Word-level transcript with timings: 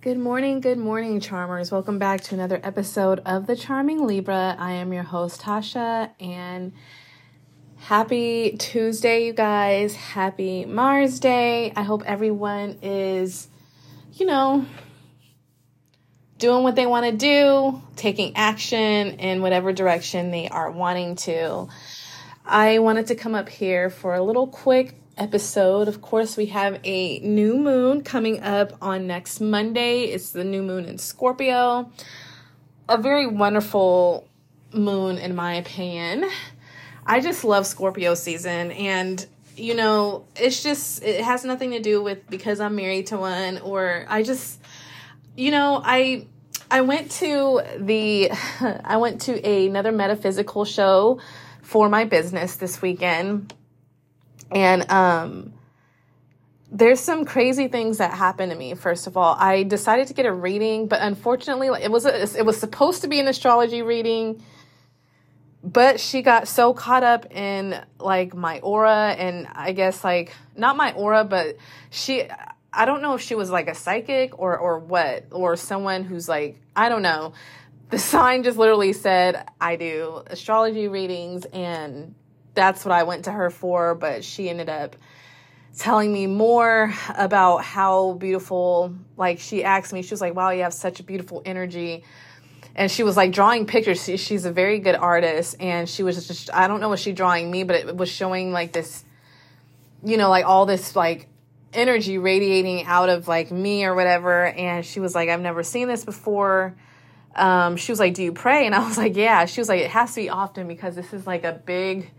Good 0.00 0.16
morning, 0.16 0.60
good 0.60 0.78
morning, 0.78 1.18
charmers. 1.18 1.72
Welcome 1.72 1.98
back 1.98 2.20
to 2.20 2.34
another 2.36 2.60
episode 2.62 3.20
of 3.26 3.48
The 3.48 3.56
Charming 3.56 4.06
Libra. 4.06 4.54
I 4.56 4.74
am 4.74 4.92
your 4.92 5.02
host, 5.02 5.40
Tasha, 5.40 6.10
and 6.20 6.72
happy 7.78 8.56
Tuesday, 8.60 9.26
you 9.26 9.32
guys. 9.32 9.96
Happy 9.96 10.64
Mars 10.64 11.18
Day. 11.18 11.72
I 11.74 11.82
hope 11.82 12.04
everyone 12.06 12.78
is, 12.80 13.48
you 14.12 14.26
know, 14.26 14.66
doing 16.38 16.62
what 16.62 16.76
they 16.76 16.86
want 16.86 17.06
to 17.06 17.12
do, 17.12 17.82
taking 17.96 18.36
action 18.36 18.78
in 19.18 19.42
whatever 19.42 19.72
direction 19.72 20.30
they 20.30 20.48
are 20.48 20.70
wanting 20.70 21.16
to. 21.16 21.66
I 22.46 22.78
wanted 22.78 23.08
to 23.08 23.16
come 23.16 23.34
up 23.34 23.48
here 23.48 23.90
for 23.90 24.14
a 24.14 24.22
little 24.22 24.46
quick 24.46 24.94
episode. 25.18 25.88
Of 25.88 26.00
course, 26.00 26.36
we 26.36 26.46
have 26.46 26.80
a 26.84 27.18
new 27.20 27.56
moon 27.56 28.02
coming 28.02 28.42
up 28.42 28.72
on 28.80 29.06
next 29.06 29.40
Monday. 29.40 30.04
It's 30.04 30.30
the 30.30 30.44
new 30.44 30.62
moon 30.62 30.84
in 30.86 30.98
Scorpio. 30.98 31.90
A 32.88 32.96
very 32.96 33.26
wonderful 33.26 34.28
moon, 34.72 35.18
in 35.18 35.34
my 35.34 35.54
opinion. 35.54 36.24
I 37.04 37.20
just 37.20 37.44
love 37.44 37.66
Scorpio 37.66 38.14
season, 38.14 38.70
and 38.72 39.24
you 39.56 39.74
know, 39.74 40.24
it's 40.36 40.62
just, 40.62 41.02
it 41.02 41.22
has 41.24 41.44
nothing 41.44 41.72
to 41.72 41.80
do 41.80 42.02
with 42.02 42.28
because 42.30 42.60
I'm 42.60 42.76
married 42.76 43.08
to 43.08 43.18
one, 43.18 43.58
or 43.58 44.06
I 44.08 44.22
just, 44.22 44.60
you 45.36 45.50
know, 45.50 45.80
I. 45.84 46.26
I 46.70 46.82
went 46.82 47.10
to 47.12 47.62
the 47.78 48.30
I 48.60 48.98
went 48.98 49.22
to 49.22 49.42
another 49.42 49.90
metaphysical 49.90 50.66
show 50.66 51.18
for 51.62 51.88
my 51.88 52.04
business 52.04 52.56
this 52.56 52.82
weekend 52.82 53.54
and 54.50 54.90
um, 54.90 55.52
there's 56.70 57.00
some 57.00 57.24
crazy 57.24 57.68
things 57.68 57.98
that 57.98 58.12
happened 58.12 58.52
to 58.52 58.58
me. 58.58 58.74
First 58.74 59.06
of 59.06 59.16
all, 59.16 59.34
I 59.38 59.62
decided 59.62 60.08
to 60.08 60.14
get 60.14 60.26
a 60.26 60.32
reading, 60.32 60.86
but 60.86 61.00
unfortunately, 61.00 61.68
it 61.68 61.90
was 61.90 62.04
a, 62.06 62.38
it 62.38 62.44
was 62.44 62.58
supposed 62.58 63.02
to 63.02 63.08
be 63.08 63.20
an 63.20 63.28
astrology 63.28 63.82
reading, 63.82 64.42
but 65.62 65.98
she 65.98 66.22
got 66.22 66.46
so 66.46 66.74
caught 66.74 67.02
up 67.02 67.32
in 67.32 67.80
like 67.98 68.34
my 68.34 68.60
aura 68.60 69.14
and 69.18 69.48
I 69.52 69.72
guess 69.72 70.04
like 70.04 70.32
not 70.56 70.76
my 70.76 70.92
aura, 70.92 71.24
but 71.24 71.56
she. 71.90 72.24
I 72.70 72.84
don't 72.84 73.00
know 73.00 73.14
if 73.14 73.22
she 73.22 73.34
was 73.34 73.50
like 73.50 73.66
a 73.66 73.74
psychic 73.74 74.38
or 74.38 74.56
or 74.56 74.78
what 74.78 75.24
or 75.32 75.56
someone 75.56 76.04
who's 76.04 76.28
like 76.28 76.60
I 76.76 76.90
don't 76.90 77.02
know. 77.02 77.32
The 77.88 77.98
sign 77.98 78.42
just 78.42 78.58
literally 78.58 78.92
said 78.92 79.48
I 79.58 79.76
do 79.76 80.22
astrology 80.26 80.86
readings 80.86 81.46
and 81.46 82.14
that's 82.58 82.84
what 82.84 82.92
I 82.92 83.04
went 83.04 83.24
to 83.24 83.32
her 83.32 83.50
for, 83.50 83.94
but 83.94 84.24
she 84.24 84.50
ended 84.50 84.68
up 84.68 84.96
telling 85.78 86.12
me 86.12 86.26
more 86.26 86.92
about 87.14 87.58
how 87.58 88.14
beautiful 88.14 88.92
like 89.16 89.38
she 89.38 89.62
asked 89.62 89.92
me 89.92 90.02
she 90.02 90.10
was 90.10 90.20
like 90.20 90.34
wow 90.34 90.50
you 90.50 90.62
have 90.62 90.74
such 90.74 91.00
a 91.00 91.02
beautiful 91.02 91.40
energy. 91.44 92.04
And 92.74 92.90
she 92.90 93.02
was 93.02 93.16
like 93.16 93.32
drawing 93.32 93.66
pictures. 93.66 94.04
She, 94.04 94.16
she's 94.16 94.44
a 94.44 94.52
very 94.52 94.78
good 94.78 94.94
artist 94.94 95.56
and 95.60 95.88
she 95.88 96.02
was 96.02 96.26
just 96.26 96.52
i 96.52 96.66
don't 96.66 96.80
know 96.80 96.88
what 96.88 96.98
she 96.98 97.12
drawing 97.12 97.50
me 97.50 97.62
but 97.62 97.76
it 97.76 97.96
was 97.96 98.10
showing 98.10 98.52
like 98.52 98.72
this 98.72 99.04
you 100.02 100.16
know 100.16 100.28
like 100.28 100.44
all 100.44 100.66
this 100.66 100.96
like 100.96 101.28
energy 101.72 102.18
radiating 102.18 102.84
out 102.84 103.08
of 103.08 103.28
like 103.28 103.52
me 103.52 103.84
or 103.84 103.94
whatever. 103.94 104.46
And 104.46 104.84
she 104.84 104.98
was 104.98 105.14
like 105.14 105.28
i've 105.28 105.40
never 105.40 105.62
seen 105.62 105.86
this 105.86 106.04
before. 106.04 106.74
Um, 107.36 107.76
she 107.76 107.92
was 107.92 108.00
like 108.00 108.14
do 108.14 108.24
you 108.24 108.32
pray? 108.32 108.66
And 108.66 108.74
i 108.74 108.84
was 108.84 108.98
like 108.98 109.14
yeah. 109.14 109.44
She 109.44 109.60
was 109.60 109.68
like 109.68 109.80
it 109.80 109.90
has 109.90 110.14
to 110.14 110.22
be 110.22 110.28
often 110.28 110.66
because 110.66 110.96
this 110.96 111.12
is 111.12 111.24
like 111.24 111.44
a 111.44 111.52
big 111.52 112.10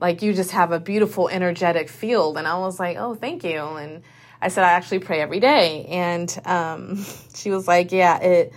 like 0.00 0.22
you 0.22 0.32
just 0.32 0.52
have 0.52 0.72
a 0.72 0.80
beautiful 0.80 1.28
energetic 1.28 1.88
field. 1.88 2.36
And 2.36 2.46
i 2.46 2.58
was 2.58 2.80
like 2.80 2.96
oh 2.96 3.14
thank 3.14 3.44
you. 3.44 3.60
And 3.60 4.02
i 4.40 4.48
said 4.48 4.64
i 4.64 4.72
actually 4.72 5.00
pray 5.00 5.20
every 5.20 5.40
day. 5.40 5.86
And 5.86 6.40
um, 6.44 7.04
she 7.34 7.50
was 7.50 7.68
like 7.68 7.92
yeah 7.92 8.18
it 8.20 8.52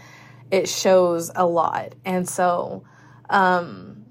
it 0.51 0.69
shows 0.69 1.31
a 1.35 1.45
lot. 1.45 1.95
And 2.05 2.27
so 2.27 2.83
um, 3.29 4.05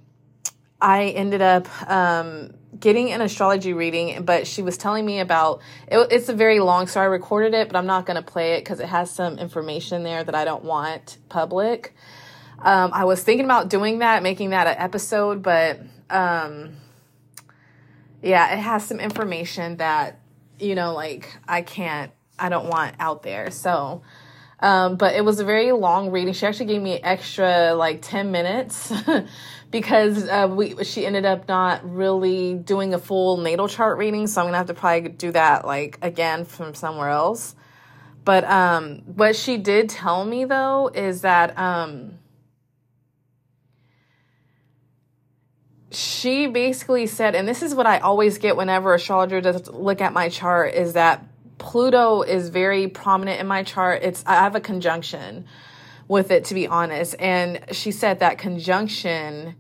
i 0.81 1.07
ended 1.07 1.43
up 1.43 1.69
um, 1.91 2.53
getting 2.79 3.13
an 3.13 3.21
astrology 3.21 3.73
reading 3.73 4.25
but 4.25 4.47
she 4.47 4.63
was 4.63 4.77
telling 4.77 5.05
me 5.05 5.21
about 5.21 5.61
it, 5.89 5.99
it's 6.11 6.29
a 6.29 6.35
very 6.35 6.59
long 6.59 6.87
so 6.87 7.01
i 7.01 7.05
recorded 7.05 7.53
it 7.53 7.69
but 7.69 7.77
i'm 7.77 7.87
not 7.87 8.07
going 8.07 8.17
to 8.17 8.23
play 8.23 8.55
it 8.55 8.61
because 8.61 8.81
it 8.81 8.87
has 8.87 9.11
some 9.11 9.39
information 9.39 10.03
there 10.03 10.25
that 10.25 10.35
i 10.35 10.45
don't 10.45 10.65
want 10.65 11.19
public. 11.29 11.95
Um, 12.59 12.91
i 12.95 13.05
was 13.05 13.23
thinking 13.23 13.45
about 13.45 13.69
doing 13.69 13.99
that 13.99 14.23
making 14.23 14.51
that 14.51 14.67
an 14.67 14.77
episode 14.79 15.43
but 15.43 15.81
um, 16.09 16.77
yeah, 18.23 18.53
it 18.53 18.59
has 18.59 18.87
some 18.87 19.01
information 19.01 19.77
that, 19.79 20.21
you 20.59 20.75
know, 20.75 20.95
like 20.95 21.37
I 21.47 21.63
can't, 21.63 22.13
I 22.39 22.49
don't 22.49 22.69
want 22.69 22.97
out 22.99 23.23
there. 23.23 23.51
So, 23.51 24.03
um, 24.61 24.97
but 24.97 25.17
it 25.17 25.25
was 25.25 25.41
a 25.41 25.45
very 25.45 25.73
long 25.73 26.11
reading. 26.11 26.33
She 26.33 26.47
actually 26.47 26.67
gave 26.67 26.81
me 26.81 26.95
extra 26.95 27.75
like 27.75 28.01
10 28.01 28.31
minutes 28.31 28.93
because 29.73 30.29
uh, 30.29 30.49
we 30.49 30.85
she 30.85 31.05
ended 31.05 31.25
up 31.25 31.49
not 31.49 31.89
really 31.89 32.55
doing 32.55 32.95
a 32.95 32.99
full 32.99 33.39
natal 33.39 33.67
chart 33.67 33.99
reading. 33.99 34.29
So 34.29 34.41
I'm 34.41 34.45
going 34.45 34.53
to 34.53 34.59
have 34.59 34.69
to 34.69 34.75
probably 34.75 35.09
do 35.09 35.33
that 35.33 35.67
like 35.67 35.99
again 36.01 36.45
from 36.45 36.75
somewhere 36.75 37.09
else. 37.09 37.57
But 38.25 38.45
um, 38.45 39.03
what 39.17 39.35
she 39.35 39.57
did 39.57 39.89
tell 39.89 40.25
me 40.25 40.45
though 40.45 40.91
is 40.95 41.23
that 41.23 41.59
um, 41.59 42.19
she 45.93 46.47
basically 46.47 47.07
said, 47.07 47.35
and 47.35 47.47
this 47.47 47.63
is 47.63 47.75
what 47.75 47.87
I 47.87 47.99
always 47.99 48.39
get 48.39 48.57
whenever 48.57 48.95
astrologer 48.95 49.41
does 49.41 49.69
look 49.69 50.01
at 50.01 50.13
my 50.13 50.29
chart, 50.29 50.75
is 50.75 50.95
that 50.95 51.27
Pluto 51.59 52.23
is 52.23 52.49
very 52.49 52.89
prominent 52.89 53.41
in 53.41 53.47
my 53.47 53.63
chart. 53.63 54.03
It's 54.03 54.25
I 54.27 54.35
have 54.35 54.57
a 54.57 54.61
conjunction 54.61 55.47
with 56.09 56.31
it 56.31 56.47
to 56.47 56.55
be 56.55 56.67
honest. 56.67 57.15
And 57.19 57.65
she 57.73 57.93
said 57.93 58.21
that 58.21 58.39
conjunction 58.39 59.55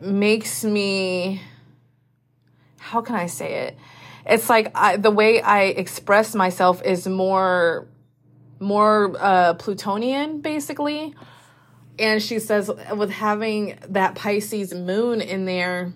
makes 0.00 0.64
me 0.64 1.42
how 2.78 3.00
can 3.00 3.16
I 3.16 3.26
say 3.26 3.66
it? 3.66 3.76
It's 4.26 4.48
like 4.48 4.70
I, 4.74 4.96
the 4.96 5.10
way 5.10 5.40
I 5.40 5.64
express 5.64 6.34
myself 6.34 6.82
is 6.82 7.06
more 7.08 7.88
more 8.60 9.16
uh 9.18 9.54
plutonian 9.54 10.40
basically 10.40 11.14
and 11.98 12.22
she 12.22 12.38
says 12.38 12.70
with 12.96 13.10
having 13.10 13.78
that 13.88 14.14
Pisces 14.14 14.72
moon 14.74 15.20
in 15.20 15.44
there 15.44 15.92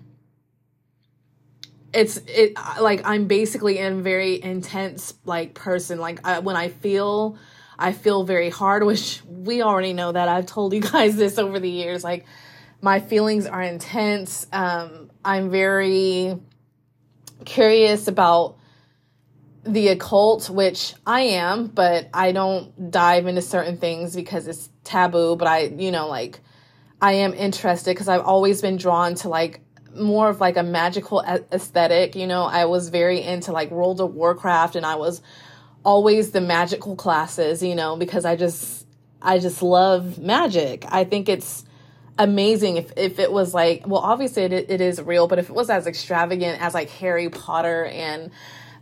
it's 1.93 2.17
it 2.27 2.53
like 2.79 3.01
I'm 3.05 3.27
basically 3.27 3.79
in 3.79 4.03
very 4.03 4.41
intense 4.41 5.13
like 5.25 5.53
person. 5.53 5.99
Like 5.99 6.25
I, 6.25 6.39
when 6.39 6.55
I 6.55 6.69
feel 6.69 7.37
I 7.79 7.91
feel 7.91 8.23
very 8.23 8.49
hard 8.49 8.83
which 8.85 9.21
we 9.27 9.61
already 9.61 9.93
know 9.93 10.11
that. 10.11 10.27
I've 10.27 10.45
told 10.45 10.73
you 10.73 10.81
guys 10.81 11.15
this 11.15 11.37
over 11.37 11.59
the 11.59 11.69
years. 11.69 12.03
Like 12.03 12.25
my 12.81 12.99
feelings 12.99 13.45
are 13.45 13.61
intense. 13.61 14.47
Um 14.51 15.09
I'm 15.23 15.49
very 15.49 16.37
curious 17.45 18.07
about 18.07 18.57
the 19.63 19.89
occult, 19.89 20.49
which 20.49 20.93
I 21.05 21.21
am, 21.21 21.67
but 21.67 22.09
I 22.13 22.31
don't 22.31 22.89
dive 22.89 23.27
into 23.27 23.41
certain 23.41 23.77
things 23.77 24.15
because 24.15 24.47
it's 24.47 24.69
taboo. 24.87 25.35
But 25.35 25.47
I, 25.47 25.59
you 25.65 25.91
know, 25.91 26.07
like 26.07 26.39
I 27.01 27.13
am 27.13 27.33
interested 27.33 27.91
because 27.91 28.07
I've 28.07 28.21
always 28.21 28.61
been 28.61 28.77
drawn 28.77 29.15
to 29.15 29.29
like 29.29 29.61
more 29.95 30.29
of 30.29 30.39
like 30.39 30.57
a 30.57 30.63
magical 30.63 31.21
aesthetic. 31.21 32.15
You 32.15 32.27
know, 32.27 32.43
I 32.43 32.65
was 32.65 32.89
very 32.89 33.21
into 33.21 33.51
like 33.51 33.71
World 33.71 34.01
of 34.01 34.13
Warcraft 34.13 34.75
and 34.75 34.85
I 34.85 34.95
was 34.95 35.21
always 35.83 36.31
the 36.31 36.41
magical 36.41 36.95
classes, 36.95 37.61
you 37.63 37.75
know, 37.75 37.95
because 37.95 38.25
I 38.25 38.35
just, 38.35 38.85
I 39.21 39.39
just 39.39 39.61
love 39.61 40.19
magic. 40.19 40.85
I 40.89 41.03
think 41.03 41.29
it's 41.29 41.63
amazing 42.17 42.77
if, 42.77 42.91
if 42.97 43.19
it 43.19 43.31
was 43.31 43.53
like, 43.53 43.87
well, 43.87 44.01
obviously 44.01 44.43
it, 44.43 44.51
it 44.53 44.81
is 44.81 45.01
real, 45.01 45.27
but 45.27 45.39
if 45.39 45.49
it 45.49 45.55
was 45.55 45.69
as 45.69 45.87
extravagant 45.87 46.61
as 46.61 46.73
like 46.73 46.89
Harry 46.89 47.29
Potter 47.29 47.85
and, 47.85 48.31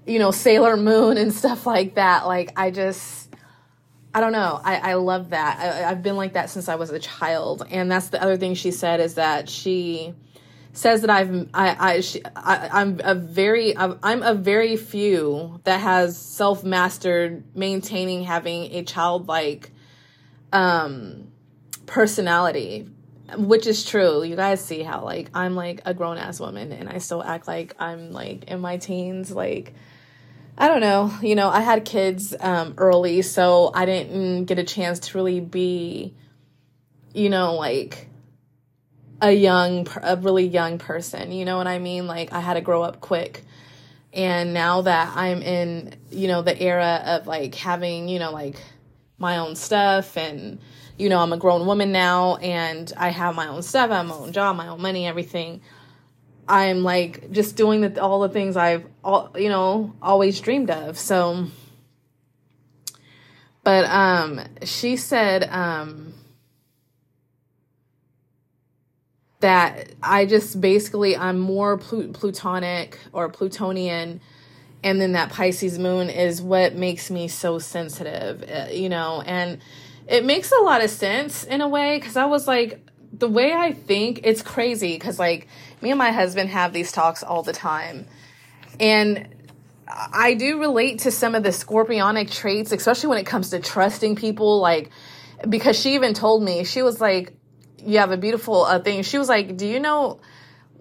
you 0.07 0.19
know, 0.19 0.31
Sailor 0.31 0.77
Moon 0.77 1.17
and 1.17 1.33
stuff 1.41 1.65
like 1.65 1.95
that. 1.95 2.25
Like, 2.25 2.53
I 2.57 2.71
just, 2.71 3.24
I 4.15 4.21
don't 4.21 4.31
know. 4.31 4.61
I, 4.63 4.91
I 4.91 4.93
love 4.93 5.31
that. 5.31 5.59
I, 5.59 5.91
I've 5.91 6.01
been 6.01 6.15
like 6.15 6.33
that 6.33 6.49
since 6.49 6.69
I 6.69 6.75
was 6.75 6.89
a 6.89 6.99
child. 6.99 7.67
And 7.69 7.91
that's 7.91 8.07
the 8.07 8.23
other 8.23 8.37
thing 8.37 8.53
she 8.53 8.71
said 8.71 9.01
is 9.01 9.15
that 9.15 9.49
she 9.49 10.13
says 10.71 11.01
that 11.01 11.09
I've, 11.09 11.49
I, 11.53 11.75
I, 11.77 11.99
she, 11.99 12.21
I 12.33 12.81
am 12.81 13.01
a 13.03 13.13
very, 13.13 13.75
I'm 13.75 14.23
a 14.23 14.33
very 14.33 14.77
few 14.77 15.59
that 15.65 15.81
has 15.81 16.17
self 16.17 16.63
mastered 16.63 17.43
maintaining 17.53 18.23
having 18.23 18.73
a 18.73 18.83
childlike, 18.83 19.71
um, 20.53 21.27
personality 21.85 22.87
which 23.37 23.67
is 23.67 23.83
true. 23.83 24.23
You 24.23 24.35
guys 24.35 24.63
see 24.63 24.83
how 24.83 25.03
like 25.03 25.29
I'm 25.33 25.55
like 25.55 25.81
a 25.83 25.93
grown 25.93 26.17
ass 26.17 26.39
woman 26.39 26.71
and 26.71 26.87
I 26.87 26.99
still 26.99 27.23
act 27.23 27.47
like 27.47 27.75
I'm 27.79 28.11
like 28.11 28.45
in 28.45 28.61
my 28.61 28.77
teens 28.77 29.31
like 29.31 29.73
I 30.57 30.67
don't 30.67 30.81
know. 30.81 31.11
You 31.21 31.35
know, 31.35 31.49
I 31.49 31.61
had 31.61 31.85
kids 31.85 32.33
um, 32.39 32.75
early, 32.77 33.21
so 33.21 33.71
I 33.73 33.85
didn't 33.85 34.45
get 34.45 34.59
a 34.59 34.63
chance 34.63 34.99
to 34.99 35.17
really 35.17 35.39
be, 35.41 36.13
you 37.13 37.29
know, 37.29 37.55
like 37.55 38.07
a 39.21 39.31
young, 39.31 39.87
a 40.01 40.15
really 40.17 40.47
young 40.47 40.77
person. 40.77 41.31
You 41.31 41.45
know 41.45 41.57
what 41.57 41.67
I 41.67 41.79
mean? 41.79 42.07
Like 42.07 42.33
I 42.33 42.39
had 42.41 42.55
to 42.55 42.61
grow 42.61 42.83
up 42.83 43.01
quick, 43.01 43.43
And 44.13 44.53
now 44.53 44.81
that 44.83 45.13
I'm 45.15 45.41
in, 45.43 45.95
you 46.11 46.27
know, 46.29 46.41
the 46.41 46.59
era 46.61 47.03
of 47.05 47.27
like 47.27 47.55
having, 47.55 48.09
you 48.09 48.19
know, 48.19 48.31
like 48.31 48.57
my 49.19 49.37
own 49.39 49.55
stuff 49.55 50.17
and, 50.17 50.59
you 50.97 51.09
know, 51.09 51.19
I'm 51.19 51.33
a 51.33 51.37
grown 51.37 51.65
woman 51.67 51.91
now 51.91 52.37
and 52.37 52.91
I 52.97 53.09
have 53.09 53.35
my 53.35 53.47
own 53.47 53.63
stuff, 53.63 53.91
I 53.91 53.97
have 53.97 54.07
my 54.07 54.15
own 54.15 54.33
job, 54.33 54.55
my 54.57 54.69
own 54.69 54.81
money, 54.81 55.07
everything. 55.07 55.61
I'm 56.47 56.83
like 56.83 57.31
just 57.31 57.55
doing 57.55 57.81
the, 57.81 58.01
all 58.01 58.19
the 58.21 58.29
things 58.29 58.55
I've, 58.55 58.85
all, 59.03 59.31
you 59.37 59.49
know, 59.49 59.93
always 60.01 60.39
dreamed 60.39 60.69
of. 60.69 60.97
So, 60.97 61.47
but 63.63 63.85
um, 63.85 64.41
she 64.63 64.95
said 64.95 65.47
um, 65.49 66.13
that 69.39 69.91
I 70.03 70.25
just 70.25 70.61
basically 70.61 71.17
I'm 71.17 71.39
more 71.39 71.77
plut- 71.77 72.13
plutonic 72.13 72.99
or 73.11 73.29
plutonian, 73.29 74.21
and 74.83 75.01
then 75.01 75.13
that 75.13 75.31
Pisces 75.31 75.79
moon 75.79 76.11
is 76.11 76.41
what 76.41 76.75
makes 76.75 77.09
me 77.09 77.27
so 77.27 77.57
sensitive, 77.57 78.43
uh, 78.43 78.71
you 78.71 78.89
know, 78.89 79.23
and 79.25 79.59
it 80.07 80.23
makes 80.23 80.51
a 80.51 80.61
lot 80.61 80.83
of 80.83 80.91
sense 80.91 81.43
in 81.43 81.61
a 81.61 81.67
way 81.67 81.97
because 81.97 82.15
I 82.15 82.25
was 82.25 82.47
like 82.47 82.84
the 83.13 83.27
way 83.27 83.53
I 83.53 83.73
think 83.73 84.21
it's 84.23 84.41
crazy 84.41 84.93
because 84.93 85.19
like 85.19 85.47
me 85.81 85.91
and 85.91 85.97
my 85.97 86.11
husband 86.11 86.49
have 86.49 86.73
these 86.73 86.91
talks 86.91 87.23
all 87.23 87.43
the 87.43 87.53
time, 87.53 88.05
and 88.79 89.29
I 89.87 90.33
do 90.33 90.59
relate 90.59 90.99
to 90.99 91.11
some 91.11 91.35
of 91.35 91.43
the 91.43 91.49
scorpionic 91.49 92.31
traits, 92.31 92.71
especially 92.71 93.09
when 93.09 93.19
it 93.19 93.25
comes 93.25 93.51
to 93.51 93.59
trusting 93.59 94.15
people. 94.15 94.59
Like, 94.59 94.89
because 95.47 95.79
she 95.79 95.95
even 95.95 96.13
told 96.13 96.43
me, 96.43 96.63
she 96.63 96.81
was 96.81 96.99
like, 96.99 97.33
You 97.77 97.99
have 97.99 98.11
a 98.11 98.17
beautiful 98.17 98.63
uh, 98.63 98.79
thing. 98.79 99.03
She 99.03 99.17
was 99.17 99.29
like, 99.29 99.57
Do 99.57 99.67
you 99.67 99.79
know 99.79 100.19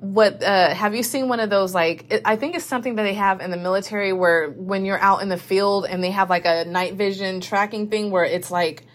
what? 0.00 0.42
Uh, 0.42 0.74
have 0.74 0.94
you 0.94 1.02
seen 1.02 1.28
one 1.28 1.40
of 1.40 1.50
those? 1.50 1.74
Like, 1.74 2.12
it, 2.12 2.22
I 2.24 2.36
think 2.36 2.56
it's 2.56 2.64
something 2.64 2.94
that 2.96 3.02
they 3.02 3.14
have 3.14 3.40
in 3.40 3.50
the 3.50 3.56
military 3.58 4.12
where 4.12 4.48
when 4.50 4.84
you're 4.84 4.98
out 4.98 5.22
in 5.22 5.28
the 5.28 5.36
field 5.36 5.86
and 5.86 6.02
they 6.02 6.10
have 6.10 6.30
like 6.30 6.46
a 6.46 6.64
night 6.64 6.94
vision 6.94 7.40
tracking 7.40 7.90
thing 7.90 8.10
where 8.10 8.24
it's 8.24 8.50
like, 8.50 8.86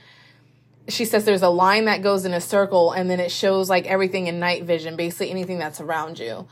she 0.90 1.06
says 1.06 1.26
there's 1.26 1.42
a 1.42 1.50
line 1.50 1.86
that 1.86 2.02
goes 2.02 2.26
in 2.26 2.34
a 2.34 2.42
circle 2.42 2.92
and 2.92 3.10
then 3.10 3.20
it 3.20 3.32
shows 3.32 3.70
like 3.70 3.86
everything 3.86 4.28
in 4.28 4.40
night 4.40 4.64
vision, 4.64 4.96
basically 4.96 5.30
anything 5.32 5.60
that's 5.60 5.80
around 5.80 6.20
you. 6.20 6.48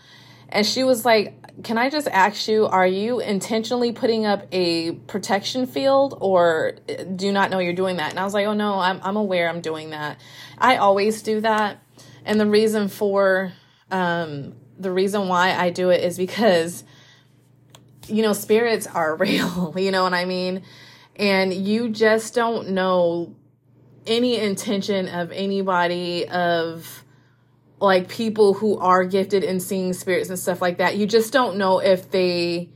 And 0.49 0.65
she 0.65 0.83
was 0.83 1.03
like, 1.03 1.63
Can 1.63 1.77
I 1.77 1.89
just 1.89 2.07
ask 2.07 2.47
you, 2.47 2.65
are 2.65 2.87
you 2.87 3.19
intentionally 3.19 3.91
putting 3.91 4.25
up 4.25 4.47
a 4.51 4.93
protection 4.93 5.65
field 5.65 6.17
or 6.21 6.75
do 7.15 7.25
you 7.25 7.31
not 7.31 7.51
know 7.51 7.59
you're 7.59 7.73
doing 7.73 7.97
that? 7.97 8.11
And 8.11 8.19
I 8.19 8.23
was 8.23 8.33
like, 8.33 8.47
Oh 8.47 8.53
no, 8.53 8.79
I'm, 8.79 8.99
I'm 9.03 9.17
aware 9.17 9.49
I'm 9.49 9.61
doing 9.61 9.89
that. 9.89 10.19
I 10.57 10.77
always 10.77 11.21
do 11.21 11.41
that. 11.41 11.83
And 12.25 12.39
the 12.39 12.47
reason 12.47 12.87
for, 12.87 13.53
um, 13.91 14.55
the 14.77 14.91
reason 14.91 15.27
why 15.27 15.53
I 15.53 15.69
do 15.69 15.89
it 15.89 16.03
is 16.03 16.17
because, 16.17 16.83
you 18.07 18.21
know, 18.21 18.33
spirits 18.33 18.87
are 18.87 19.15
real, 19.17 19.73
you 19.77 19.91
know 19.91 20.03
what 20.03 20.13
I 20.13 20.25
mean? 20.25 20.63
And 21.15 21.53
you 21.53 21.89
just 21.89 22.35
don't 22.35 22.69
know 22.69 23.35
any 24.07 24.39
intention 24.39 25.07
of 25.07 25.31
anybody 25.31 26.27
of, 26.27 27.03
like 27.79 28.09
people 28.09 28.53
who 28.55 28.77
are 28.79 29.03
gifted 29.03 29.43
in 29.43 29.59
seeing 29.59 29.93
spirits 29.93 30.29
and 30.29 30.39
stuff 30.39 30.61
like 30.61 30.79
that. 30.79 30.97
You 30.97 31.05
just 31.05 31.31
don't 31.31 31.57
know 31.57 31.79
if 31.79 32.09
they 32.09 32.69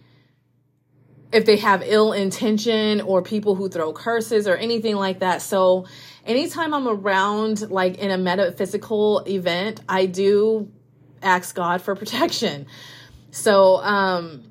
if 1.31 1.45
they 1.45 1.57
have 1.57 1.81
ill 1.85 2.11
intention 2.11 2.99
or 3.01 3.21
people 3.21 3.55
who 3.55 3.69
throw 3.69 3.93
curses 3.93 4.47
or 4.47 4.55
anything 4.57 4.97
like 4.97 5.19
that. 5.19 5.41
So 5.41 5.85
anytime 6.25 6.73
I'm 6.73 6.87
around 6.87 7.71
like 7.71 7.99
in 7.99 8.11
a 8.11 8.17
metaphysical 8.17 9.23
event, 9.25 9.79
I 9.87 10.07
do 10.07 10.69
ask 11.23 11.55
God 11.55 11.81
for 11.81 11.95
protection. 11.95 12.67
So 13.31 13.77
um 13.77 14.43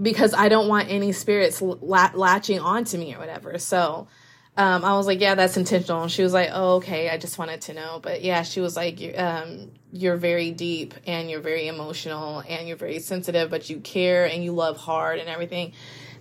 because 0.00 0.34
I 0.34 0.48
don't 0.50 0.68
want 0.68 0.90
any 0.90 1.12
spirits 1.12 1.62
latching 1.62 2.60
onto 2.60 2.98
me 2.98 3.14
or 3.14 3.18
whatever. 3.18 3.58
So 3.58 4.06
um, 4.58 4.84
I 4.84 4.96
was 4.96 5.06
like, 5.06 5.20
yeah, 5.20 5.36
that's 5.36 5.56
intentional. 5.56 6.02
And 6.02 6.10
she 6.10 6.24
was 6.24 6.32
like, 6.32 6.50
oh, 6.52 6.76
okay. 6.76 7.08
I 7.08 7.16
just 7.16 7.38
wanted 7.38 7.60
to 7.62 7.74
know. 7.74 8.00
But 8.02 8.24
yeah, 8.24 8.42
she 8.42 8.60
was 8.60 8.74
like, 8.74 9.00
um, 9.16 9.70
you're 9.92 10.16
very 10.16 10.50
deep 10.50 10.94
and 11.06 11.30
you're 11.30 11.40
very 11.40 11.68
emotional 11.68 12.40
and 12.40 12.66
you're 12.66 12.76
very 12.76 12.98
sensitive, 12.98 13.50
but 13.50 13.70
you 13.70 13.78
care 13.78 14.26
and 14.26 14.42
you 14.42 14.50
love 14.50 14.76
hard 14.76 15.20
and 15.20 15.28
everything. 15.28 15.74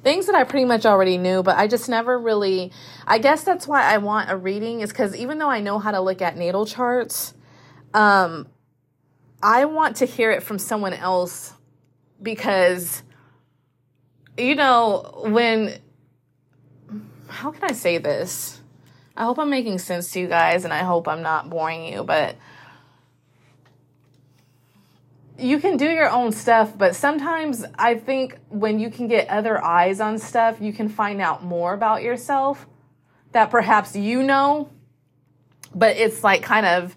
Things 0.03 0.27
that 0.27 0.35
I 0.35 0.43
pretty 0.43 0.65
much 0.65 0.85
already 0.85 1.17
knew, 1.17 1.41
but 1.41 1.57
I 1.57 1.65
just 1.65 1.89
never 1.89 2.19
really, 2.19 2.71
I 3.07 3.17
guess 3.17 3.43
that's 3.43 3.67
why 3.67 3.81
I 3.81 3.97
want 3.97 4.29
a 4.29 4.37
reading 4.37 4.81
is 4.81 4.91
because 4.91 5.15
even 5.15 5.39
though 5.39 5.49
I 5.49 5.59
know 5.59 5.79
how 5.79 5.89
to 5.89 5.99
look 5.99 6.21
at 6.21 6.37
natal 6.37 6.67
charts, 6.67 7.33
um, 7.95 8.47
I 9.41 9.65
want 9.65 9.95
to 9.97 10.05
hear 10.05 10.29
it 10.29 10.43
from 10.43 10.59
someone 10.59 10.93
else 10.93 11.55
because, 12.21 13.01
you 14.37 14.53
know, 14.53 15.23
when 15.25 15.79
how 17.27 17.51
can 17.51 17.63
I 17.63 17.73
say 17.73 17.97
this? 17.97 18.61
I 19.15 19.23
hope 19.23 19.39
I'm 19.39 19.49
making 19.49 19.79
sense 19.79 20.11
to 20.11 20.19
you 20.19 20.27
guys 20.27 20.63
and 20.63 20.73
I 20.73 20.79
hope 20.79 21.07
I'm 21.07 21.21
not 21.21 21.49
boring 21.49 21.85
you, 21.85 22.03
but 22.03 22.35
you 25.39 25.59
can 25.59 25.77
do 25.77 25.85
your 25.85 26.09
own 26.09 26.31
stuff, 26.31 26.77
but 26.77 26.95
sometimes 26.95 27.63
I 27.77 27.95
think 27.95 28.37
when 28.49 28.79
you 28.79 28.89
can 28.89 29.07
get 29.07 29.27
other 29.29 29.63
eyes 29.63 29.99
on 29.99 30.17
stuff, 30.17 30.57
you 30.59 30.73
can 30.73 30.89
find 30.89 31.21
out 31.21 31.43
more 31.43 31.73
about 31.73 32.01
yourself 32.01 32.65
that 33.33 33.51
perhaps 33.51 33.95
you 33.95 34.23
know, 34.23 34.69
but 35.75 35.95
it's 35.97 36.23
like 36.23 36.41
kind 36.41 36.65
of 36.65 36.95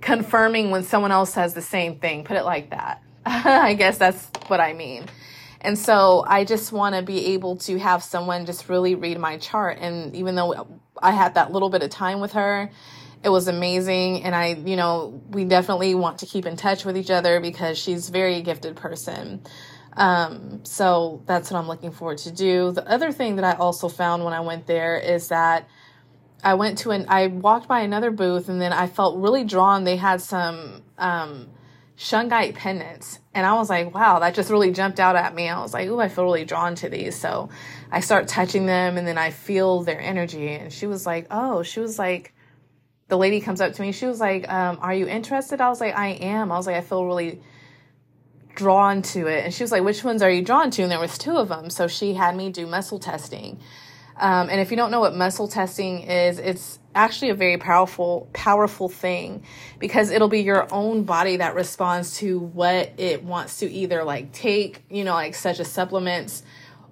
confirming 0.00 0.70
when 0.70 0.82
someone 0.82 1.12
else 1.12 1.32
says 1.32 1.54
the 1.54 1.62
same 1.62 1.96
thing. 1.96 2.24
Put 2.24 2.36
it 2.36 2.44
like 2.44 2.70
that. 2.70 3.02
I 3.24 3.74
guess 3.74 3.98
that's 3.98 4.28
what 4.48 4.60
I 4.60 4.72
mean. 4.72 5.06
And 5.62 5.78
so 5.78 6.24
I 6.26 6.44
just 6.44 6.72
want 6.72 6.96
to 6.96 7.02
be 7.02 7.26
able 7.34 7.56
to 7.58 7.78
have 7.78 8.02
someone 8.02 8.46
just 8.46 8.68
really 8.68 8.96
read 8.96 9.18
my 9.18 9.38
chart. 9.38 9.78
And 9.80 10.14
even 10.16 10.34
though 10.34 10.66
I 11.00 11.12
had 11.12 11.34
that 11.34 11.52
little 11.52 11.70
bit 11.70 11.82
of 11.82 11.90
time 11.90 12.20
with 12.20 12.32
her, 12.32 12.70
it 13.22 13.28
was 13.28 13.46
amazing. 13.46 14.24
And 14.24 14.34
I, 14.34 14.54
you 14.54 14.74
know, 14.74 15.22
we 15.30 15.44
definitely 15.44 15.94
want 15.94 16.18
to 16.18 16.26
keep 16.26 16.46
in 16.46 16.56
touch 16.56 16.84
with 16.84 16.96
each 16.96 17.10
other 17.10 17.40
because 17.40 17.78
she's 17.78 18.08
a 18.08 18.12
very 18.12 18.42
gifted 18.42 18.74
person. 18.74 19.40
Um, 19.96 20.64
so 20.64 21.22
that's 21.26 21.50
what 21.50 21.60
I'm 21.60 21.68
looking 21.68 21.92
forward 21.92 22.18
to 22.18 22.32
do. 22.32 22.72
The 22.72 22.88
other 22.88 23.12
thing 23.12 23.36
that 23.36 23.44
I 23.44 23.52
also 23.52 23.88
found 23.88 24.24
when 24.24 24.34
I 24.34 24.40
went 24.40 24.66
there 24.66 24.96
is 24.96 25.28
that 25.28 25.68
I 26.42 26.54
went 26.54 26.78
to 26.78 26.90
an, 26.90 27.06
I 27.08 27.28
walked 27.28 27.68
by 27.68 27.80
another 27.82 28.10
booth 28.10 28.48
and 28.48 28.60
then 28.60 28.72
I 28.72 28.88
felt 28.88 29.20
really 29.20 29.44
drawn. 29.44 29.84
They 29.84 29.96
had 29.96 30.20
some, 30.20 30.82
um, 30.98 31.50
shungite 32.02 32.54
pendants. 32.54 33.20
And 33.32 33.46
I 33.46 33.54
was 33.54 33.70
like, 33.70 33.94
wow, 33.94 34.18
that 34.18 34.34
just 34.34 34.50
really 34.50 34.72
jumped 34.72 34.98
out 34.98 35.14
at 35.14 35.34
me. 35.34 35.48
I 35.48 35.60
was 35.60 35.72
like, 35.72 35.88
ooh, 35.88 36.00
I 36.00 36.08
feel 36.08 36.24
really 36.24 36.44
drawn 36.44 36.74
to 36.76 36.88
these. 36.88 37.14
So 37.14 37.48
I 37.92 38.00
start 38.00 38.26
touching 38.26 38.66
them 38.66 38.98
and 38.98 39.06
then 39.06 39.18
I 39.18 39.30
feel 39.30 39.84
their 39.84 40.00
energy. 40.00 40.48
And 40.48 40.72
she 40.72 40.88
was 40.88 41.06
like, 41.06 41.28
oh, 41.30 41.62
she 41.62 41.78
was 41.78 42.00
like, 42.00 42.34
the 43.06 43.16
lady 43.16 43.40
comes 43.40 43.60
up 43.60 43.72
to 43.74 43.82
me. 43.82 43.92
She 43.92 44.06
was 44.06 44.18
like, 44.18 44.50
um, 44.50 44.78
are 44.80 44.92
you 44.92 45.06
interested? 45.06 45.60
I 45.60 45.68
was 45.68 45.80
like, 45.80 45.96
I 45.96 46.08
am. 46.08 46.50
I 46.50 46.56
was 46.56 46.66
like, 46.66 46.76
I 46.76 46.80
feel 46.80 47.06
really 47.06 47.40
drawn 48.56 49.02
to 49.02 49.28
it. 49.28 49.44
And 49.44 49.54
she 49.54 49.62
was 49.62 49.70
like, 49.70 49.84
which 49.84 50.02
ones 50.02 50.22
are 50.22 50.30
you 50.30 50.42
drawn 50.42 50.72
to? 50.72 50.82
And 50.82 50.90
there 50.90 50.98
was 50.98 51.16
two 51.16 51.36
of 51.36 51.48
them. 51.48 51.70
So 51.70 51.86
she 51.86 52.14
had 52.14 52.34
me 52.34 52.50
do 52.50 52.66
muscle 52.66 52.98
testing. 52.98 53.60
Um, 54.16 54.50
and 54.50 54.60
if 54.60 54.70
you 54.70 54.76
don't 54.76 54.90
know 54.90 55.00
what 55.00 55.14
muscle 55.14 55.48
testing 55.48 56.02
is, 56.02 56.38
it's 56.38 56.78
actually 56.94 57.30
a 57.30 57.34
very 57.34 57.56
powerful 57.56 58.28
powerful 58.34 58.88
thing 58.88 59.42
because 59.78 60.10
it'll 60.10 60.28
be 60.28 60.40
your 60.40 60.72
own 60.72 61.04
body 61.04 61.38
that 61.38 61.54
responds 61.54 62.18
to 62.18 62.38
what 62.38 62.92
it 62.98 63.24
wants 63.24 63.60
to 63.60 63.70
either 63.70 64.04
like 64.04 64.30
take 64.30 64.84
you 64.90 65.02
know 65.02 65.14
like 65.14 65.34
such 65.34 65.58
as 65.58 65.72
supplements 65.72 66.42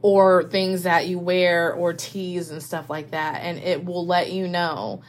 or 0.03 0.45
things 0.45 0.85
that 0.85 1.07
you 1.07 1.19
wear 1.19 1.73
or 1.73 1.93
teas 1.93 2.51
and 2.51 2.63
stuff 2.63 2.89
like 2.89 3.11
that. 3.11 3.41
And 3.43 3.59
it 3.59 3.85
will 3.85 4.07
let 4.07 4.33
you 4.33 4.49
know 4.49 5.03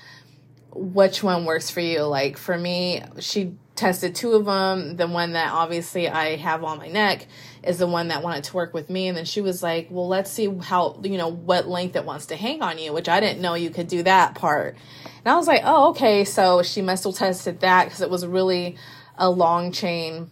which 0.73 1.23
one 1.23 1.45
works 1.45 1.69
for 1.69 1.79
you. 1.79 2.01
Like 2.01 2.37
for 2.37 2.57
me 2.57 3.03
she 3.19 3.55
tested 3.81 4.13
two 4.13 4.33
of 4.33 4.45
them 4.45 4.95
the 4.95 5.07
one 5.07 5.33
that 5.33 5.51
obviously 5.51 6.07
i 6.07 6.35
have 6.35 6.63
on 6.63 6.77
my 6.77 6.87
neck 6.87 7.25
is 7.63 7.79
the 7.79 7.87
one 7.87 8.09
that 8.09 8.21
wanted 8.21 8.43
to 8.43 8.55
work 8.55 8.75
with 8.75 8.91
me 8.91 9.07
and 9.07 9.17
then 9.17 9.25
she 9.25 9.41
was 9.41 9.63
like 9.63 9.87
well 9.89 10.07
let's 10.07 10.29
see 10.29 10.47
how 10.61 10.99
you 11.03 11.17
know 11.17 11.27
what 11.29 11.67
length 11.67 11.95
it 11.95 12.05
wants 12.05 12.27
to 12.27 12.35
hang 12.35 12.61
on 12.61 12.77
you 12.77 12.93
which 12.93 13.09
i 13.09 13.19
didn't 13.19 13.41
know 13.41 13.55
you 13.55 13.71
could 13.71 13.87
do 13.87 14.03
that 14.03 14.35
part. 14.35 14.77
And 15.25 15.33
i 15.33 15.35
was 15.35 15.47
like 15.47 15.61
oh 15.65 15.89
okay. 15.89 16.23
So 16.23 16.61
she 16.61 16.81
muscle 16.81 17.11
tested 17.11 17.61
that 17.61 17.85
because 17.85 18.01
it 18.01 18.09
was 18.09 18.25
really 18.25 18.77
a 19.17 19.29
long 19.29 19.71
chain. 19.71 20.29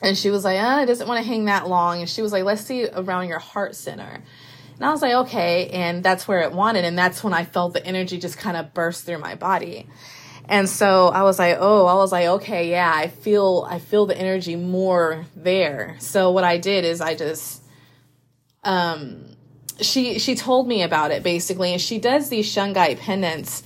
And 0.00 0.16
she 0.16 0.30
was 0.30 0.44
like 0.44 0.62
uh, 0.62 0.82
it 0.82 0.86
doesn't 0.86 1.08
want 1.08 1.20
to 1.20 1.28
hang 1.28 1.46
that 1.46 1.68
long. 1.68 2.00
And 2.00 2.08
she 2.08 2.22
was 2.22 2.32
like 2.32 2.44
let's 2.44 2.62
see 2.62 2.88
around 2.88 3.26
your 3.26 3.40
heart 3.40 3.74
center. 3.74 4.22
And 4.76 4.84
i 4.84 4.90
was 4.92 5.02
like 5.02 5.14
okay. 5.26 5.68
And 5.70 6.04
that's 6.04 6.28
where 6.28 6.42
it 6.42 6.52
wanted 6.52 6.84
and 6.84 6.96
that's 6.96 7.24
when 7.24 7.32
i 7.32 7.44
felt 7.44 7.72
the 7.72 7.84
energy 7.84 8.18
just 8.18 8.38
kind 8.38 8.56
of 8.56 8.74
burst 8.74 9.04
through 9.04 9.18
my 9.18 9.34
body 9.34 9.88
and 10.48 10.68
so 10.68 11.08
I 11.08 11.22
was 11.22 11.38
like, 11.38 11.58
oh, 11.60 11.86
I 11.86 11.94
was 11.94 12.10
like, 12.10 12.26
okay, 12.26 12.70
yeah, 12.70 12.92
I 12.94 13.08
feel 13.08 13.66
I 13.68 13.78
feel 13.78 14.06
the 14.06 14.16
energy 14.16 14.56
more 14.56 15.26
there. 15.36 15.96
So 15.98 16.30
what 16.30 16.44
I 16.44 16.58
did 16.58 16.84
is 16.84 17.00
I 17.00 17.14
just 17.14 17.62
um 18.64 19.24
she 19.80 20.18
she 20.18 20.34
told 20.34 20.66
me 20.66 20.82
about 20.82 21.10
it 21.10 21.22
basically 21.22 21.72
and 21.72 21.80
she 21.80 21.98
does 21.98 22.28
these 22.30 22.52
shungite 22.52 22.98
pendants 22.98 23.62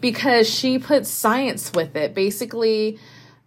because 0.00 0.48
she 0.48 0.78
puts 0.78 1.08
science 1.08 1.72
with 1.72 1.96
it. 1.96 2.14
Basically, 2.14 2.98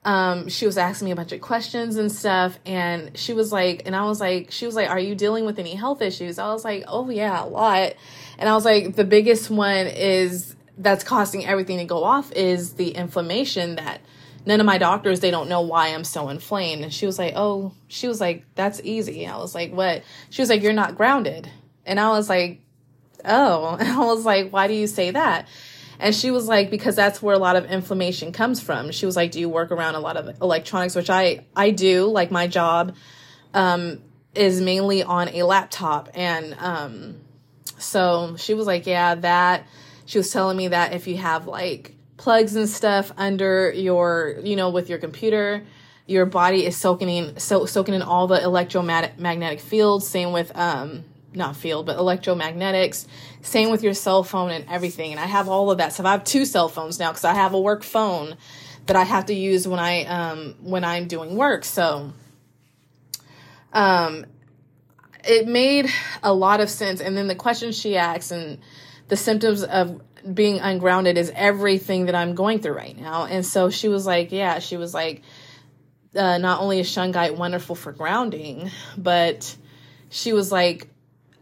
um, 0.03 0.49
she 0.49 0.65
was 0.65 0.77
asking 0.77 1.05
me 1.05 1.11
a 1.11 1.15
bunch 1.15 1.31
of 1.31 1.41
questions 1.41 1.95
and 1.97 2.11
stuff. 2.11 2.57
And 2.65 3.17
she 3.17 3.33
was 3.33 3.51
like, 3.51 3.83
and 3.85 3.95
I 3.95 4.05
was 4.05 4.19
like, 4.19 4.51
she 4.51 4.65
was 4.65 4.75
like, 4.75 4.89
Are 4.89 4.99
you 4.99 5.15
dealing 5.15 5.45
with 5.45 5.59
any 5.59 5.75
health 5.75 6.01
issues? 6.01 6.39
I 6.39 6.51
was 6.51 6.65
like, 6.65 6.83
Oh, 6.87 7.09
yeah, 7.09 7.43
a 7.43 7.45
lot. 7.45 7.93
And 8.37 8.49
I 8.49 8.53
was 8.55 8.65
like, 8.65 8.95
The 8.95 9.03
biggest 9.03 9.49
one 9.49 9.87
is 9.87 10.55
that's 10.81 11.03
causing 11.03 11.45
everything 11.45 11.77
to 11.77 11.85
go 11.85 12.03
off 12.03 12.31
is 12.31 12.73
the 12.73 12.89
inflammation 12.89 13.75
that 13.75 14.01
none 14.45 14.59
of 14.59 14.65
my 14.65 14.77
doctors 14.77 15.19
they 15.19 15.31
don't 15.31 15.47
know 15.47 15.61
why 15.61 15.89
i'm 15.89 16.03
so 16.03 16.29
inflamed. 16.29 16.83
And 16.83 16.93
she 16.93 17.05
was 17.05 17.19
like 17.19 17.33
oh 17.35 17.73
she 17.87 18.07
was 18.07 18.19
like 18.19 18.45
that's 18.55 18.81
easy. 18.83 19.27
I 19.27 19.37
was 19.37 19.53
like 19.53 19.71
what? 19.71 20.03
She 20.29 20.41
was 20.41 20.49
like 20.49 20.61
you're 20.61 20.73
not 20.73 20.97
grounded. 20.97 21.49
And 21.85 21.99
i 21.99 22.09
was 22.09 22.29
like 22.29 22.61
oh 23.23 23.75
and 23.79 23.87
i 23.87 23.99
was 23.99 24.25
like 24.25 24.51
why 24.51 24.67
do 24.67 24.73
you 24.73 24.87
say 24.87 25.11
that? 25.11 25.47
And 25.99 26.15
she 26.15 26.31
was 26.31 26.47
like 26.47 26.71
because 26.71 26.95
that's 26.95 27.21
where 27.21 27.35
a 27.35 27.39
lot 27.39 27.55
of 27.55 27.65
inflammation 27.65 28.31
comes 28.31 28.59
from. 28.59 28.91
She 28.91 29.05
was 29.05 29.15
like 29.15 29.31
do 29.31 29.39
you 29.39 29.49
work 29.49 29.71
around 29.71 29.95
a 29.95 29.99
lot 29.99 30.17
of 30.17 30.41
electronics? 30.41 30.95
Which 30.95 31.09
i 31.09 31.45
i 31.55 31.69
do. 31.69 32.05
Like 32.05 32.31
my 32.31 32.47
job 32.47 32.95
um 33.53 34.01
is 34.33 34.61
mainly 34.61 35.03
on 35.03 35.29
a 35.29 35.43
laptop. 35.43 36.09
And 36.15 36.55
um 36.57 37.17
so 37.77 38.35
she 38.37 38.55
was 38.55 38.65
like 38.65 38.87
yeah 38.87 39.15
that 39.15 39.67
she 40.05 40.17
was 40.17 40.31
telling 40.31 40.57
me 40.57 40.69
that 40.69 40.93
if 40.93 41.07
you 41.07 41.17
have 41.17 41.47
like 41.47 41.95
plugs 42.17 42.55
and 42.55 42.69
stuff 42.69 43.11
under 43.17 43.71
your, 43.71 44.37
you 44.43 44.55
know, 44.55 44.69
with 44.69 44.89
your 44.89 44.99
computer, 44.99 45.63
your 46.05 46.25
body 46.25 46.65
is 46.65 46.75
soaking 46.75 47.09
in 47.09 47.39
so 47.39 47.65
soaking 47.65 47.93
in 47.93 48.01
all 48.01 48.27
the 48.27 48.41
electromagnetic 48.41 49.59
fields. 49.59 50.07
Same 50.07 50.31
with 50.31 50.55
um 50.57 51.03
not 51.33 51.55
field, 51.55 51.85
but 51.85 51.97
electromagnetics. 51.97 53.07
Same 53.41 53.71
with 53.71 53.83
your 53.83 53.93
cell 53.93 54.23
phone 54.23 54.51
and 54.51 54.65
everything. 54.69 55.11
And 55.11 55.19
I 55.19 55.25
have 55.25 55.47
all 55.47 55.71
of 55.71 55.77
that 55.77 55.93
stuff. 55.93 56.05
I 56.05 56.11
have 56.11 56.23
two 56.23 56.45
cell 56.45 56.67
phones 56.67 56.99
now 56.99 57.09
because 57.11 57.23
I 57.23 57.33
have 57.33 57.53
a 57.53 57.59
work 57.59 57.83
phone 57.83 58.35
that 58.87 58.95
I 58.95 59.03
have 59.03 59.27
to 59.27 59.33
use 59.33 59.67
when 59.67 59.79
I 59.79 60.03
um 60.05 60.55
when 60.61 60.83
I'm 60.83 61.07
doing 61.07 61.35
work. 61.35 61.63
So 61.63 62.11
um 63.73 64.25
it 65.23 65.47
made 65.47 65.89
a 66.23 66.33
lot 66.33 66.59
of 66.59 66.69
sense. 66.69 66.99
And 66.99 67.15
then 67.15 67.27
the 67.27 67.35
questions 67.35 67.77
she 67.77 67.95
asked 67.95 68.31
and 68.31 68.57
the 69.11 69.17
symptoms 69.17 69.61
of 69.61 70.01
being 70.33 70.59
ungrounded 70.59 71.17
is 71.17 71.33
everything 71.35 72.05
that 72.05 72.15
I'm 72.15 72.33
going 72.33 72.59
through 72.59 72.75
right 72.75 72.97
now. 72.97 73.25
And 73.25 73.45
so 73.45 73.69
she 73.69 73.89
was 73.89 74.05
like, 74.05 74.31
yeah, 74.31 74.59
she 74.59 74.77
was 74.77 74.93
like, 74.93 75.21
uh, 76.15 76.37
not 76.37 76.61
only 76.61 76.79
is 76.79 76.87
shungite 76.87 77.35
wonderful 77.35 77.75
for 77.75 77.91
grounding, 77.91 78.71
but 78.97 79.53
she 80.09 80.31
was 80.31 80.49
like, 80.49 80.87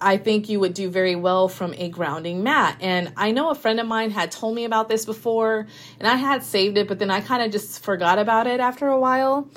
I 0.01 0.17
think 0.17 0.49
you 0.49 0.59
would 0.59 0.73
do 0.73 0.89
very 0.89 1.15
well 1.15 1.47
from 1.47 1.75
a 1.77 1.89
grounding 1.89 2.41
mat. 2.41 2.77
And 2.81 3.13
I 3.15 3.33
know 3.33 3.51
a 3.51 3.55
friend 3.55 3.79
of 3.79 3.85
mine 3.85 4.09
had 4.09 4.31
told 4.31 4.55
me 4.55 4.65
about 4.65 4.89
this 4.89 5.05
before, 5.05 5.67
and 5.99 6.07
I 6.07 6.15
had 6.15 6.41
saved 6.41 6.75
it, 6.79 6.87
but 6.87 6.97
then 6.97 7.11
I 7.11 7.21
kind 7.21 7.43
of 7.43 7.51
just 7.51 7.83
forgot 7.83 8.17
about 8.17 8.47
it 8.47 8.59
after 8.59 8.87
a 8.87 8.99
while. 8.99 9.47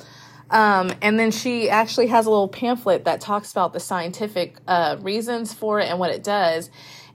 Um, 0.50 0.92
and 1.00 1.18
then 1.18 1.30
she 1.30 1.70
actually 1.70 2.08
has 2.08 2.26
a 2.26 2.30
little 2.30 2.48
pamphlet 2.48 3.06
that 3.06 3.22
talks 3.22 3.52
about 3.52 3.72
the 3.72 3.80
scientific 3.80 4.58
uh, 4.68 4.98
reasons 5.00 5.54
for 5.54 5.80
it 5.80 5.88
and 5.88 5.98
what 5.98 6.10
it 6.10 6.22
does. 6.22 6.68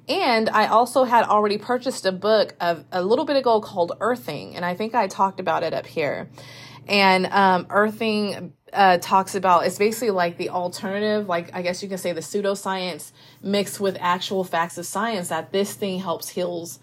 And 0.07 0.49
I 0.49 0.67
also 0.67 1.03
had 1.03 1.25
already 1.25 1.57
purchased 1.57 2.05
a 2.05 2.11
book 2.11 2.55
of 2.61 2.85
a 2.91 3.03
little 3.03 3.25
bit 3.25 3.35
ago 3.35 3.59
called 3.59 3.91
Earthing, 3.99 4.55
and 4.55 4.63
I 4.63 4.73
think 4.73 4.95
I 4.95 5.07
talked 5.07 5.39
about 5.39 5.63
it 5.63 5.73
up 5.73 5.85
here. 5.85 6.29
And 6.87 7.25
um, 7.27 7.67
Earthing 7.69 8.53
uh, 8.71 8.97
talks 8.99 9.35
about 9.35 9.65
it's 9.65 9.77
basically 9.77 10.11
like 10.11 10.37
the 10.37 10.49
alternative, 10.49 11.27
like 11.27 11.53
I 11.53 11.61
guess 11.61 11.83
you 11.83 11.89
can 11.89 11.97
say 11.97 12.13
the 12.13 12.21
pseudoscience 12.21 13.11
mixed 13.41 13.79
with 13.79 13.97
actual 13.99 14.43
facts 14.43 14.77
of 14.77 14.85
science 14.85 15.29
that 15.29 15.51
this 15.51 15.73
thing 15.73 15.99
helps 15.99 16.29
heals 16.29 16.79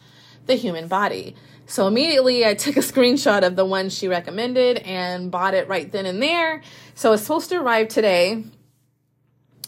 the 0.46 0.54
human 0.54 0.88
body. 0.88 1.34
So 1.66 1.86
immediately 1.86 2.44
I 2.44 2.54
took 2.54 2.76
a 2.76 2.80
screenshot 2.80 3.42
of 3.46 3.56
the 3.56 3.64
one 3.64 3.88
she 3.88 4.08
recommended 4.08 4.78
and 4.78 5.30
bought 5.30 5.54
it 5.54 5.68
right 5.68 5.90
then 5.90 6.04
and 6.04 6.22
there. 6.22 6.62
So 6.94 7.12
it's 7.12 7.22
supposed 7.22 7.48
to 7.50 7.56
arrive 7.56 7.88
today. 7.88 8.44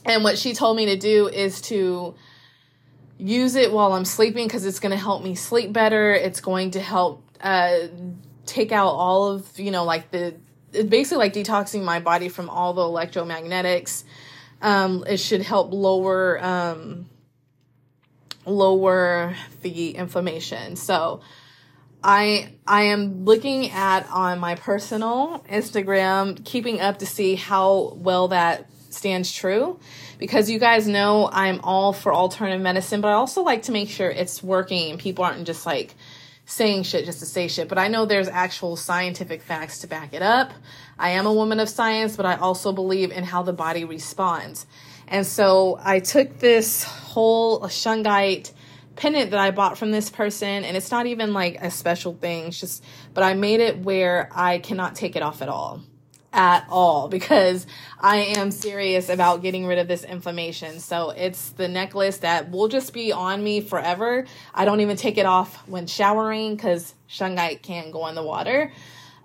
And 0.05 0.23
what 0.23 0.39
she 0.39 0.53
told 0.53 0.77
me 0.77 0.87
to 0.87 0.97
do 0.97 1.29
is 1.29 1.61
to 1.63 2.15
use 3.19 3.55
it 3.55 3.73
while 3.73 3.93
I'm 3.93 4.05
sleeping 4.05 4.47
because 4.47 4.65
it's 4.65 4.81
going 4.81 4.93
to 4.93 4.99
help 4.99 5.23
me 5.23 5.35
sleep 5.35 5.73
better. 5.73 6.13
It's 6.13 6.41
going 6.41 6.73
to 6.73 6.81
help 6.81 7.25
uh, 7.41 7.89
take 8.45 8.73
out 8.73 8.89
all 8.89 9.29
of, 9.33 9.59
you 9.59 9.71
know, 9.71 9.85
like 9.85 10.11
the, 10.11 10.37
basically 10.73 11.19
like 11.19 11.33
detoxing 11.33 11.83
my 11.83 12.01
body 12.01 12.29
from 12.29 12.51
all 12.51 12.75
the 12.75 12.83
electromagnetics. 12.83 14.05
Um, 14.61 15.05
it 15.07 15.19
should 15.19 15.43
help 15.43 15.73
lower, 15.73 16.43
um, 16.43 17.09
lower 18.45 19.35
the 19.63 19.91
inflammation. 19.91 20.77
So, 20.77 21.21
I 22.05 22.53
I 22.67 22.83
am 22.83 23.25
looking 23.25 23.71
at 23.71 24.09
on 24.11 24.39
my 24.39 24.55
personal 24.55 25.45
Instagram, 25.51 26.45
keeping 26.45 26.81
up 26.81 27.01
to 27.01 27.07
see 27.07 27.35
how 27.35 27.95
well 27.97 28.29
that 28.29 28.71
stands 28.91 29.33
true 29.33 29.81
because 30.19 30.51
you 30.51 30.59
guys 30.59 30.87
know 30.87 31.29
I'm 31.31 31.61
all 31.63 31.93
for 31.93 32.15
alternative 32.15 32.61
medicine, 32.61 33.01
but 33.01 33.09
I 33.09 33.13
also 33.15 33.43
like 33.43 33.63
to 33.63 33.73
make 33.73 33.89
sure 33.89 34.11
it's 34.11 34.43
working 34.43 34.91
and 34.91 34.99
people 34.99 35.25
aren't 35.25 35.47
just 35.47 35.67
like 35.67 35.95
saying 36.47 36.85
shit 36.85 37.05
just 37.05 37.19
to 37.19 37.27
say 37.27 37.49
shit. 37.49 37.69
But 37.69 37.79
I 37.79 37.89
know 37.89 38.07
there's 38.07 38.29
actual 38.29 38.77
scientific 38.77 39.43
facts 39.43 39.81
to 39.81 39.87
back 39.87 40.15
it 40.15 40.23
up. 40.23 40.53
I 40.99 41.11
am 41.11 41.27
a 41.27 41.33
woman 41.33 41.61
of 41.61 41.69
science, 41.69 42.17
but 42.17 42.25
I 42.25 42.37
also 42.37 42.73
believe 42.73 43.11
in 43.11 43.25
how 43.25 43.43
the 43.43 43.53
body 43.53 43.85
responds. 43.85 44.67
And 45.09 45.27
so 45.27 45.79
I 45.83 46.01
took 46.01 46.39
this 46.39 46.85
whole 46.85 47.61
shungite 47.63 48.53
pendant 48.95 49.33
that 49.33 49.41
I 49.41 49.51
bought 49.51 49.77
from 49.77 49.91
this 49.91 50.09
person, 50.09 50.65
and 50.65 50.77
it's 50.77 50.91
not 50.91 51.07
even 51.07 51.35
like 51.35 51.61
a 51.61 51.71
special 51.71 52.15
thing, 52.15 52.47
it's 52.47 52.59
just, 52.59 52.83
but 53.13 53.23
I 53.23 53.35
made 53.35 53.61
it 53.61 53.79
where 53.79 54.31
I 54.33 54.59
cannot 54.59 54.95
take 54.95 55.17
it 55.17 55.23
off 55.23 55.43
at 55.43 55.51
all 55.51 55.83
at 56.37 56.67
all 56.69 57.09
because 57.09 57.67
I 57.99 58.19
am 58.19 58.51
serious 58.51 59.09
about 59.09 59.43
getting 59.43 59.67
rid 59.67 59.79
of 59.79 59.89
this 59.89 60.05
inflammation. 60.05 60.79
So 60.79 61.11
it's 61.11 61.51
the 61.51 61.67
necklace 61.67 62.19
that 62.19 62.51
will 62.51 62.69
just 62.69 62.93
be 62.93 63.11
on 63.11 63.43
me 63.43 63.63
forever. 63.63 64.27
I 64.55 64.67
don't 64.67 64.81
even 64.81 64.97
take 64.97 65.19
it 65.19 65.27
off 65.27 65.67
when 65.67 65.87
showering 65.87 66.55
because 66.55 66.95
shungite 67.09 67.63
can't 67.63 67.91
go 67.91 68.07
in 68.07 68.15
the 68.15 68.23
water. 68.23 68.71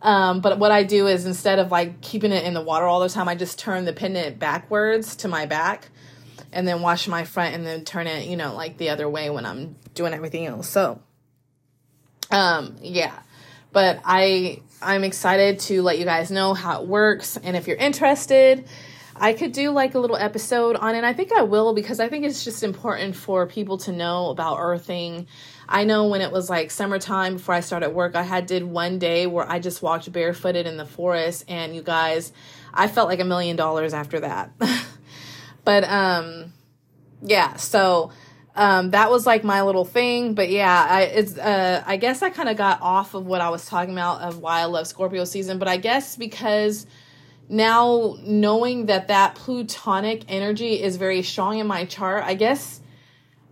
Um, 0.02 0.40
but 0.40 0.58
what 0.58 0.72
I 0.72 0.84
do 0.84 1.06
is 1.06 1.26
instead 1.26 1.60
of 1.60 1.70
like 1.70 2.02
keeping 2.02 2.32
it 2.32 2.46
in 2.46 2.56
the 2.56 2.62
water 2.62 2.86
all 2.86 3.02
the 3.02 3.10
time, 3.10 3.28
I 3.28 3.36
just 3.36 3.60
turn 3.60 3.86
the 3.86 3.94
pendant 3.94 4.40
backwards 4.40 5.18
to 5.18 5.28
my 5.28 5.46
back 5.46 5.90
and 6.54 6.68
then 6.68 6.82
wash 6.82 7.08
my 7.08 7.26
front 7.26 7.54
and 7.54 7.68
then 7.68 7.86
turn 7.86 8.08
it, 8.08 8.26
you 8.26 8.38
know, 8.38 8.56
like 8.56 8.78
the 8.78 8.90
other 8.90 9.08
way 9.08 9.30
when 9.30 9.46
I'm 9.46 9.76
doing 9.94 10.14
everything 10.14 10.48
else. 10.48 10.68
So, 10.70 11.02
um, 12.32 12.78
yeah 12.82 13.20
but 13.72 14.02
I 14.04 14.62
I'm 14.82 15.04
excited 15.04 15.60
to 15.62 15.82
let 15.82 16.00
you 16.00 16.06
guys 16.06 16.32
know 16.32 16.54
how 16.54 16.82
it 16.82 16.88
works 16.88 17.38
and 17.38 17.56
if 17.56 17.68
you're 17.68 17.78
interested 17.78 18.68
I 19.22 19.34
could 19.34 19.52
do 19.52 19.70
like 19.70 19.94
a 19.94 20.00
little 20.00 20.18
episode 20.18 20.76
on 20.78 20.96
it. 20.96 21.04
I 21.04 21.14
think 21.14 21.32
I 21.32 21.44
will 21.44 21.76
because 21.76 22.00
I 22.00 22.10
think 22.10 22.26
it's 22.26 22.44
just 22.44 22.64
important 22.64 23.16
for 23.16 23.46
people 23.46 23.78
to 23.80 23.92
know 23.92 24.30
about 24.30 24.58
earthing. 24.60 25.28
I 25.70 25.84
know 25.84 26.08
when 26.08 26.22
it 26.22 26.32
was 26.32 26.50
like 26.50 26.72
summertime 26.72 27.36
before 27.36 27.54
I 27.54 27.60
started 27.60 27.92
work, 27.92 28.16
I 28.16 28.24
had 28.24 28.48
did 28.48 28.64
one 28.64 28.98
day 28.98 29.28
where 29.28 29.48
I 29.48 29.60
just 29.60 29.84
walked 29.84 30.12
barefooted 30.12 30.66
in 30.66 30.76
the 30.78 30.88
forest 30.88 31.46
and 31.48 31.76
you 31.76 31.84
guys, 31.84 32.34
I 32.74 32.88
felt 32.88 33.10
like 33.10 33.20
a 33.20 33.26
million 33.26 33.56
dollars 33.56 33.94
after 33.94 34.22
that. 34.22 34.54
but 35.66 35.84
um 35.84 36.54
yeah, 37.22 37.58
so 37.58 38.12
um, 38.56 38.92
that 38.92 39.10
was 39.10 39.26
like 39.26 39.44
my 39.44 39.62
little 39.62 39.86
thing. 39.86 40.34
But 40.34 40.50
yeah, 40.50 40.88
I 40.90 41.02
it's 41.04 41.38
uh, 41.38 41.84
I 41.86 41.98
guess 41.98 42.22
I 42.22 42.30
kind 42.30 42.50
of 42.50 42.58
got 42.58 42.82
off 42.82 43.14
of 43.14 43.26
what 43.26 43.42
I 43.42 43.50
was 43.50 43.66
talking 43.66 43.94
about 43.94 44.22
of 44.22 44.40
why 44.40 44.60
I 44.60 44.66
love 44.66 44.88
Scorpio 44.88 45.26
season. 45.26 45.58
But 45.60 45.68
I 45.68 45.78
guess 45.78 46.16
because 46.16 46.86
now 47.48 48.18
knowing 48.22 48.88
that 48.88 49.08
that 49.08 49.36
plutonic 49.36 50.24
energy 50.28 50.82
is 50.82 50.98
very 50.98 51.22
strong 51.22 51.60
in 51.60 51.68
my 51.68 51.86
chart, 51.86 52.24
I 52.26 52.34
guess. 52.34 52.80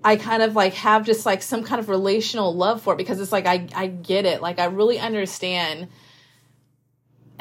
I 0.02 0.16
kind 0.16 0.42
of 0.42 0.56
like 0.56 0.76
have 0.76 1.06
just 1.06 1.26
like 1.26 1.42
some 1.42 1.64
kind 1.64 1.80
of 1.80 1.90
relational 1.90 2.56
love 2.56 2.82
for 2.82 2.94
it 2.94 2.98
because 2.98 3.20
it's 3.20 3.34
like 3.34 3.46
I 3.46 3.68
I 3.76 3.88
get 3.88 4.26
it. 4.26 4.42
Like 4.42 4.60
I 4.60 4.66
really 4.66 4.98
understand 5.00 5.90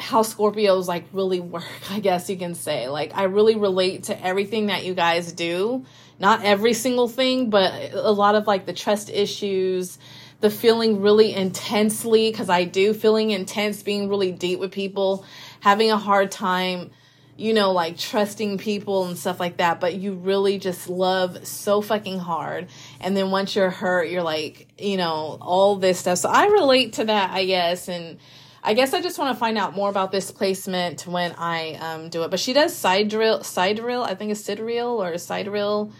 how 0.09 0.23
Scorpios 0.23 0.87
like 0.87 1.05
really 1.13 1.39
work, 1.39 1.63
I 1.89 1.99
guess 1.99 2.29
you 2.29 2.37
can 2.37 2.55
say. 2.55 2.87
Like 2.89 3.15
I 3.15 3.23
really 3.23 3.55
relate 3.55 4.03
to 4.05 4.25
everything 4.25 4.67
that 4.67 4.85
you 4.85 4.93
guys 4.93 5.31
do 5.31 5.85
not 6.19 6.43
every 6.43 6.73
single 6.73 7.07
thing, 7.07 7.49
but 7.49 7.93
a 7.93 8.11
lot 8.11 8.35
of 8.35 8.45
like 8.45 8.65
the 8.65 8.73
trust 8.73 9.09
issues, 9.09 9.97
the 10.41 10.49
feeling 10.49 11.01
really 11.01 11.33
intensely, 11.33 12.29
because 12.29 12.49
I 12.49 12.65
do 12.65 12.93
feeling 12.93 13.31
intense, 13.31 13.81
being 13.81 14.09
really 14.09 14.31
deep 14.31 14.59
with 14.59 14.71
people, 14.71 15.25
having 15.61 15.91
a 15.91 15.97
hard 15.97 16.29
time, 16.29 16.91
you 17.37 17.53
know, 17.53 17.71
like 17.71 17.97
trusting 17.97 18.57
people 18.57 19.05
and 19.05 19.17
stuff 19.17 19.39
like 19.39 19.57
that. 19.57 19.79
But 19.79 19.95
you 19.95 20.13
really 20.13 20.59
just 20.59 20.89
love 20.89 21.47
so 21.47 21.81
fucking 21.81 22.19
hard. 22.19 22.67
And 22.99 23.15
then 23.15 23.31
once 23.31 23.55
you're 23.55 23.69
hurt, 23.69 24.09
you're 24.09 24.23
like, 24.23 24.67
you 24.77 24.97
know, 24.97 25.37
all 25.39 25.77
this 25.77 25.99
stuff. 25.99 26.17
So 26.17 26.27
I 26.27 26.47
relate 26.47 26.93
to 26.93 27.05
that, 27.05 27.31
I 27.31 27.45
guess. 27.45 27.87
And, 27.87 28.19
I 28.63 28.73
guess 28.73 28.93
I 28.93 29.01
just 29.01 29.17
want 29.17 29.35
to 29.35 29.39
find 29.39 29.57
out 29.57 29.75
more 29.75 29.89
about 29.89 30.11
this 30.11 30.31
placement 30.31 31.07
when 31.07 31.33
I 31.37 31.75
um, 31.75 32.09
do 32.09 32.23
it. 32.23 32.31
But 32.31 32.39
she 32.39 32.53
does 32.53 32.75
side 32.75 33.09
drill, 33.09 33.43
sidereal, 33.43 33.43
sidereal. 33.43 34.03
I 34.03 34.15
think 34.15 34.31
it's 34.31 34.41
sid 34.41 34.57
sidereal 34.57 35.01
or 35.01 35.17
sidereal 35.17 35.93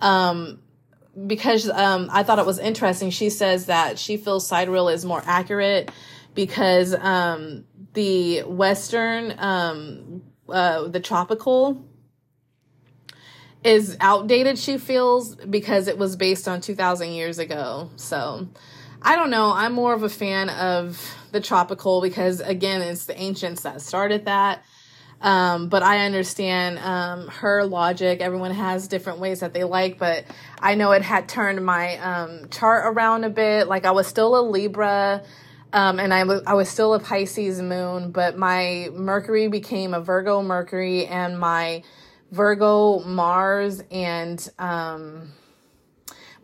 um, 0.00 0.60
because 1.26 1.68
um, 1.68 2.08
I 2.12 2.22
thought 2.22 2.38
it 2.38 2.46
was 2.46 2.58
interesting. 2.58 3.10
She 3.10 3.30
says 3.30 3.66
that 3.66 3.98
she 3.98 4.16
feels 4.16 4.46
sidereal 4.46 4.88
is 4.88 5.04
more 5.04 5.22
accurate 5.24 5.90
because 6.34 6.94
um, 6.94 7.64
the 7.94 8.42
Western, 8.42 9.34
um, 9.38 10.22
uh, 10.48 10.86
the 10.86 11.00
tropical 11.00 11.84
is 13.64 13.96
outdated, 14.00 14.58
she 14.58 14.78
feels, 14.78 15.34
because 15.34 15.88
it 15.88 15.98
was 15.98 16.14
based 16.14 16.46
on 16.46 16.60
2,000 16.60 17.10
years 17.10 17.38
ago. 17.38 17.90
So 17.96 18.48
I 19.02 19.16
don't 19.16 19.30
know. 19.30 19.52
I'm 19.52 19.72
more 19.72 19.94
of 19.94 20.02
a 20.02 20.08
fan 20.08 20.48
of 20.48 21.00
the 21.32 21.40
tropical 21.40 22.00
because, 22.00 22.40
again, 22.40 22.82
it's 22.82 23.06
the 23.06 23.18
ancients 23.18 23.62
that 23.62 23.80
started 23.80 24.24
that. 24.24 24.64
Um, 25.20 25.68
but 25.68 25.82
I 25.82 26.04
understand 26.04 26.78
um, 26.78 27.28
her 27.28 27.64
logic. 27.64 28.20
Everyone 28.20 28.50
has 28.50 28.88
different 28.88 29.18
ways 29.18 29.40
that 29.40 29.54
they 29.54 29.64
like, 29.64 29.98
but 29.98 30.24
I 30.60 30.74
know 30.74 30.92
it 30.92 31.02
had 31.02 31.28
turned 31.28 31.64
my 31.64 31.96
um, 31.98 32.48
chart 32.50 32.94
around 32.94 33.24
a 33.24 33.30
bit. 33.30 33.66
Like 33.66 33.86
I 33.86 33.92
was 33.92 34.06
still 34.06 34.38
a 34.38 34.42
Libra, 34.42 35.22
um, 35.72 35.98
and 35.98 36.12
I 36.12 36.24
was 36.24 36.42
I 36.46 36.54
was 36.54 36.68
still 36.68 36.92
a 36.92 37.00
Pisces 37.00 37.62
moon, 37.62 38.10
but 38.10 38.36
my 38.36 38.90
Mercury 38.92 39.48
became 39.48 39.94
a 39.94 40.00
Virgo 40.00 40.42
Mercury, 40.42 41.06
and 41.06 41.38
my 41.38 41.82
Virgo 42.30 43.00
Mars 43.00 43.82
and 43.90 44.46
um, 44.58 45.32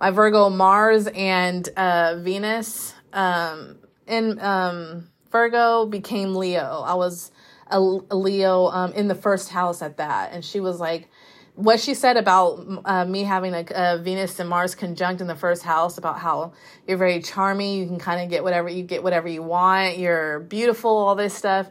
my 0.02 0.10
Virgo 0.10 0.50
Mars 0.50 1.06
and 1.06 1.68
uh, 1.76 2.16
Venus 2.18 2.92
um, 3.12 3.78
in 4.08 4.36
um, 4.40 5.08
Virgo 5.30 5.86
became 5.86 6.34
Leo. 6.34 6.82
I 6.84 6.94
was 6.94 7.30
a, 7.68 7.78
a 7.78 8.16
Leo 8.16 8.66
um, 8.66 8.92
in 8.94 9.06
the 9.06 9.14
first 9.14 9.50
house 9.50 9.80
at 9.80 9.98
that. 9.98 10.32
And 10.32 10.44
she 10.44 10.58
was 10.58 10.80
like, 10.80 11.08
what 11.54 11.78
she 11.78 11.94
said 11.94 12.16
about 12.16 12.66
uh, 12.84 13.04
me 13.04 13.22
having 13.22 13.54
a, 13.54 13.64
a, 13.70 13.98
Venus 13.98 14.40
and 14.40 14.48
Mars 14.48 14.74
conjunct 14.74 15.20
in 15.20 15.28
the 15.28 15.36
first 15.36 15.62
house 15.62 15.98
about 15.98 16.18
how 16.18 16.52
you're 16.88 16.98
very 16.98 17.20
charming, 17.22 17.78
you 17.78 17.86
can 17.86 18.00
kind 18.00 18.24
of 18.24 18.28
get 18.28 18.42
whatever 18.42 18.68
you 18.68 18.82
get 18.82 19.04
whatever 19.04 19.28
you 19.28 19.44
want, 19.44 19.98
you're 19.98 20.40
beautiful, 20.40 20.90
all 20.90 21.14
this 21.14 21.32
stuff. 21.32 21.70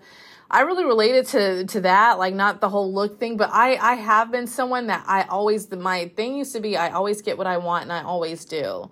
I 0.52 0.62
really 0.62 0.84
related 0.84 1.28
to 1.28 1.66
to 1.68 1.82
that, 1.82 2.20
like 2.20 2.36
not 2.36 2.60
the 2.60 2.68
whole 2.68 2.94
look 2.94 3.20
thing, 3.20 3.38
but 3.38 3.50
I 3.54 3.78
I 3.78 3.96
have 3.96 4.32
been 4.32 4.48
someone 4.48 4.88
that 4.88 5.06
I 5.08 5.24
always 5.24 5.72
my 5.72 6.10
thing 6.10 6.36
used 6.36 6.54
to 6.54 6.60
be 6.60 6.76
I 6.76 6.90
always 6.90 7.22
get 7.22 7.38
what 7.38 7.48
I 7.48 7.58
want 7.58 7.84
and 7.84 7.94
I 7.94 8.04
always 8.04 8.44
do. 8.44 8.92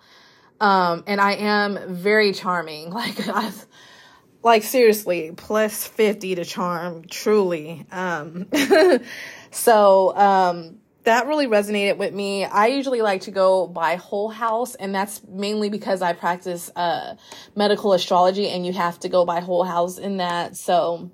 Um 0.62 1.04
and 1.06 1.20
I 1.20 1.34
am 1.34 1.78
very 1.94 2.32
charming. 2.32 2.92
Like 3.00 3.28
I 3.28 3.52
like 4.42 4.64
seriously 4.64 5.34
plus 5.36 5.86
50 5.86 6.36
to 6.36 6.46
charm 6.46 7.04
truly 7.10 7.86
um 7.92 8.48
so 9.52 10.16
um 10.16 10.78
that 11.04 11.28
really 11.28 11.48
resonated 11.48 11.98
with 11.98 12.14
me 12.14 12.46
i 12.46 12.68
usually 12.68 13.02
like 13.02 13.22
to 13.22 13.32
go 13.32 13.68
by 13.68 13.96
whole 13.96 14.30
house 14.30 14.76
and 14.76 14.96
that's 14.96 15.22
mainly 15.28 15.70
because 15.70 16.02
i 16.02 16.14
practice 16.14 16.72
uh 16.78 17.16
medical 17.54 17.92
astrology 17.92 18.48
and 18.48 18.66
you 18.66 18.72
have 18.72 18.98
to 18.98 19.10
go 19.10 19.26
by 19.26 19.42
whole 19.42 19.66
house 19.66 19.98
in 19.98 20.18
that 20.18 20.56
so 20.56 21.12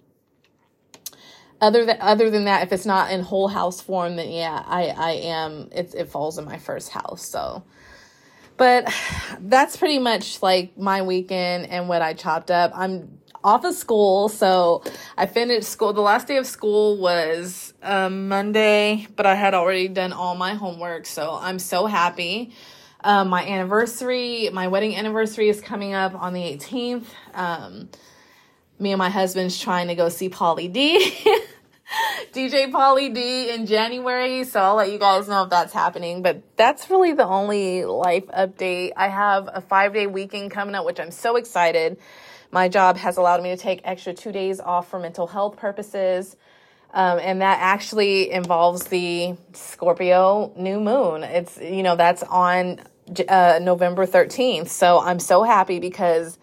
other 1.66 1.86
than 1.86 1.98
other 2.00 2.30
than 2.30 2.46
that 2.46 2.64
if 2.64 2.72
it's 2.72 2.86
not 2.86 3.12
in 3.12 3.22
whole 3.22 3.48
house 3.48 3.82
form 3.82 4.16
then 4.16 4.32
yeah 4.32 4.64
i 4.68 4.88
i 4.88 5.12
am 5.12 5.70
it, 5.72 5.94
it 5.96 6.10
falls 6.10 6.38
in 6.38 6.46
my 6.46 6.58
first 6.58 6.90
house 6.90 7.28
so 7.28 7.64
but 8.58 8.94
that's 9.40 9.76
pretty 9.78 10.00
much 10.00 10.42
like 10.42 10.78
my 10.78 11.02
weekend 11.02 11.68
and 11.68 11.90
what 11.90 12.02
I 12.02 12.14
chopped 12.14 12.52
up. 12.52 12.72
I'm 12.74 13.20
off 13.44 13.64
of 13.66 13.76
school, 13.76 14.30
so 14.30 14.84
I 15.18 15.26
finished 15.26 15.68
school. 15.68 15.94
The 15.94 16.02
last 16.02 16.28
day 16.28 16.38
of 16.38 16.48
school 16.48 16.98
was 16.98 17.74
um, 17.84 18.28
Monday, 18.28 19.08
but 19.16 19.26
I 19.26 19.36
had 19.36 19.54
already 19.54 19.88
done 19.88 20.14
all 20.14 20.36
my 20.36 20.54
homework, 20.54 21.06
so 21.06 21.38
I'm 21.40 21.60
so 21.60 21.86
happy. 21.86 22.54
Um, 23.04 23.28
my 23.28 23.46
anniversary, 23.46 24.50
my 24.52 24.68
wedding 24.68 24.96
anniversary 24.96 25.50
is 25.50 25.62
coming 25.62 25.94
up 25.94 26.16
on 26.16 26.34
the 26.34 26.42
18th. 26.42 27.06
Um, 27.36 27.90
me 28.80 28.92
and 28.92 28.98
my 28.98 29.10
husband's 29.10 29.60
trying 29.60 29.90
to 29.90 29.96
go 29.96 30.10
see 30.10 30.30
Pauly 30.30 30.72
D. 30.72 31.14
DJ 32.34 32.72
Pauly 32.72 33.14
D 33.14 33.50
in 33.50 33.66
January. 33.66 34.44
So 34.44 34.60
I'll 34.60 34.76
let 34.76 34.92
you 34.92 35.00
guys 35.00 35.28
know 35.28 35.44
if 35.44 35.50
that's 35.50 35.74
happening. 35.74 36.22
But 36.22 36.42
that's 36.58 36.90
really 36.90 37.14
the 37.14 37.26
only 37.26 37.86
life 37.86 38.26
update. 38.28 38.92
I 38.96 39.08
have 39.08 39.50
a 39.52 39.62
five 39.62 39.94
day 39.94 40.08
weekend 40.08 40.52
coming 40.52 40.76
up, 40.76 40.86
which 40.86 41.00
I'm 41.00 41.12
so 41.12 41.36
excited. 41.36 41.98
My 42.52 42.70
job 42.70 42.98
has 42.98 43.18
allowed 43.18 43.44
me 43.44 43.50
to 43.50 43.58
take 43.58 43.82
extra 43.84 44.14
two 44.14 44.32
days 44.32 44.60
off 44.60 44.90
for 44.90 45.00
mental 45.00 45.28
health 45.28 45.58
purposes. 45.58 46.36
Um, 46.94 47.20
and 47.20 47.42
that 47.42 47.60
actually 47.60 48.32
involves 48.32 48.86
the 48.86 49.36
Scorpio 49.52 50.54
new 50.56 50.80
moon. 50.80 51.24
It's, 51.24 51.58
you 51.58 51.84
know, 51.84 51.98
that's 51.98 52.24
on 52.24 52.80
uh, 53.28 53.60
November 53.62 54.06
13th. 54.06 54.70
So 54.70 55.00
I'm 55.00 55.20
so 55.20 55.44
happy 55.44 55.80
because 55.80 56.38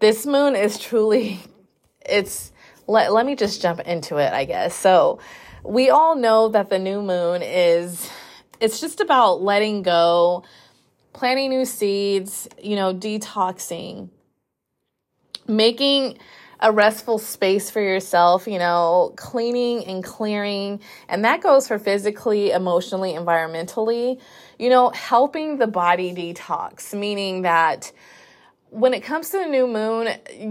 this 0.00 0.26
moon 0.26 0.54
is 0.54 0.78
truly, 0.78 1.40
it's, 2.06 2.52
let, 2.86 3.12
let 3.12 3.26
me 3.26 3.36
just 3.36 3.62
jump 3.62 3.80
into 3.80 4.16
it, 4.18 4.32
I 4.32 4.44
guess. 4.44 4.74
So 4.74 5.18
we 5.64 5.90
all 5.90 6.16
know 6.16 6.48
that 6.48 6.70
the 6.70 6.78
new 6.78 7.02
moon 7.02 7.42
is, 7.42 8.10
it's 8.60 8.80
just 8.80 9.00
about 9.00 9.42
letting 9.42 9.82
go, 9.82 10.44
planting 11.12 11.50
new 11.50 11.64
seeds, 11.64 12.48
you 12.62 12.76
know, 12.76 12.94
detoxing, 12.94 14.10
making 15.46 16.18
a 16.60 16.72
restful 16.72 17.18
space 17.18 17.70
for 17.70 17.80
yourself, 17.80 18.46
you 18.46 18.58
know, 18.58 19.12
cleaning 19.16 19.84
and 19.86 20.02
clearing. 20.02 20.80
And 21.08 21.24
that 21.24 21.42
goes 21.42 21.68
for 21.68 21.78
physically, 21.78 22.52
emotionally, 22.52 23.12
environmentally, 23.12 24.20
you 24.58 24.70
know, 24.70 24.90
helping 24.90 25.58
the 25.58 25.66
body 25.66 26.14
detox, 26.14 26.98
meaning 26.98 27.42
that 27.42 27.92
when 28.74 28.92
it 28.92 29.04
comes 29.04 29.30
to 29.30 29.38
the 29.38 29.46
new 29.46 29.68
moon, 29.68 30.08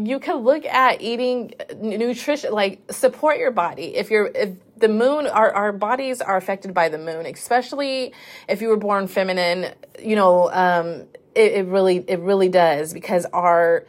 you 0.08 0.18
can 0.18 0.38
look 0.38 0.66
at 0.66 1.02
eating 1.02 1.54
nutrition, 1.78 2.54
like 2.54 2.80
support 2.90 3.38
your 3.38 3.52
body. 3.52 3.98
If 3.98 4.10
you're, 4.10 4.28
if 4.28 4.52
the 4.78 4.88
moon, 4.88 5.28
our, 5.28 5.52
our 5.52 5.74
bodies 5.74 6.22
are 6.22 6.38
affected 6.38 6.74
by 6.74 6.88
the 6.88 6.98
moon, 6.98 7.26
especially 7.26 8.14
if 8.48 8.62
you 8.62 8.70
were 8.70 8.78
born 8.78 9.08
feminine, 9.08 9.74
you 10.02 10.16
know, 10.16 10.50
um, 10.54 11.04
it, 11.36 11.52
it 11.52 11.66
really, 11.66 11.98
it 11.98 12.20
really 12.22 12.48
does 12.48 12.94
because 12.94 13.26
our 13.34 13.86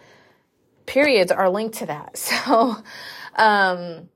periods 0.85 1.31
are 1.31 1.49
linked 1.49 1.77
to 1.77 1.87
that. 1.87 2.19
So, 2.45 2.77
um, 3.37 4.09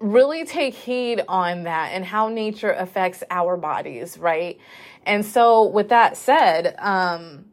really 0.00 0.44
take 0.44 0.74
heed 0.74 1.22
on 1.28 1.62
that 1.62 1.90
and 1.92 2.04
how 2.04 2.28
nature 2.28 2.72
affects 2.72 3.22
our 3.30 3.56
bodies, 3.56 4.18
right? 4.18 4.58
And 5.06 5.24
so 5.24 5.68
with 5.68 5.90
that 5.90 6.16
said, 6.16 6.74
um, 6.78 7.44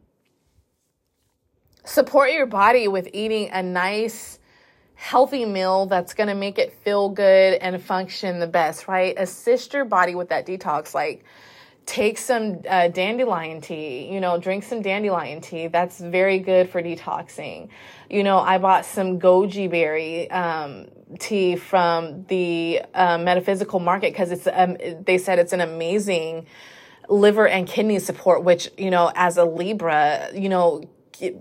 support 1.84 2.32
your 2.32 2.46
body 2.46 2.88
with 2.88 3.08
eating 3.12 3.50
a 3.50 3.62
nice, 3.62 4.38
healthy 4.94 5.44
meal 5.44 5.86
that's 5.86 6.14
going 6.14 6.28
to 6.28 6.34
make 6.34 6.58
it 6.58 6.72
feel 6.84 7.08
good 7.08 7.54
and 7.54 7.82
function 7.82 8.38
the 8.38 8.46
best, 8.46 8.88
right? 8.88 9.14
Assist 9.18 9.72
your 9.72 9.84
body 9.84 10.14
with 10.14 10.28
that 10.28 10.46
detox. 10.46 10.94
Like, 10.94 11.24
take 11.86 12.18
some 12.18 12.60
uh, 12.68 12.88
dandelion 12.88 13.60
tea, 13.60 14.12
you 14.12 14.20
know, 14.20 14.38
drink 14.38 14.62
some 14.62 14.80
dandelion 14.80 15.40
tea. 15.40 15.66
That's 15.66 15.98
very 15.98 16.38
good 16.38 16.70
for 16.70 16.82
detoxing. 16.82 17.68
You 18.08 18.22
know, 18.22 18.38
I 18.38 18.58
bought 18.58 18.84
some 18.84 19.18
goji 19.18 19.68
berry 19.68 20.30
um, 20.30 20.86
tea 21.18 21.56
from 21.56 22.24
the 22.26 22.82
uh, 22.94 23.18
metaphysical 23.18 23.80
market 23.80 24.12
because 24.12 24.30
it's, 24.30 24.46
um, 24.52 24.76
they 25.04 25.18
said 25.18 25.38
it's 25.38 25.52
an 25.52 25.60
amazing 25.60 26.46
liver 27.08 27.48
and 27.48 27.66
kidney 27.66 27.98
support, 27.98 28.44
which, 28.44 28.70
you 28.78 28.90
know, 28.90 29.10
as 29.16 29.36
a 29.36 29.44
Libra, 29.44 30.28
you 30.32 30.48
know, 30.48 30.88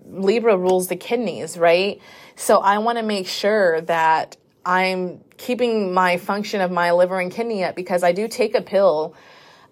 Libra 0.06 0.58
rules 0.58 0.88
the 0.88 0.96
kidneys, 0.96 1.58
right? 1.58 2.02
So 2.36 2.60
I 2.60 2.80
want 2.80 2.98
to 2.98 3.04
make 3.04 3.28
sure 3.28 3.82
that 3.82 4.38
I'm 4.66 5.22
keeping 5.38 5.94
my 5.94 6.18
function 6.18 6.62
of 6.62 6.72
my 6.72 6.92
liver 6.92 7.20
and 7.20 7.32
kidney 7.32 7.64
up 7.64 7.76
because 7.76 8.04
I 8.04 8.12
do 8.12 8.28
take 8.28 8.56
a 8.56 8.62
pill 8.62 9.16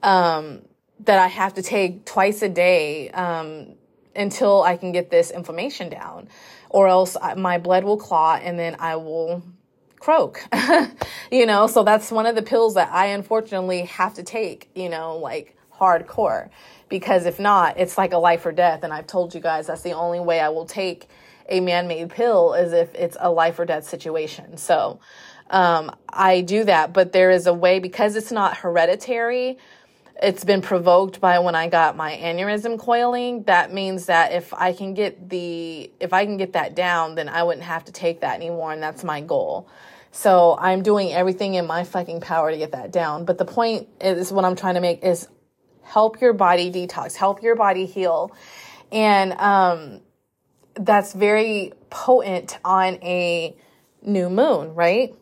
um, 0.02 0.62
that 1.02 1.20
I 1.20 1.28
have 1.28 1.56
to 1.56 1.62
take 1.62 2.06
twice 2.06 2.42
a 2.42 2.50
day 2.50 3.10
um, 3.12 3.74
until 4.16 4.64
I 4.64 4.78
can 4.78 4.92
get 4.92 5.10
this 5.12 5.32
inflammation 5.32 5.90
down, 5.90 6.30
or 6.70 6.88
else 6.88 7.18
my 7.36 7.58
blood 7.58 7.84
will 7.84 7.98
clot 7.98 8.42
and 8.44 8.58
then 8.58 8.76
I 8.80 8.96
will 8.96 9.44
croak. 10.00 10.44
you 11.32 11.46
know, 11.46 11.68
so 11.68 11.84
that's 11.84 12.12
one 12.12 12.26
of 12.26 12.36
the 12.36 12.42
pills 12.42 12.76
that 12.76 12.92
I 12.92 13.08
unfortunately 13.08 13.84
have 13.84 14.14
to 14.16 14.24
take. 14.24 14.70
You 14.74 14.90
know, 14.90 15.18
like 15.18 15.57
hardcore 15.80 16.50
because 16.90 17.26
if 17.26 17.40
not, 17.40 17.78
it's 17.78 17.98
like 17.98 18.14
a 18.14 18.18
life 18.18 18.46
or 18.46 18.52
death. 18.52 18.84
And 18.84 18.94
I've 18.94 19.08
told 19.08 19.36
you 19.36 19.42
guys 19.42 19.68
that's 19.68 19.82
the 19.82 19.94
only 19.94 20.20
way 20.20 20.40
I 20.40 20.50
will 20.50 20.66
take 20.66 21.08
a 21.50 21.60
man 21.60 21.88
made 21.88 22.10
pill 22.10 22.54
is 22.54 22.74
if 22.74 22.94
it's 22.96 23.18
a 23.20 23.32
life 23.32 23.60
or 23.60 23.66
death 23.66 23.88
situation. 23.88 24.58
So 24.58 25.00
um, 25.50 25.96
I 26.10 26.42
do 26.42 26.64
that, 26.66 26.94
but 26.94 27.14
there 27.14 27.32
is 27.32 27.48
a 27.48 27.54
way 27.54 27.80
because 27.80 28.16
it's 28.16 28.32
not 28.32 28.58
hereditary. 28.58 29.58
It's 30.22 30.44
been 30.44 30.62
provoked 30.62 31.22
by 31.22 31.40
when 31.40 31.56
I 31.56 31.70
got 31.70 31.96
my 31.96 32.18
aneurysm 32.18 32.80
coiling. 32.80 33.44
That 33.44 33.72
means 33.72 34.08
that 34.08 34.34
if 34.34 34.54
I 34.54 34.74
can 34.74 34.94
get 34.94 35.30
the 35.30 35.92
if 36.00 36.12
I 36.12 36.26
can 36.26 36.38
get 36.38 36.54
that 36.54 36.76
down, 36.76 37.16
then 37.16 37.30
I 37.30 37.44
wouldn't 37.44 37.66
have 37.66 37.86
to 37.86 37.92
take 37.92 38.22
that 38.22 38.36
anymore, 38.36 38.74
and 38.74 38.82
that's 38.82 39.04
my 39.04 39.22
goal. 39.22 39.70
So 40.12 40.58
I'm 40.60 40.82
doing 40.82 41.14
everything 41.14 41.54
in 41.54 41.68
my 41.68 41.84
fucking 41.84 42.22
power 42.22 42.50
to 42.50 42.58
get 42.58 42.72
that 42.72 42.92
down. 42.92 43.26
But 43.26 43.38
the 43.38 43.46
point 43.46 43.88
is 44.02 44.32
what 44.32 44.44
I'm 44.44 44.56
trying 44.56 44.74
to 44.74 44.82
make 44.82 45.04
is 45.04 45.28
help 45.88 46.22
your 46.22 46.34
body 46.34 46.72
detox, 46.72 47.16
help 47.16 47.42
your 47.42 47.56
body 47.56 47.86
heal. 47.86 48.32
And 48.92 49.34
um, 49.34 50.02
that's 50.76 51.14
very 51.14 51.74
potent 51.90 52.58
on 52.64 52.96
a 52.96 53.56
new 54.02 54.30
moon, 54.30 54.76
right? 54.76 55.16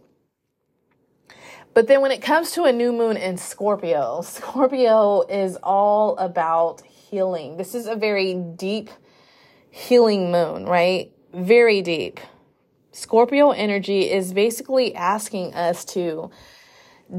But 1.74 1.88
then 1.88 2.02
when 2.02 2.12
it 2.12 2.22
comes 2.22 2.52
to 2.52 2.64
a 2.64 2.72
new 2.72 2.92
moon 2.92 3.18
in 3.18 3.38
Scorpio, 3.38 4.22
Scorpio 4.24 5.22
is 5.30 5.58
all 5.62 6.18
about 6.18 6.82
healing. 6.82 7.58
This 7.58 7.76
is 7.76 7.86
a 7.86 7.96
very 7.96 8.34
deep 8.34 8.90
healing 9.70 10.32
moon, 10.32 10.66
right? 10.66 11.12
Very 11.34 11.82
deep. 11.82 12.20
Scorpio 12.92 13.52
energy 13.52 14.10
is 14.10 14.34
basically 14.34 14.96
asking 14.96 15.54
us 15.54 15.84
to 15.84 16.32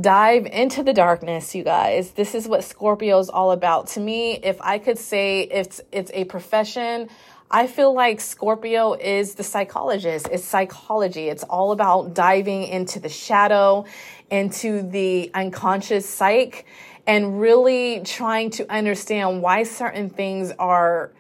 dive 0.00 0.46
into 0.46 0.82
the 0.82 0.92
darkness, 0.92 1.54
you 1.54 1.62
guys. 1.62 2.12
This 2.12 2.34
is 2.34 2.48
what 2.48 2.64
Scorpio 2.64 3.18
is 3.18 3.28
all 3.28 3.52
about. 3.52 3.88
To 3.88 4.00
me, 4.00 4.32
if 4.42 4.60
I 4.60 4.78
could 4.78 4.98
say 4.98 5.42
it's 5.42 5.80
it's 5.92 6.10
a 6.12 6.24
profession, 6.24 7.08
I 7.50 7.68
feel 7.68 7.94
like 7.94 8.20
Scorpio 8.20 8.94
is 8.94 9.34
the 9.36 9.44
psychologist. 9.44 10.28
It's 10.32 10.44
psychology. 10.44 11.28
It's 11.28 11.44
all 11.44 11.70
about 11.70 12.14
diving 12.14 12.64
into 12.64 12.98
the 12.98 13.08
shadow, 13.08 13.84
into 14.30 14.82
the 14.82 15.30
unconscious 15.32 16.08
psyche, 16.08 16.64
and 17.06 17.40
really 17.40 18.00
trying 18.00 18.50
to 18.50 18.70
understand 18.72 19.42
why 19.42 19.62
certain 19.62 20.10
things 20.10 20.52
are 20.58 21.12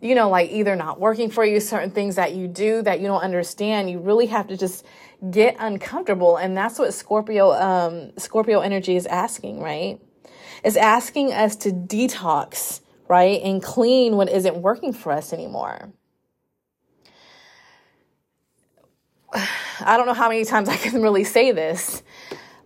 you 0.00 0.14
know, 0.14 0.30
like 0.30 0.50
either 0.50 0.76
not 0.76 1.00
working 1.00 1.28
for 1.30 1.44
you, 1.44 1.58
certain 1.58 1.90
things 1.90 2.14
that 2.16 2.32
you 2.32 2.46
do 2.46 2.82
that 2.82 3.00
you 3.00 3.08
don't 3.08 3.22
understand. 3.22 3.90
You 3.90 3.98
really 3.98 4.26
have 4.26 4.46
to 4.48 4.56
just 4.56 4.84
get 5.30 5.56
uncomfortable. 5.58 6.36
And 6.36 6.56
that's 6.56 6.78
what 6.78 6.94
Scorpio, 6.94 7.52
um, 7.52 8.12
Scorpio 8.16 8.60
energy 8.60 8.96
is 8.96 9.06
asking, 9.06 9.60
right? 9.60 10.00
Is 10.64 10.76
asking 10.76 11.32
us 11.32 11.56
to 11.56 11.70
detox, 11.70 12.80
right? 13.08 13.40
And 13.42 13.62
clean 13.62 14.16
what 14.16 14.28
isn't 14.28 14.56
working 14.56 14.92
for 14.92 15.12
us 15.12 15.32
anymore. 15.32 15.92
I 19.32 19.96
don't 19.96 20.06
know 20.06 20.14
how 20.14 20.28
many 20.28 20.44
times 20.44 20.68
I 20.70 20.76
can 20.76 21.02
really 21.02 21.24
say 21.24 21.52
this, 21.52 22.02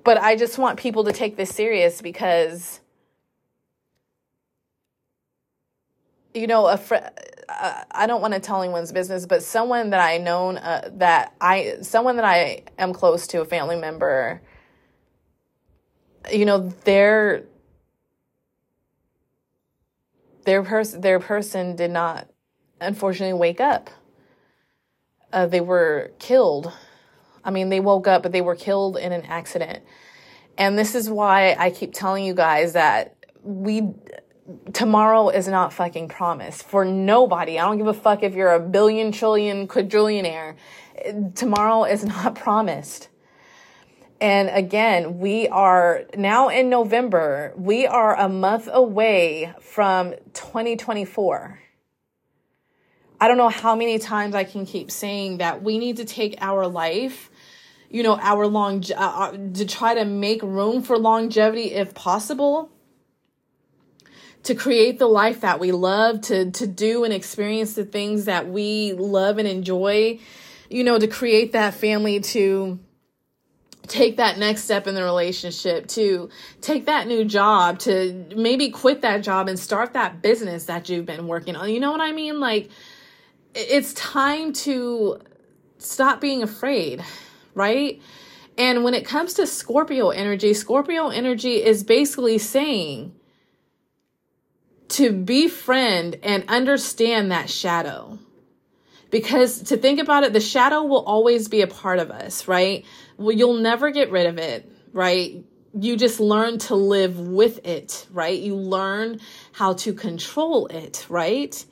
but 0.05 0.19
I 0.19 0.37
just 0.37 0.59
want 0.59 0.79
people 0.79 1.05
to 1.05 1.13
take 1.13 1.37
this 1.37 1.55
serious 1.55 2.03
because 2.03 2.81
you 6.35 6.47
know, 6.47 6.67
a 6.67 6.77
fr- 6.77 6.97
uh, 7.61 7.85
I 7.91 8.07
don't 8.07 8.21
want 8.21 8.35
to 8.35 8.41
tell 8.41 8.63
anyone's 8.63 8.93
business, 8.93 9.27
but 9.27 9.43
someone 9.43 9.91
that 9.91 10.01
I 10.01 10.19
known 10.19 10.59
uh, 10.59 10.91
that 10.95 11.35
I 11.41 11.77
someone 11.83 12.17
that 12.17 12.25
I 12.25 12.63
am 12.79 12.93
close 12.93 13.27
to, 13.29 13.41
a 13.41 13.45
family 13.45 13.77
member, 13.77 14.43
you 16.31 16.45
know, 16.45 16.69
their 16.85 17.45
their 20.45 20.63
person 20.63 21.01
their 21.01 21.21
person 21.21 21.77
did 21.77 21.91
not 21.91 22.29
unfortunately 22.81 23.39
wake 23.39 23.61
up. 23.61 23.91
Uh, 25.33 25.47
they 25.47 25.61
were 25.61 26.13
killed. 26.19 26.73
I 27.45 27.51
mean, 27.51 27.71
they 27.71 27.81
woke 27.81 28.07
up, 28.07 28.23
but 28.23 28.33
they 28.33 28.43
were 28.43 28.55
killed 28.55 28.97
in 28.97 29.13
an 29.13 29.23
accident. 29.23 29.83
And 30.59 30.79
this 30.79 30.95
is 30.95 31.09
why 31.09 31.57
I 31.59 31.71
keep 31.71 31.93
telling 31.95 32.25
you 32.25 32.35
guys 32.35 32.75
that 32.75 33.17
we 33.43 33.89
tomorrow 34.73 35.29
is 35.29 35.49
not 35.49 35.73
fucking 35.73 36.09
promised 36.09 36.65
for 36.65 36.85
nobody. 36.85 37.59
I 37.59 37.65
don't 37.65 37.79
give 37.79 37.87
a 37.87 37.95
fuck 37.95 38.23
if 38.23 38.35
you're 38.35 38.53
a 38.53 38.61
billion, 38.61 39.13
trillion, 39.13 39.69
quadrillionaire. 39.69 40.57
Tomorrow 41.35 41.85
is 41.85 42.05
not 42.05 42.35
promised. 42.35 43.09
And 44.21 44.49
again, 44.51 45.19
we 45.19 45.49
are 45.49 46.05
now 46.17 46.49
in 46.49 46.71
November. 46.71 47.53
We 47.57 47.87
are 47.87 48.17
a 48.17 48.29
month 48.29 48.69
away 48.73 49.53
from 49.61 50.15
2024. 50.33 51.59
I 53.21 53.29
don't 53.29 53.37
know 53.37 53.49
how 53.49 53.77
many 53.77 53.99
times 53.99 54.35
I 54.35 54.45
can 54.45 54.67
keep 54.67 54.91
saying 54.91 55.39
that 55.39 55.63
we 55.63 55.79
need 55.79 55.99
to 55.99 56.05
take 56.05 56.37
our 56.41 56.67
life, 56.67 57.31
you 57.89 58.03
know, 58.03 58.19
our 58.19 58.49
long, 58.49 58.85
uh, 58.93 58.99
uh, 58.99 59.33
to 59.55 59.65
try 59.65 59.95
to 59.95 60.05
make 60.05 60.43
room 60.43 60.83
for 60.83 60.99
longevity 60.99 61.73
if 61.73 61.95
possible 61.95 62.72
to 64.45 64.55
create 64.55 64.99
the 64.99 65.07
life 65.07 65.43
that 65.43 65.61
we 65.61 65.73
love, 65.73 66.21
to, 66.23 66.51
to 66.51 66.67
do 66.67 67.05
and 67.05 67.13
experience 67.13 67.75
the 67.75 67.85
things 67.85 68.25
that 68.25 68.49
we 68.49 68.93
love 68.93 69.39
and 69.39 69.47
enjoy, 69.47 70.19
you 70.69 70.85
know, 70.85 70.99
to 70.99 71.07
create 71.07 71.53
that 71.53 71.75
family, 71.75 72.21
to 72.21 72.79
take 73.87 74.17
that 74.17 74.39
next 74.39 74.65
step 74.65 74.87
in 74.87 74.95
the 74.95 75.03
relationship, 75.03 75.87
to 75.89 76.29
take 76.61 76.87
that 76.87 77.07
new 77.07 77.25
job, 77.25 77.79
to 77.81 78.27
maybe 78.35 78.71
quit 78.71 79.03
that 79.03 79.23
job 79.23 79.49
and 79.49 79.59
start 79.59 79.93
that 79.93 80.23
business 80.23 80.65
that 80.67 80.89
you've 80.89 81.07
been 81.07 81.27
working 81.27 81.57
on. 81.57 81.71
You 81.71 81.81
know 81.81 81.93
what 81.93 82.01
I 82.01 82.13
mean? 82.13 82.41
Like, 82.41 82.71
it's 83.55 83.93
time 83.95 84.53
to 84.53 85.21
stop 85.79 86.21
being 86.21 86.43
afraid, 86.43 87.05
right? 87.55 88.01
And 88.57 88.85
when 88.85 88.95
it 88.95 89.05
comes 89.05 89.35
to 89.35 89.47
Scorpio 89.47 90.11
energy, 90.11 90.55
Scorpio 90.55 91.09
energy 91.09 91.63
is 91.63 91.85
basically 91.85 92.39
saying, 92.39 93.15
to 94.93 95.13
befriend 95.13 96.19
and 96.23 96.45
understand 96.49 97.31
that 97.31 97.49
shadow. 97.49 98.19
Because 99.11 99.63
to 99.65 99.77
think 99.77 100.01
about 100.01 100.25
it, 100.25 100.33
the 100.33 100.41
shadow 100.41 100.83
will 100.83 101.05
always 101.05 101.49
be 101.49 101.61
a 101.61 101.67
part 101.67 101.99
of 101.99 102.11
us, 102.11 102.49
right? 102.49 102.85
Well, 103.19 103.37
you'll 103.37 103.61
never 103.61 103.91
get 103.91 104.11
rid 104.11 104.27
of 104.27 104.39
it, 104.39 104.71
right? 104.93 105.45
You 105.79 105.97
just 105.97 106.19
learn 106.21 106.59
to 106.61 106.75
live 106.75 107.19
with 107.19 107.67
it, 107.67 108.07
right? 108.11 108.39
You 108.39 108.57
learn 108.57 109.21
how 109.53 109.75
to 109.75 109.93
control 109.93 110.67
it, 110.67 111.07
right? 111.09 111.65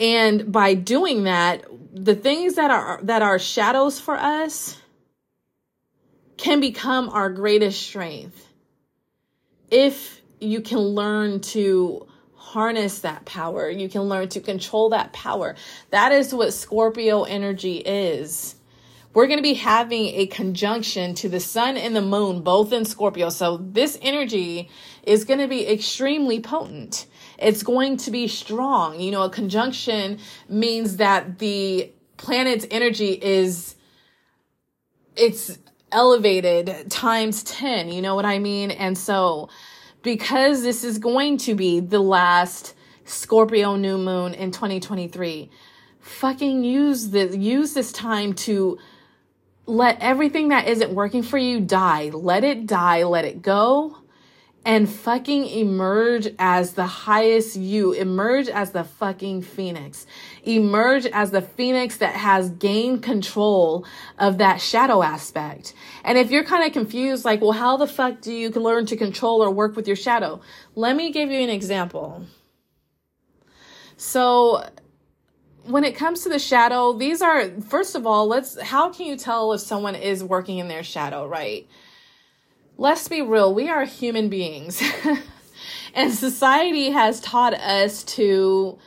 And 0.00 0.50
by 0.50 0.74
doing 0.74 1.24
that, 1.24 1.64
the 1.92 2.14
things 2.14 2.54
that 2.54 2.70
are 2.70 3.00
that 3.04 3.22
are 3.22 3.38
shadows 3.38 4.00
for 4.00 4.16
us 4.16 4.76
can 6.36 6.60
become 6.60 7.08
our 7.08 7.30
greatest 7.30 7.80
strength 7.82 8.48
if 9.70 10.20
you 10.40 10.60
can 10.60 10.78
learn 10.78 11.40
to 11.40 12.06
harness 12.52 12.98
that 12.98 13.24
power. 13.24 13.70
You 13.70 13.88
can 13.88 14.02
learn 14.02 14.28
to 14.28 14.40
control 14.40 14.90
that 14.90 15.14
power. 15.14 15.56
That 15.88 16.12
is 16.12 16.34
what 16.34 16.52
Scorpio 16.52 17.22
energy 17.22 17.78
is. 17.78 18.56
We're 19.14 19.26
going 19.26 19.38
to 19.38 19.42
be 19.42 19.54
having 19.54 20.08
a 20.08 20.26
conjunction 20.26 21.14
to 21.14 21.30
the 21.30 21.40
sun 21.40 21.78
and 21.78 21.96
the 21.96 22.02
moon, 22.02 22.42
both 22.42 22.70
in 22.74 22.84
Scorpio. 22.84 23.30
So 23.30 23.56
this 23.56 23.98
energy 24.02 24.68
is 25.02 25.24
going 25.24 25.40
to 25.40 25.48
be 25.48 25.66
extremely 25.66 26.40
potent. 26.40 27.06
It's 27.38 27.62
going 27.62 27.96
to 27.98 28.10
be 28.10 28.28
strong. 28.28 29.00
You 29.00 29.12
know, 29.12 29.22
a 29.22 29.30
conjunction 29.30 30.18
means 30.46 30.98
that 30.98 31.38
the 31.38 31.90
planet's 32.18 32.66
energy 32.70 33.12
is, 33.12 33.76
it's 35.16 35.58
elevated 35.90 36.90
times 36.90 37.42
10. 37.44 37.90
You 37.90 38.02
know 38.02 38.14
what 38.14 38.26
I 38.26 38.38
mean? 38.38 38.70
And 38.70 38.96
so, 38.96 39.48
because 40.02 40.62
this 40.62 40.84
is 40.84 40.98
going 40.98 41.38
to 41.38 41.54
be 41.54 41.80
the 41.80 42.00
last 42.00 42.74
Scorpio 43.04 43.76
new 43.76 43.98
moon 43.98 44.34
in 44.34 44.50
2023, 44.50 45.50
fucking 46.00 46.64
use 46.64 47.10
this 47.10 47.36
use 47.36 47.74
this 47.74 47.92
time 47.92 48.32
to 48.32 48.78
let 49.66 49.98
everything 50.00 50.48
that 50.48 50.68
isn't 50.68 50.92
working 50.92 51.22
for 51.22 51.38
you 51.38 51.60
die. 51.60 52.10
Let 52.12 52.44
it 52.44 52.66
die, 52.66 53.04
let 53.04 53.24
it 53.24 53.42
go 53.42 54.02
and 54.64 54.88
fucking 54.88 55.46
emerge 55.46 56.28
as 56.38 56.74
the 56.74 56.86
highest 56.86 57.56
you. 57.56 57.92
Emerge 57.92 58.48
as 58.48 58.70
the 58.70 58.84
fucking 58.84 59.42
phoenix. 59.42 60.06
Emerge 60.44 61.06
as 61.06 61.30
the 61.30 61.42
phoenix 61.42 61.98
that 61.98 62.14
has 62.14 62.50
gained 62.50 63.02
control 63.02 63.86
of 64.18 64.38
that 64.38 64.60
shadow 64.60 65.02
aspect. 65.02 65.74
And 66.04 66.18
if 66.18 66.30
you're 66.30 66.44
kind 66.44 66.66
of 66.66 66.72
confused, 66.72 67.24
like, 67.24 67.40
well, 67.40 67.52
how 67.52 67.76
the 67.76 67.86
fuck 67.86 68.20
do 68.20 68.32
you 68.32 68.50
learn 68.50 68.86
to 68.86 68.96
control 68.96 69.42
or 69.42 69.50
work 69.50 69.76
with 69.76 69.86
your 69.86 69.96
shadow? 69.96 70.40
Let 70.74 70.96
me 70.96 71.12
give 71.12 71.30
you 71.30 71.40
an 71.40 71.50
example. 71.50 72.26
So, 73.96 74.68
when 75.64 75.84
it 75.84 75.94
comes 75.94 76.22
to 76.24 76.28
the 76.28 76.40
shadow, 76.40 76.92
these 76.92 77.22
are, 77.22 77.48
first 77.60 77.94
of 77.94 78.04
all, 78.04 78.26
let's, 78.26 78.60
how 78.60 78.90
can 78.90 79.06
you 79.06 79.16
tell 79.16 79.52
if 79.52 79.60
someone 79.60 79.94
is 79.94 80.24
working 80.24 80.58
in 80.58 80.66
their 80.66 80.82
shadow, 80.82 81.26
right? 81.28 81.68
let's 82.82 83.06
be 83.08 83.22
real, 83.22 83.54
we 83.54 83.68
are 83.68 83.84
human 83.84 84.28
beings. 84.28 84.82
and 85.94 86.12
society 86.12 86.90
has 86.90 87.20
taught 87.20 87.54
us 87.54 88.02
to 88.02 88.78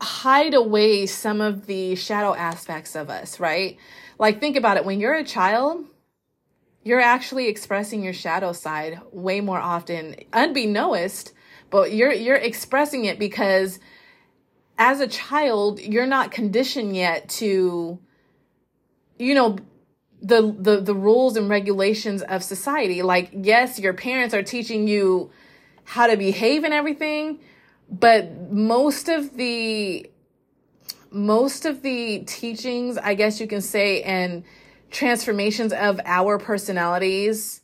hide 0.00 0.54
away 0.54 1.06
some 1.06 1.40
of 1.40 1.66
the 1.66 1.94
shadow 1.94 2.34
aspects 2.34 2.94
of 2.94 3.08
us, 3.10 3.40
right? 3.40 3.78
Like, 4.18 4.40
think 4.40 4.56
about 4.56 4.76
it. 4.76 4.84
When 4.84 5.00
you're 5.00 5.14
a 5.14 5.24
child, 5.24 5.84
you're 6.82 7.00
actually 7.00 7.48
expressing 7.48 8.02
your 8.02 8.12
shadow 8.12 8.52
side 8.52 9.00
way 9.10 9.40
more 9.40 9.58
often, 9.58 10.16
unbeknownst, 10.32 11.32
but 11.70 11.92
you're 11.92 12.12
you're 12.12 12.36
expressing 12.36 13.06
it 13.06 13.18
because 13.18 13.80
as 14.78 15.00
a 15.00 15.08
child, 15.08 15.80
you're 15.80 16.06
not 16.06 16.30
conditioned 16.30 16.94
yet 16.94 17.28
to, 17.28 17.98
you 19.18 19.34
know, 19.34 19.58
the, 20.22 20.54
the 20.58 20.80
the 20.80 20.94
rules 20.94 21.36
and 21.36 21.48
regulations 21.48 22.22
of 22.22 22.42
society 22.42 23.02
like 23.02 23.30
yes 23.32 23.78
your 23.78 23.92
parents 23.92 24.34
are 24.34 24.42
teaching 24.42 24.88
you 24.88 25.30
how 25.84 26.06
to 26.06 26.16
behave 26.16 26.64
and 26.64 26.72
everything 26.72 27.38
but 27.90 28.50
most 28.50 29.08
of 29.08 29.36
the 29.36 30.10
most 31.10 31.64
of 31.64 31.82
the 31.82 32.20
teachings, 32.26 32.98
I 32.98 33.14
guess 33.14 33.40
you 33.40 33.46
can 33.46 33.62
say, 33.62 34.02
and 34.02 34.44
transformations 34.90 35.72
of 35.72 36.00
our 36.04 36.38
personalities 36.38 37.62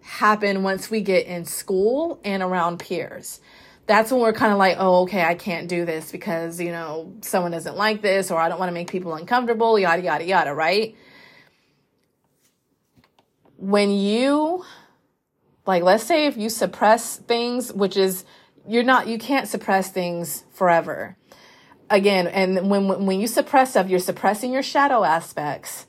happen 0.00 0.62
once 0.62 0.90
we 0.90 1.00
get 1.00 1.26
in 1.26 1.44
school 1.44 2.20
and 2.24 2.42
around 2.42 2.78
peers. 2.78 3.40
That's 3.86 4.10
when 4.10 4.20
we're 4.20 4.32
kind 4.32 4.52
of 4.52 4.58
like, 4.58 4.76
oh, 4.78 5.02
okay, 5.02 5.22
I 5.22 5.34
can't 5.34 5.68
do 5.68 5.84
this 5.84 6.10
because, 6.10 6.60
you 6.60 6.72
know, 6.72 7.12
someone 7.20 7.52
doesn't 7.52 7.76
like 7.76 8.00
this 8.00 8.30
or 8.30 8.40
I 8.40 8.48
don't 8.48 8.58
want 8.58 8.70
to 8.70 8.74
make 8.74 8.90
people 8.90 9.14
uncomfortable, 9.14 9.78
yada, 9.78 10.02
yada, 10.02 10.24
yada, 10.24 10.54
right? 10.54 10.96
When 13.56 13.90
you, 13.90 14.64
like, 15.66 15.82
let's 15.82 16.04
say 16.04 16.26
if 16.26 16.36
you 16.36 16.48
suppress 16.48 17.16
things, 17.16 17.72
which 17.72 17.96
is, 17.96 18.24
you're 18.66 18.82
not, 18.82 19.06
you 19.06 19.18
can't 19.18 19.48
suppress 19.48 19.90
things 19.90 20.44
forever. 20.52 21.16
Again, 21.90 22.26
and 22.26 22.70
when, 22.70 23.06
when 23.06 23.20
you 23.20 23.26
suppress 23.26 23.70
stuff, 23.70 23.88
you're 23.88 23.98
suppressing 23.98 24.52
your 24.52 24.62
shadow 24.62 25.04
aspects 25.04 25.86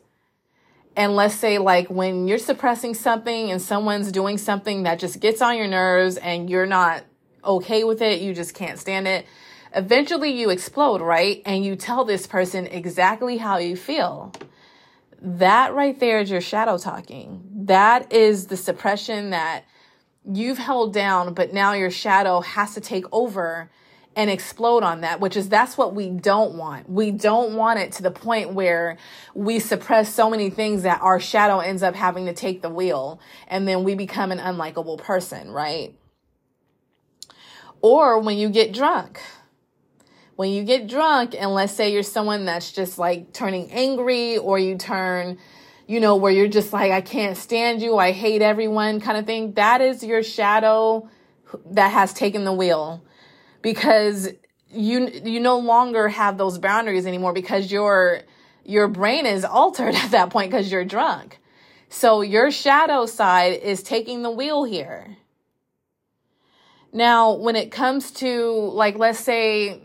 and 0.95 1.15
let's 1.15 1.35
say 1.35 1.57
like 1.57 1.89
when 1.89 2.27
you're 2.27 2.37
suppressing 2.37 2.93
something 2.93 3.51
and 3.51 3.61
someone's 3.61 4.11
doing 4.11 4.37
something 4.37 4.83
that 4.83 4.99
just 4.99 5.19
gets 5.19 5.41
on 5.41 5.57
your 5.57 5.67
nerves 5.67 6.17
and 6.17 6.49
you're 6.49 6.65
not 6.65 7.03
okay 7.43 7.83
with 7.83 8.01
it, 8.01 8.21
you 8.21 8.33
just 8.33 8.53
can't 8.53 8.79
stand 8.79 9.07
it. 9.07 9.25
Eventually 9.73 10.31
you 10.31 10.49
explode, 10.49 11.01
right? 11.01 11.41
And 11.45 11.65
you 11.65 11.75
tell 11.75 12.05
this 12.05 12.27
person 12.27 12.65
exactly 12.67 13.37
how 13.37 13.57
you 13.57 13.75
feel. 13.75 14.31
That 15.21 15.73
right 15.73 15.99
there 15.99 16.19
is 16.19 16.29
your 16.29 16.41
shadow 16.41 16.77
talking. 16.77 17.43
That 17.65 18.13
is 18.13 18.47
the 18.47 18.57
suppression 18.57 19.31
that 19.31 19.65
you've 20.31 20.57
held 20.57 20.93
down, 20.93 21.33
but 21.33 21.53
now 21.53 21.73
your 21.73 21.91
shadow 21.91 22.41
has 22.41 22.73
to 22.73 22.81
take 22.81 23.05
over 23.11 23.69
and 24.15 24.29
explode 24.29 24.81
on 24.83 25.01
that, 25.01 25.19
which 25.19 25.35
is 25.35 25.49
that's 25.49 25.77
what 25.77 25.93
we 25.93 26.09
don't 26.09 26.55
want. 26.55 26.89
We 26.89 27.11
don't 27.11 27.55
want 27.55 27.79
it 27.79 27.91
to 27.93 28.03
the 28.03 28.11
point 28.11 28.53
where 28.53 28.97
we 29.33 29.59
suppress 29.59 30.13
so 30.13 30.29
many 30.29 30.49
things 30.49 30.83
that 30.83 31.01
our 31.01 31.19
shadow 31.19 31.59
ends 31.59 31.83
up 31.83 31.95
having 31.95 32.25
to 32.27 32.33
take 32.33 32.61
the 32.61 32.69
wheel 32.69 33.19
and 33.47 33.67
then 33.67 33.83
we 33.83 33.93
become 33.93 34.31
an 34.31 34.39
unlikable 34.39 34.97
person, 34.97 35.51
right? 35.51 35.95
Or 37.81 38.19
when 38.19 38.37
you 38.37 38.49
get 38.49 38.73
drunk. 38.73 39.19
When 40.37 40.51
you 40.51 40.63
get 40.63 40.87
drunk, 40.87 41.33
and 41.37 41.53
let's 41.53 41.71
say 41.71 41.93
you're 41.93 42.03
someone 42.03 42.43
that's 42.43 42.73
just 42.73 42.97
like 42.97 43.31
turning 43.31 43.71
angry 43.71 44.37
or 44.37 44.59
you 44.59 44.77
turn, 44.77 45.37
you 45.87 45.99
know, 45.99 46.15
where 46.15 46.31
you're 46.31 46.47
just 46.47 46.73
like, 46.73 46.91
I 46.91 47.01
can't 47.01 47.37
stand 47.37 47.81
you, 47.81 47.97
I 47.97 48.11
hate 48.11 48.41
everyone 48.41 48.99
kind 48.99 49.17
of 49.17 49.25
thing, 49.25 49.53
that 49.53 49.81
is 49.81 50.03
your 50.03 50.23
shadow 50.23 51.09
that 51.71 51.91
has 51.91 52.13
taken 52.13 52.43
the 52.43 52.53
wheel 52.53 53.03
because 53.61 54.29
you 54.69 55.07
you 55.23 55.39
no 55.39 55.57
longer 55.57 56.09
have 56.09 56.37
those 56.37 56.57
boundaries 56.57 57.05
anymore 57.05 57.33
because 57.33 57.71
your 57.71 58.21
your 58.63 58.87
brain 58.87 59.25
is 59.25 59.45
altered 59.45 59.95
at 60.03 60.11
that 60.11 60.29
point 60.29 60.51
because 60.51 60.71
you're 60.71 60.85
drunk. 60.85 61.39
So 61.89 62.21
your 62.21 62.51
shadow 62.51 63.05
side 63.05 63.53
is 63.53 63.83
taking 63.83 64.21
the 64.21 64.31
wheel 64.31 64.63
here. 64.63 65.17
Now, 66.91 67.33
when 67.33 67.55
it 67.55 67.71
comes 67.71 68.11
to 68.11 68.51
like 68.73 68.97
let's 68.97 69.19
say 69.19 69.81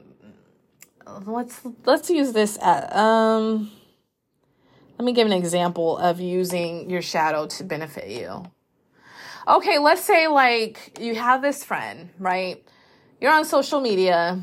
let's 1.27 1.61
let's 1.85 2.11
use 2.11 2.33
this 2.33 2.59
at, 2.63 2.95
um 2.95 3.71
let 5.01 5.07
me 5.07 5.13
give 5.15 5.27
an 5.27 5.33
example 5.33 5.97
of 5.97 6.21
using 6.21 6.91
your 6.91 7.01
shadow 7.01 7.47
to 7.47 7.65
benefit 7.65 8.09
you. 8.09 8.45
Okay, 9.49 9.79
let's 9.79 10.05
say 10.05 10.29
like 10.29 10.99
you 11.01 11.15
have 11.15 11.41
this 11.41 11.65
friend, 11.65 12.11
right? 12.19 12.63
you're 13.19 13.33
on 13.33 13.47
social 13.47 13.81
media 13.81 14.43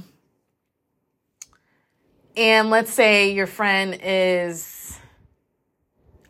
and 2.35 2.71
let's 2.71 2.91
say 2.91 3.33
your 3.33 3.45
friend 3.45 3.99
is 4.01 4.97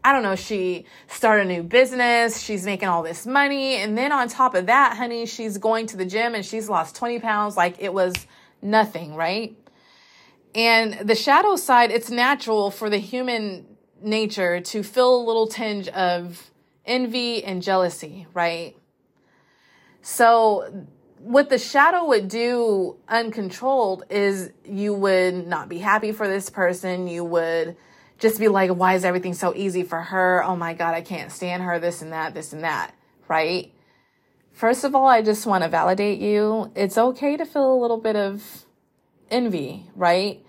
I 0.03 0.11
don't 0.11 0.23
know, 0.23 0.35
she 0.35 0.83
started 1.07 1.47
a 1.47 1.49
new 1.49 1.63
business, 1.63 2.41
she's 2.41 2.65
making 2.65 2.89
all 2.89 3.03
this 3.03 3.25
money, 3.25 3.75
and 3.75 3.97
then 3.97 4.11
on 4.11 4.27
top 4.27 4.55
of 4.55 4.65
that, 4.65 4.97
honey, 4.97 5.25
she's 5.25 5.57
going 5.57 5.85
to 5.87 5.95
the 5.95 6.05
gym 6.05 6.35
and 6.35 6.45
she's 6.45 6.67
lost 6.67 6.97
20 6.97 7.19
pounds 7.19 7.55
like 7.55 7.77
it 7.79 7.93
was 7.93 8.13
nothing, 8.61 9.15
right? 9.15 9.57
And 10.53 11.07
the 11.07 11.15
shadow 11.15 11.55
side, 11.55 11.91
it's 11.91 12.09
natural 12.09 12.71
for 12.71 12.89
the 12.89 12.97
human 12.97 13.76
nature 14.01 14.61
to 14.61 14.83
feel 14.83 15.15
a 15.15 15.23
little 15.23 15.47
tinge 15.47 15.87
of 15.89 16.51
envy 16.85 17.43
and 17.43 17.61
jealousy, 17.61 18.27
right? 18.33 18.75
So 20.01 20.87
what 21.19 21.49
the 21.49 21.57
shadow 21.57 22.05
would 22.05 22.27
do 22.27 22.97
uncontrolled 23.07 24.03
is 24.09 24.51
you 24.63 24.93
would 24.93 25.47
not 25.47 25.67
be 25.67 25.79
happy 25.79 26.11
for 26.11 26.27
this 26.27 26.49
person. 26.49 27.07
You 27.07 27.25
would 27.25 27.75
just 28.19 28.39
be 28.39 28.47
like, 28.47 28.71
why 28.71 28.95
is 28.95 29.03
everything 29.03 29.33
so 29.33 29.53
easy 29.55 29.83
for 29.83 30.01
her? 30.01 30.43
Oh 30.43 30.55
my 30.55 30.73
God, 30.73 30.93
I 30.95 31.01
can't 31.01 31.31
stand 31.31 31.63
her, 31.63 31.79
this 31.79 32.01
and 32.01 32.13
that, 32.13 32.33
this 32.33 32.53
and 32.53 32.63
that, 32.63 32.93
right? 33.27 33.73
First 34.53 34.83
of 34.83 34.95
all, 34.95 35.05
I 35.05 35.21
just 35.21 35.45
want 35.45 35.63
to 35.63 35.69
validate 35.69 36.19
you. 36.19 36.71
It's 36.75 36.97
okay 36.97 37.37
to 37.37 37.45
feel 37.45 37.73
a 37.73 37.79
little 37.79 37.99
bit 37.99 38.15
of 38.15 38.65
envy, 39.29 39.89
right? 39.95 40.43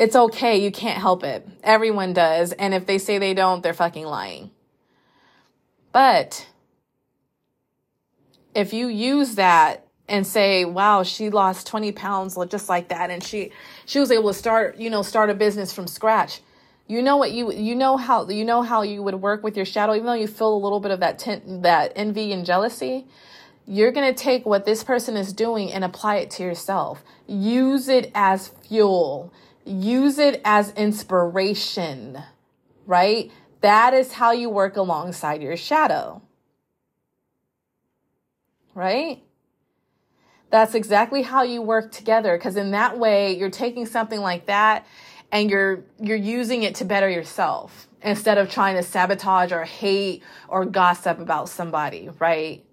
It's 0.00 0.16
okay. 0.16 0.56
You 0.56 0.72
can't 0.72 0.98
help 0.98 1.22
it. 1.24 1.46
Everyone 1.62 2.14
does. 2.14 2.52
And 2.52 2.72
if 2.72 2.86
they 2.86 2.96
say 2.96 3.18
they 3.18 3.34
don't, 3.34 3.62
they're 3.62 3.74
fucking 3.74 4.06
lying. 4.06 4.50
But 5.92 6.48
if 8.54 8.72
you 8.72 8.88
use 8.88 9.34
that 9.34 9.86
and 10.08 10.26
say, 10.26 10.64
wow, 10.64 11.02
she 11.02 11.28
lost 11.28 11.66
20 11.66 11.92
pounds 11.92 12.38
just 12.48 12.70
like 12.70 12.88
that. 12.88 13.10
And 13.10 13.22
she, 13.22 13.52
she 13.84 14.00
was 14.00 14.10
able 14.10 14.32
to 14.32 14.34
start, 14.38 14.78
you 14.78 14.88
know, 14.88 15.02
start 15.02 15.28
a 15.28 15.34
business 15.34 15.70
from 15.70 15.86
scratch. 15.86 16.40
You 16.86 17.02
know 17.02 17.18
what 17.18 17.32
you, 17.32 17.52
you 17.52 17.74
know 17.74 17.98
how, 17.98 18.26
you 18.26 18.46
know 18.46 18.62
how 18.62 18.80
you 18.80 19.02
would 19.02 19.16
work 19.16 19.44
with 19.44 19.54
your 19.54 19.66
shadow, 19.66 19.92
even 19.92 20.06
though 20.06 20.14
you 20.14 20.26
feel 20.26 20.54
a 20.54 20.56
little 20.56 20.80
bit 20.80 20.92
of 20.92 21.00
that, 21.00 21.18
ten, 21.18 21.60
that 21.60 21.92
envy 21.94 22.32
and 22.32 22.46
jealousy. 22.46 23.06
You're 23.66 23.92
going 23.92 24.12
to 24.12 24.18
take 24.18 24.46
what 24.46 24.64
this 24.64 24.82
person 24.82 25.18
is 25.18 25.34
doing 25.34 25.70
and 25.70 25.84
apply 25.84 26.16
it 26.16 26.30
to 26.32 26.42
yourself. 26.42 27.04
Use 27.26 27.86
it 27.86 28.10
as 28.14 28.48
fuel. 28.66 29.30
Use 29.64 30.18
it 30.18 30.40
as 30.44 30.72
inspiration, 30.72 32.18
right? 32.86 33.30
That 33.60 33.94
is 33.94 34.12
how 34.14 34.32
you 34.32 34.48
work 34.50 34.76
alongside 34.76 35.42
your 35.42 35.56
shadow 35.56 36.22
right? 38.74 39.22
That's 40.50 40.74
exactly 40.74 41.22
how 41.22 41.42
you 41.42 41.62
work 41.62 41.92
together 41.92 42.36
because 42.36 42.56
in 42.56 42.72
that 42.72 42.98
way 42.98 43.36
you're 43.36 43.50
taking 43.50 43.86
something 43.86 44.20
like 44.20 44.46
that 44.46 44.86
and 45.30 45.48
you're 45.48 45.84
you're 46.00 46.16
using 46.16 46.64
it 46.64 46.76
to 46.76 46.84
better 46.84 47.08
yourself 47.08 47.86
instead 48.02 48.38
of 48.38 48.50
trying 48.50 48.76
to 48.76 48.82
sabotage 48.82 49.52
or 49.52 49.64
hate 49.64 50.22
or 50.48 50.64
gossip 50.64 51.20
about 51.20 51.48
somebody, 51.48 52.08
right? 52.18 52.64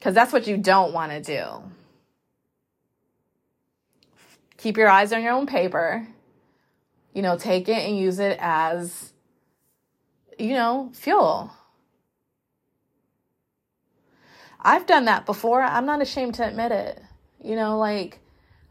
Cuz 0.00 0.14
that's 0.14 0.32
what 0.32 0.46
you 0.46 0.56
don't 0.56 0.92
want 0.92 1.12
to 1.12 1.20
do. 1.20 1.62
Keep 4.60 4.76
your 4.76 4.88
eyes 4.88 5.12
on 5.12 5.22
your 5.22 5.32
own 5.32 5.46
paper. 5.46 6.06
You 7.14 7.22
know, 7.22 7.36
take 7.36 7.68
it 7.68 7.78
and 7.78 7.98
use 7.98 8.18
it 8.18 8.38
as 8.40 9.10
you 10.40 10.54
know, 10.54 10.90
fuel. 10.94 11.52
I've 14.60 14.86
done 14.86 15.04
that 15.04 15.26
before. 15.26 15.62
I'm 15.62 15.86
not 15.86 16.02
ashamed 16.02 16.34
to 16.36 16.46
admit 16.46 16.72
it. 16.72 17.02
You 17.42 17.56
know, 17.56 17.78
like 17.78 18.18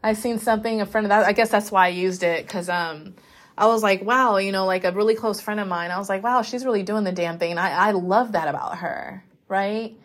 I 0.02 0.14
seen 0.14 0.38
something, 0.38 0.80
a 0.80 0.86
friend 0.86 1.06
of 1.06 1.08
that, 1.10 1.26
I 1.26 1.32
guess 1.32 1.50
that's 1.50 1.70
why 1.70 1.86
I 1.86 1.88
used 1.88 2.22
it. 2.22 2.46
Cause, 2.48 2.68
um, 2.68 3.14
I 3.58 3.66
was 3.66 3.82
like, 3.82 4.02
wow, 4.02 4.38
you 4.38 4.52
know, 4.52 4.64
like 4.64 4.84
a 4.84 4.92
really 4.92 5.14
close 5.14 5.40
friend 5.40 5.60
of 5.60 5.68
mine. 5.68 5.90
I 5.90 5.98
was 5.98 6.08
like, 6.08 6.22
wow, 6.22 6.42
she's 6.42 6.64
really 6.64 6.82
doing 6.82 7.04
the 7.04 7.12
damn 7.12 7.38
thing. 7.38 7.58
I, 7.58 7.88
I 7.88 7.90
love 7.90 8.32
that 8.32 8.48
about 8.48 8.78
her. 8.78 9.22
Right. 9.48 9.96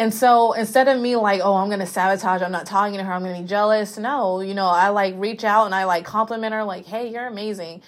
And 0.00 0.12
so 0.12 0.54
instead 0.54 0.88
of 0.88 1.00
me 1.00 1.14
like, 1.14 1.40
oh, 1.44 1.54
I'm 1.54 1.68
going 1.68 1.80
to 1.80 1.86
sabotage, 1.86 2.42
I'm 2.42 2.50
not 2.50 2.66
talking 2.66 2.96
to 2.96 3.04
her, 3.04 3.12
I'm 3.12 3.22
going 3.22 3.36
to 3.36 3.42
be 3.42 3.46
jealous. 3.46 3.98
No, 3.98 4.40
you 4.40 4.54
know, 4.54 4.66
I 4.66 4.88
like 4.88 5.14
reach 5.16 5.44
out 5.44 5.66
and 5.66 5.74
I 5.74 5.84
like 5.84 6.04
compliment 6.04 6.52
her 6.54 6.64
like, 6.64 6.86
hey, 6.86 7.12
you're 7.12 7.26
amazing 7.26 7.82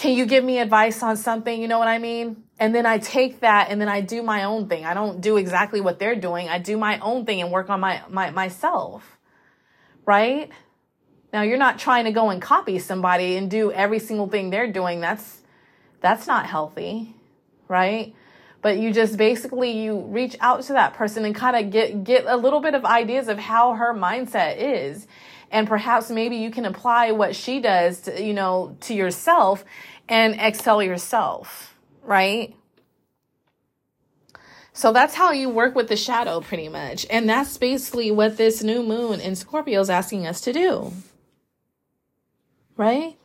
can 0.00 0.14
you 0.14 0.24
give 0.24 0.42
me 0.42 0.58
advice 0.58 1.02
on 1.02 1.14
something? 1.18 1.60
You 1.60 1.68
know 1.68 1.78
what 1.78 1.86
I 1.86 1.98
mean? 1.98 2.44
And 2.58 2.74
then 2.74 2.86
I 2.86 2.96
take 2.96 3.40
that 3.40 3.68
and 3.68 3.78
then 3.78 3.90
I 3.90 4.00
do 4.00 4.22
my 4.22 4.44
own 4.44 4.66
thing. 4.66 4.86
I 4.86 4.94
don't 4.94 5.20
do 5.20 5.36
exactly 5.36 5.82
what 5.82 5.98
they're 5.98 6.14
doing. 6.14 6.48
I 6.48 6.58
do 6.58 6.78
my 6.78 6.98
own 7.00 7.26
thing 7.26 7.42
and 7.42 7.52
work 7.52 7.68
on 7.68 7.80
my, 7.80 8.00
my 8.08 8.30
myself. 8.30 9.18
Right? 10.06 10.48
Now 11.34 11.42
you're 11.42 11.58
not 11.58 11.78
trying 11.78 12.06
to 12.06 12.12
go 12.12 12.30
and 12.30 12.40
copy 12.40 12.78
somebody 12.78 13.36
and 13.36 13.50
do 13.50 13.70
every 13.72 13.98
single 13.98 14.26
thing 14.26 14.48
they're 14.48 14.72
doing. 14.72 15.00
That's 15.02 15.42
that's 16.00 16.26
not 16.26 16.46
healthy, 16.46 17.14
right? 17.68 18.14
But 18.62 18.78
you 18.78 18.92
just 18.92 19.16
basically 19.16 19.70
you 19.70 20.00
reach 20.00 20.36
out 20.40 20.62
to 20.64 20.74
that 20.74 20.94
person 20.94 21.24
and 21.24 21.34
kind 21.34 21.56
of 21.56 21.72
get 21.72 22.04
get 22.04 22.26
a 22.26 22.36
little 22.36 22.60
bit 22.60 22.74
of 22.74 22.84
ideas 22.84 23.28
of 23.28 23.38
how 23.38 23.74
her 23.74 23.94
mindset 23.94 24.58
is 24.58 25.06
and 25.50 25.66
perhaps 25.66 26.10
maybe 26.10 26.36
you 26.36 26.50
can 26.50 26.64
apply 26.64 27.10
what 27.12 27.34
she 27.34 27.60
does 27.60 28.02
to, 28.02 28.22
you 28.22 28.34
know 28.34 28.76
to 28.80 28.94
yourself 28.94 29.64
and 30.08 30.40
excel 30.40 30.82
yourself, 30.82 31.76
right? 32.02 32.54
So 34.72 34.92
that's 34.92 35.14
how 35.14 35.32
you 35.32 35.48
work 35.48 35.74
with 35.74 35.88
the 35.88 35.96
shadow 35.96 36.40
pretty 36.40 36.68
much. 36.68 37.06
And 37.10 37.28
that's 37.28 37.58
basically 37.58 38.10
what 38.10 38.36
this 38.36 38.62
new 38.62 38.82
moon 38.82 39.20
in 39.20 39.36
Scorpio 39.36 39.80
is 39.80 39.90
asking 39.90 40.26
us 40.26 40.40
to 40.42 40.52
do. 40.52 40.92
Right? 42.76 43.16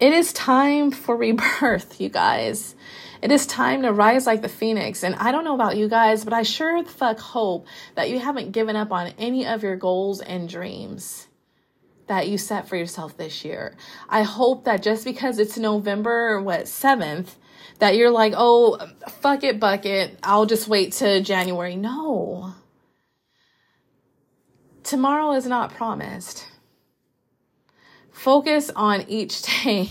It 0.00 0.12
is 0.12 0.32
time 0.32 0.90
for 0.90 1.16
rebirth, 1.16 2.00
you 2.00 2.08
guys. 2.08 2.74
It 3.22 3.30
is 3.30 3.46
time 3.46 3.82
to 3.82 3.92
rise 3.92 4.26
like 4.26 4.42
the 4.42 4.48
phoenix. 4.48 5.04
And 5.04 5.14
I 5.14 5.30
don't 5.30 5.44
know 5.44 5.54
about 5.54 5.76
you 5.76 5.88
guys, 5.88 6.24
but 6.24 6.32
I 6.32 6.42
sure 6.42 6.82
the 6.82 6.90
fuck 6.90 7.20
hope 7.20 7.68
that 7.94 8.10
you 8.10 8.18
haven't 8.18 8.50
given 8.50 8.74
up 8.74 8.90
on 8.90 9.12
any 9.16 9.46
of 9.46 9.62
your 9.62 9.76
goals 9.76 10.20
and 10.20 10.48
dreams 10.48 11.28
that 12.08 12.28
you 12.28 12.36
set 12.36 12.68
for 12.68 12.74
yourself 12.74 13.16
this 13.16 13.44
year. 13.44 13.76
I 14.08 14.22
hope 14.22 14.64
that 14.64 14.82
just 14.82 15.04
because 15.04 15.38
it's 15.38 15.56
November, 15.56 16.40
what, 16.40 16.62
7th, 16.62 17.36
that 17.78 17.96
you're 17.96 18.10
like, 18.10 18.34
oh, 18.36 18.78
fuck 19.20 19.44
it, 19.44 19.60
bucket. 19.60 20.18
I'll 20.24 20.46
just 20.46 20.66
wait 20.66 20.92
to 20.94 21.20
January. 21.20 21.76
No. 21.76 22.54
Tomorrow 24.82 25.34
is 25.34 25.46
not 25.46 25.72
promised. 25.72 26.48
Focus 28.10 28.68
on 28.74 29.04
each 29.08 29.42
day. 29.62 29.90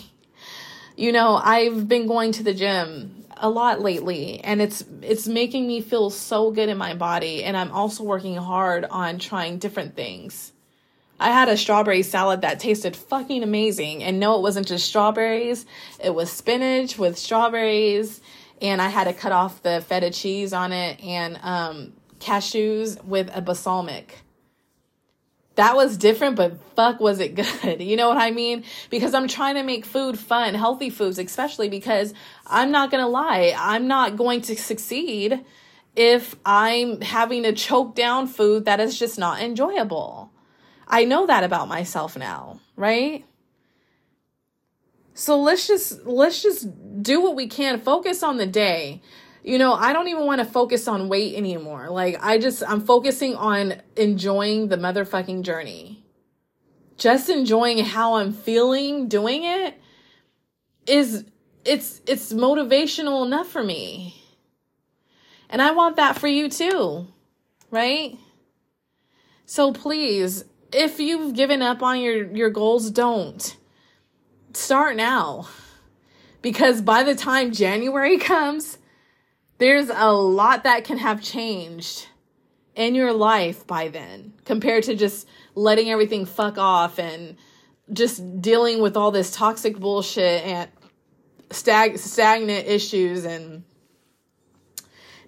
You 0.97 1.13
know, 1.13 1.37
I've 1.37 1.87
been 1.87 2.07
going 2.07 2.33
to 2.33 2.43
the 2.43 2.53
gym 2.53 3.20
a 3.41 3.49
lot 3.49 3.81
lately 3.81 4.39
and 4.43 4.61
it's 4.61 4.83
it's 5.01 5.27
making 5.27 5.67
me 5.67 5.81
feel 5.81 6.09
so 6.09 6.51
good 6.51 6.69
in 6.69 6.77
my 6.77 6.93
body 6.93 7.43
and 7.43 7.57
I'm 7.57 7.71
also 7.71 8.03
working 8.03 8.35
hard 8.35 8.85
on 8.85 9.19
trying 9.19 9.57
different 9.57 9.95
things. 9.95 10.53
I 11.21 11.29
had 11.29 11.49
a 11.49 11.55
strawberry 11.55 12.01
salad 12.01 12.41
that 12.41 12.59
tasted 12.59 12.95
fucking 12.95 13.43
amazing. 13.43 14.03
And 14.03 14.19
no, 14.19 14.37
it 14.37 14.41
wasn't 14.41 14.67
just 14.67 14.87
strawberries, 14.87 15.67
it 16.03 16.15
was 16.15 16.31
spinach 16.31 16.97
with 16.97 17.17
strawberries. 17.17 18.21
And 18.59 18.81
I 18.81 18.89
had 18.89 19.05
to 19.05 19.13
cut 19.13 19.31
off 19.31 19.61
the 19.61 19.81
feta 19.81 20.09
cheese 20.09 20.51
on 20.51 20.71
it 20.71 21.03
and 21.03 21.39
um, 21.43 21.93
cashews 22.19 23.03
with 23.03 23.29
a 23.35 23.41
balsamic. 23.41 24.17
That 25.55 25.75
was 25.75 25.97
different, 25.97 26.37
but 26.37 26.57
fuck, 26.75 26.99
was 26.99 27.19
it 27.19 27.35
good? 27.35 27.81
You 27.91 27.97
know 27.97 28.07
what 28.07 28.17
I 28.17 28.31
mean? 28.31 28.63
Because 28.89 29.13
I'm 29.13 29.27
trying 29.27 29.55
to 29.55 29.63
make 29.63 29.85
food 29.85 30.17
fun, 30.17 30.53
healthy 30.53 30.89
foods, 30.89 31.19
especially 31.19 31.67
because 31.69 32.13
I'm 32.47 32.71
not 32.71 32.89
gonna 32.89 33.09
lie, 33.09 33.53
I'm 33.57 33.87
not 33.87 34.15
going 34.15 34.41
to 34.43 34.55
succeed 34.55 35.43
if 35.95 36.35
I'm 36.45 37.01
having 37.01 37.43
to 37.43 37.51
choke 37.53 37.95
down 37.95 38.27
food 38.27 38.65
that 38.65 38.79
is 38.79 38.97
just 38.97 39.19
not 39.19 39.41
enjoyable. 39.41 40.31
I 40.87 41.05
know 41.05 41.25
that 41.25 41.43
about 41.43 41.67
myself 41.67 42.17
now, 42.17 42.59
right? 42.75 43.25
So 45.13 45.39
let's 45.39 45.67
just 45.67 46.05
let's 46.05 46.41
just 46.41 46.67
do 47.03 47.21
what 47.21 47.35
we 47.35 47.47
can. 47.47 47.79
Focus 47.79 48.23
on 48.23 48.37
the 48.37 48.47
day. 48.47 49.01
You 49.43 49.57
know, 49.57 49.73
I 49.73 49.93
don't 49.93 50.07
even 50.07 50.25
want 50.25 50.39
to 50.39 50.45
focus 50.45 50.87
on 50.87 51.09
weight 51.09 51.35
anymore. 51.35 51.89
Like 51.89 52.17
I 52.21 52.37
just 52.37 52.63
I'm 52.67 52.81
focusing 52.81 53.35
on 53.35 53.75
enjoying 53.95 54.67
the 54.67 54.77
motherfucking 54.77 55.41
journey. 55.41 56.03
Just 56.97 57.29
enjoying 57.29 57.83
how 57.83 58.15
I'm 58.15 58.33
feeling 58.33 59.07
doing 59.07 59.43
it 59.43 59.79
is 60.85 61.25
it's 61.65 62.01
it's 62.05 62.31
motivational 62.33 63.25
enough 63.25 63.47
for 63.47 63.63
me. 63.63 64.21
And 65.49 65.61
I 65.61 65.71
want 65.71 65.95
that 65.95 66.19
for 66.19 66.27
you 66.27 66.49
too. 66.49 67.07
Right? 67.71 68.17
So 69.45 69.73
please 69.73 70.45
if 70.73 70.99
you've 70.99 71.33
given 71.33 71.61
up 71.61 71.81
on 71.81 71.99
your 71.99 72.31
your 72.31 72.49
goals, 72.49 72.89
don't. 72.91 73.57
Start 74.53 74.95
now. 74.95 75.47
Because 76.41 76.81
by 76.81 77.03
the 77.03 77.15
time 77.15 77.51
January 77.51 78.17
comes, 78.19 78.77
there's 79.61 79.89
a 79.89 80.11
lot 80.11 80.63
that 80.65 80.83
can 80.83 80.97
have 80.97 81.21
changed 81.21 82.07
in 82.75 82.95
your 82.95 83.13
life 83.13 83.65
by 83.65 83.87
then 83.87 84.33
compared 84.43 84.83
to 84.83 84.95
just 84.95 85.27
letting 85.55 85.89
everything 85.89 86.25
fuck 86.25 86.57
off 86.57 86.99
and 86.99 87.37
just 87.93 88.41
dealing 88.41 88.81
with 88.81 88.97
all 88.97 89.11
this 89.11 89.31
toxic 89.31 89.77
bullshit 89.77 90.45
and 90.45 90.69
stag- 91.51 91.97
stagnant 91.97 92.67
issues 92.67 93.23
and 93.23 93.63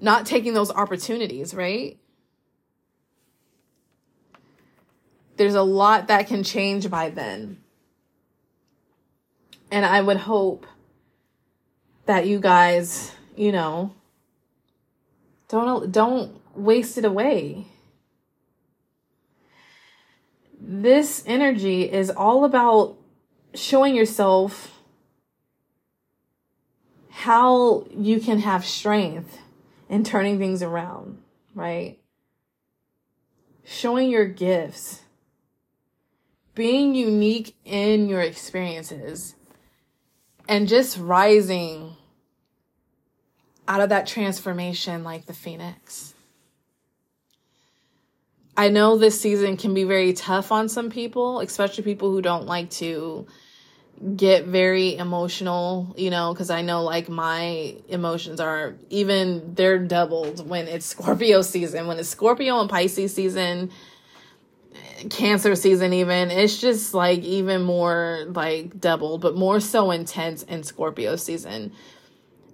not 0.02 0.26
taking 0.26 0.54
those 0.54 0.72
opportunities, 0.72 1.54
right? 1.54 1.98
there's 5.38 5.56
a 5.56 5.63
lot 5.63 6.08
that 6.08 6.28
can 6.28 6.43
change 6.43 6.89
by 6.89 7.10
then. 7.10 7.58
And 9.72 9.86
I 9.86 10.02
would 10.02 10.17
hope 10.17 10.67
that 12.06 12.28
you 12.28 12.39
guys, 12.39 13.12
you 13.36 13.52
know, 13.52 13.93
don't 15.54 15.92
don't 15.92 16.42
waste 16.56 16.98
it 16.98 17.06
away. 17.06 17.68
This 20.60 21.24
energy 21.28 21.84
is 21.84 22.10
all 22.10 22.44
about 22.44 22.98
showing 23.54 23.96
yourself 23.96 24.82
how 27.10 27.86
you 27.96 28.20
can 28.20 28.39
have 28.39 28.66
strength 28.66 29.38
in 29.89 30.04
turning 30.04 30.39
things 30.39 30.63
around, 30.63 31.20
right? 31.54 32.00
Showing 33.63 34.10
your 34.10 34.26
gifts 34.26 35.02
being 36.56 36.96
unique 36.96 37.56
in 37.63 38.10
your 38.10 38.22
experiences 38.22 39.36
and 40.48 40.68
just 40.68 40.98
rising 40.98 41.96
out 43.67 43.82
of 43.82 43.89
that 43.89 44.08
transformation 44.08 45.04
like 45.04 45.26
the 45.26 45.34
phoenix. 45.34 46.13
I 48.56 48.69
know 48.69 48.97
this 48.97 49.19
season 49.19 49.58
can 49.58 49.73
be 49.73 49.84
very 49.84 50.13
tough 50.13 50.52
on 50.52 50.69
some 50.69 50.91
people, 50.91 51.39
especially 51.39 51.84
people 51.84 52.12
who 52.12 52.21
don't 52.21 52.45
like 52.45 52.69
to 52.71 53.26
get 54.15 54.45
very 54.45 54.95
emotional, 54.95 55.93
you 55.97 56.12
know, 56.12 56.34
because 56.34 56.49
I 56.49 56.62
know 56.62 56.84
like 56.84 57.10
my 57.10 57.76
emotions 57.88 58.39
are 58.39 58.76
even 58.89 59.56
they're 59.56 59.80
doubled 59.80 60.47
when 60.47 60.67
it's 60.67 60.86
Scorpio 60.86 61.41
season. 61.41 61.88
When 61.88 61.97
it's 61.97 62.10
Scorpio 62.10 62.60
and 62.60 62.69
Pisces 62.69 63.15
season, 63.15 63.71
cancer 65.10 65.56
season 65.56 65.93
even 65.93 66.32
it's 66.32 66.60
just 66.60 66.93
like 66.93 67.19
even 67.19 67.62
more 67.62 68.26
like 68.30 68.80
doubled 68.80 69.21
but 69.21 69.36
more 69.36 69.60
so 69.60 69.91
intense 69.91 70.43
in 70.43 70.63
scorpio 70.63 71.15
season 71.15 71.71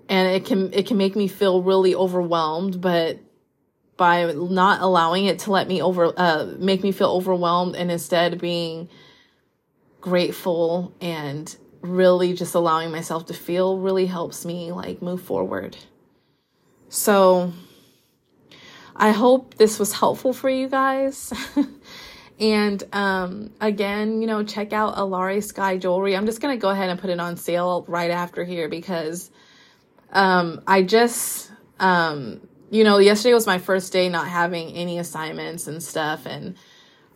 and 0.09 0.27
it 0.27 0.45
can 0.45 0.73
it 0.73 0.87
can 0.87 0.97
make 0.97 1.15
me 1.15 1.27
feel 1.27 1.63
really 1.63 1.95
overwhelmed 1.95 2.81
but 2.81 3.19
by 3.95 4.31
not 4.33 4.81
allowing 4.81 5.25
it 5.25 5.39
to 5.39 5.51
let 5.51 5.67
me 5.67 5.81
over 5.81 6.13
uh 6.17 6.53
make 6.57 6.83
me 6.83 6.91
feel 6.91 7.11
overwhelmed 7.11 7.75
and 7.75 7.91
instead 7.91 8.39
being 8.39 8.89
grateful 10.01 10.93
and 10.99 11.55
really 11.81 12.33
just 12.33 12.55
allowing 12.55 12.91
myself 12.91 13.27
to 13.27 13.33
feel 13.33 13.77
really 13.77 14.05
helps 14.05 14.45
me 14.45 14.71
like 14.71 15.01
move 15.01 15.21
forward 15.21 15.77
so 16.89 17.53
I 18.95 19.11
hope 19.11 19.55
this 19.55 19.79
was 19.79 19.93
helpful 19.93 20.33
for 20.33 20.49
you 20.49 20.67
guys. 20.67 21.31
And 22.39 22.81
um, 22.93 23.51
again, 23.59 24.21
you 24.21 24.27
know, 24.27 24.43
check 24.43 24.71
out 24.71 24.95
Alari 24.95 25.43
Sky 25.43 25.77
Jewelry. 25.77 26.15
I'm 26.15 26.25
just 26.25 26.39
going 26.39 26.57
to 26.57 26.61
go 26.61 26.69
ahead 26.69 26.89
and 26.89 26.99
put 26.99 27.09
it 27.09 27.19
on 27.19 27.35
sale 27.35 27.83
right 27.87 28.11
after 28.11 28.45
here 28.45 28.69
because 28.69 29.29
um, 30.11 30.61
I 30.67 30.81
just, 30.81 31.51
um, 31.79 32.41
you 32.71 32.83
know, 32.83 32.97
yesterday 32.97 33.33
was 33.33 33.47
my 33.47 33.57
first 33.57 33.93
day 33.93 34.09
not 34.09 34.27
having 34.27 34.73
any 34.73 34.99
assignments 34.99 35.67
and 35.67 35.81
stuff. 35.81 36.25
And 36.25 36.55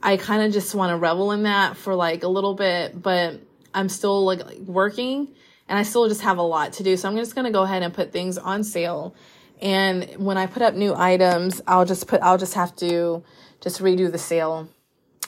I 0.01 0.17
kind 0.17 0.43
of 0.43 0.51
just 0.51 0.73
want 0.75 0.91
to 0.91 0.97
revel 0.97 1.31
in 1.31 1.43
that 1.43 1.77
for 1.77 1.95
like 1.95 2.23
a 2.23 2.27
little 2.27 2.53
bit, 2.53 3.01
but 3.01 3.39
I'm 3.73 3.89
still 3.89 4.25
like, 4.25 4.41
working 4.59 5.33
and 5.67 5.79
I 5.79 5.83
still 5.83 6.07
just 6.07 6.21
have 6.21 6.37
a 6.37 6.43
lot 6.43 6.73
to 6.73 6.83
do. 6.83 6.97
So 6.97 7.09
I'm 7.09 7.15
just 7.15 7.35
going 7.35 7.45
to 7.45 7.51
go 7.51 7.63
ahead 7.63 7.83
and 7.83 7.93
put 7.93 8.11
things 8.11 8.37
on 8.37 8.63
sale. 8.63 9.15
And 9.61 10.09
when 10.17 10.37
I 10.37 10.45
put 10.45 10.61
up 10.61 10.73
new 10.73 10.93
items, 10.93 11.61
I'll 11.67 11.85
just 11.85 12.07
put, 12.07 12.21
I'll 12.21 12.37
just 12.37 12.55
have 12.55 12.75
to 12.77 13.23
just 13.61 13.81
redo 13.81 14.11
the 14.11 14.17
sale 14.17 14.69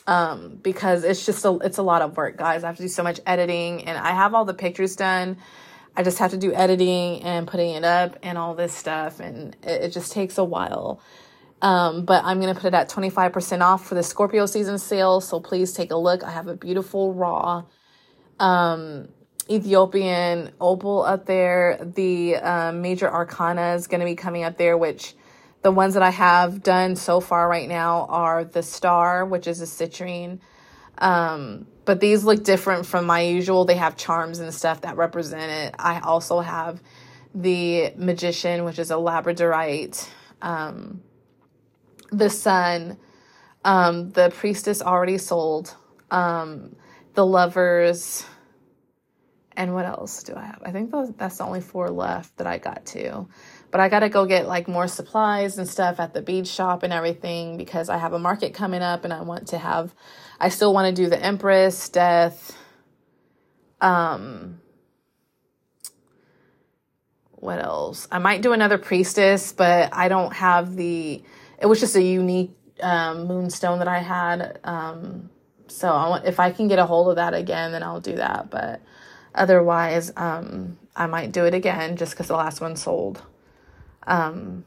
um, 0.08 0.60
because 0.62 1.04
it's 1.04 1.26
just 1.26 1.46
a 1.46 1.58
it's 1.64 1.78
a 1.78 1.84
lot 1.84 2.02
of 2.02 2.16
work, 2.18 2.38
guys. 2.38 2.64
I 2.64 2.68
have 2.68 2.76
to 2.78 2.84
do 2.84 2.88
so 2.88 3.04
much 3.04 3.20
editing, 3.26 3.86
and 3.86 3.98
I 3.98 4.12
have 4.12 4.34
all 4.34 4.46
the 4.46 4.54
pictures 4.54 4.96
done. 4.96 5.38
I 5.98 6.04
just 6.04 6.20
have 6.20 6.32
to 6.32 6.38
do 6.38 6.54
editing 6.54 7.24
and 7.24 7.48
putting 7.48 7.72
it 7.72 7.84
up 7.84 8.18
and 8.24 8.38
all 8.38 8.56
this 8.56 8.74
stuff, 8.74 9.20
and 9.20 9.56
it, 9.64 9.84
it 9.84 9.90
just 9.94 10.12
takes 10.12 10.38
a 10.38 10.44
while. 10.44 11.02
Um, 11.62 12.06
but 12.06 12.24
I'm 12.26 12.40
gonna 12.40 12.56
put 12.56 12.66
it 12.66 12.74
at 12.74 12.90
25% 12.90 13.62
off 13.62 13.88
for 13.88 13.96
the 13.96 14.04
Scorpio 14.04 14.46
season 14.46 14.78
sale, 14.78 15.22
so 15.22 15.40
please 15.40 15.74
take 15.74 15.92
a 15.92 15.96
look. 15.96 16.24
I 16.24 16.32
have 16.32 16.48
a 16.48 16.56
beautiful 16.56 17.14
raw 17.14 17.64
um, 18.40 19.08
Ethiopian 19.50 20.52
opal 20.60 21.04
up 21.04 21.26
there. 21.26 21.80
The 21.82 22.36
um, 22.38 22.82
major 22.82 23.10
arcana 23.10 23.74
is 23.76 23.88
gonna 23.88 24.06
be 24.06 24.16
coming 24.16 24.44
up 24.44 24.58
there, 24.58 24.78
which 24.78 25.16
the 25.62 25.72
ones 25.72 25.94
that 25.94 26.04
I 26.04 26.12
have 26.12 26.64
done 26.64 26.96
so 26.96 27.20
far 27.20 27.48
right 27.48 27.68
now 27.68 28.06
are 28.10 28.44
the 28.44 28.64
Star, 28.64 29.26
which 29.26 29.48
is 29.48 29.62
a 29.62 29.66
citrine. 29.66 30.40
Um, 30.98 31.68
but 31.86 32.00
these 32.02 32.24
look 32.26 32.44
different 32.44 32.86
from 32.86 33.06
my 33.06 33.22
usual. 33.22 33.66
They 33.66 33.76
have 33.78 33.98
charms 33.98 34.40
and 34.40 34.54
stuff 34.54 34.82
that 34.82 34.98
represent 34.98 35.52
it. 35.52 35.76
I 35.80 36.00
also 36.02 36.42
have 36.42 36.82
the 37.36 37.94
Magician, 37.98 38.66
which 38.66 38.80
is 38.80 38.92
a 38.92 38.96
Labradorite. 38.96 40.08
Um, 40.42 41.02
the 42.12 42.30
Sun, 42.30 42.98
um, 43.66 44.12
the 44.12 44.32
Priestess 44.32 44.82
already 44.82 45.18
sold. 45.20 45.76
Um, 46.12 46.76
the 47.16 47.26
Lovers, 47.26 48.26
And 49.58 49.74
what 49.74 49.86
else 49.86 50.24
do 50.24 50.36
I 50.36 50.44
have? 50.46 50.62
I 50.66 50.72
think 50.72 50.92
those, 50.92 51.12
that's 51.14 51.38
the 51.38 51.46
only 51.46 51.62
four 51.62 51.90
left 51.90 52.38
that 52.38 52.48
I 52.48 52.58
got 52.58 52.86
to. 52.88 53.28
But 53.76 53.82
I 53.82 53.90
got 53.90 54.00
to 54.00 54.10
go 54.10 54.26
get 54.26 54.48
like 54.48 54.70
more 54.70 54.88
supplies 54.88 55.58
and 55.58 55.68
stuff 55.68 56.00
at 56.00 56.14
the 56.14 56.22
bead 56.22 56.48
shop 56.48 56.84
and 56.84 56.94
everything 56.94 57.58
because 57.58 57.90
I 57.90 57.98
have 57.98 58.14
a 58.14 58.20
market 58.20 58.54
coming 58.54 58.82
up 58.82 59.04
and 59.04 59.12
I 59.12 59.20
want 59.20 59.50
to 59.50 59.58
have, 59.58 59.94
I 60.40 60.48
still 60.48 60.74
want 60.74 60.96
to 60.96 61.04
do 61.04 61.10
the 61.10 61.22
Empress, 61.22 61.90
Death, 61.90 62.58
um, 63.82 64.62
what 67.32 67.62
else? 67.62 68.08
I 68.10 68.20
might 68.20 68.42
do 68.42 68.54
another 68.54 68.78
Priestess, 68.78 69.52
but 69.52 69.94
I 69.94 70.08
don't 70.08 70.32
have 70.32 70.78
the, 70.78 71.22
it 71.62 71.66
was 71.66 71.82
just 71.82 71.98
a 71.98 72.02
unique 72.02 72.56
um, 72.80 73.28
moonstone 73.28 73.80
that 73.80 73.90
I 73.90 74.00
had. 74.00 74.58
Um, 74.64 75.30
so 75.68 75.90
I 75.90 76.08
want, 76.08 76.26
if 76.26 76.40
I 76.40 76.52
can 76.52 76.70
get 76.70 76.80
a 76.80 76.86
hold 76.86 77.10
of 77.10 77.18
that 77.18 77.34
again, 77.34 77.74
then 77.74 77.84
I'll 77.84 78.00
do 78.00 78.16
that. 78.16 78.50
But 78.50 78.80
otherwise, 79.34 80.14
um, 80.16 80.78
I 80.96 81.08
might 81.08 81.34
do 81.34 81.44
it 81.44 81.54
again 81.54 81.98
just 81.98 82.14
because 82.14 82.30
the 82.30 82.38
last 82.38 82.62
one 82.62 82.78
sold. 82.78 83.22
Um, 84.08 84.66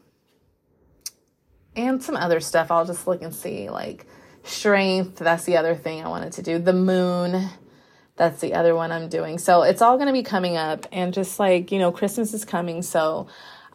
and 1.76 2.02
some 2.02 2.16
other 2.16 2.40
stuff. 2.40 2.70
I'll 2.70 2.86
just 2.86 3.06
look 3.06 3.22
and 3.22 3.34
see, 3.34 3.70
like 3.70 4.06
strength. 4.42 5.16
That's 5.16 5.44
the 5.44 5.56
other 5.56 5.74
thing 5.74 6.04
I 6.04 6.08
wanted 6.08 6.32
to 6.34 6.42
do. 6.42 6.58
The 6.58 6.72
moon. 6.72 7.48
That's 8.16 8.40
the 8.40 8.54
other 8.54 8.74
one 8.74 8.90
I'm 8.90 9.08
doing. 9.08 9.38
So 9.38 9.62
it's 9.62 9.80
all 9.80 9.96
going 9.96 10.08
to 10.08 10.12
be 10.12 10.24
coming 10.24 10.56
up, 10.56 10.86
and 10.90 11.14
just 11.14 11.38
like 11.38 11.70
you 11.70 11.78
know, 11.78 11.92
Christmas 11.92 12.34
is 12.34 12.44
coming, 12.44 12.82
so 12.82 13.28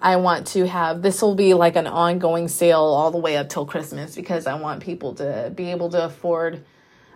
I 0.03 0.17
want 0.17 0.47
to 0.47 0.67
have 0.67 1.01
this 1.01 1.21
will 1.21 1.33
be 1.33 1.53
like 1.53 1.77
an 1.77 1.87
ongoing 1.87 2.49
sale 2.49 2.81
all 2.81 3.09
the 3.09 3.17
way 3.17 3.37
up 3.37 3.47
till 3.47 3.65
Christmas 3.65 4.15
because 4.15 4.45
I 4.47 4.55
want 4.55 4.83
people 4.83 5.15
to 5.15 5.49
be 5.55 5.71
able 5.71 5.89
to 5.91 6.03
afford 6.03 6.65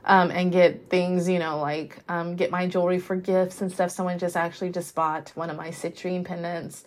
um, 0.06 0.32
and 0.32 0.54
get 0.54 0.89
things, 0.89 1.28
you 1.28 1.38
know, 1.38 1.60
like 1.60 2.00
um, 2.08 2.38
get 2.38 2.50
my 2.50 2.66
jewelry 2.66 2.98
for 2.98 3.18
gifts 3.18 3.60
and 3.60 3.70
stuff. 3.70 3.91
Someone 3.91 4.18
just 4.18 4.38
actually 4.38 4.70
just 4.70 4.95
bought 4.95 5.34
one 5.36 5.50
of 5.50 5.58
my 5.58 5.68
citrine 5.68 6.24
pendants. 6.24 6.86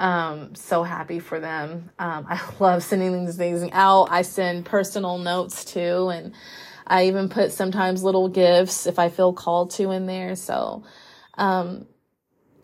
Um, 0.00 0.54
so 0.54 0.82
happy 0.82 1.20
for 1.20 1.38
them. 1.38 1.90
Um, 1.98 2.26
I 2.28 2.40
love 2.58 2.82
sending 2.82 3.26
these 3.26 3.36
things 3.36 3.68
out. 3.72 4.08
I 4.10 4.22
send 4.22 4.64
personal 4.64 5.18
notes 5.18 5.64
too, 5.64 6.08
and 6.08 6.34
I 6.86 7.06
even 7.06 7.28
put 7.28 7.52
sometimes 7.52 8.02
little 8.02 8.28
gifts 8.28 8.86
if 8.86 8.98
I 8.98 9.10
feel 9.10 9.34
called 9.34 9.70
to 9.72 9.90
in 9.90 10.06
there. 10.06 10.34
So, 10.34 10.84
um, 11.36 11.86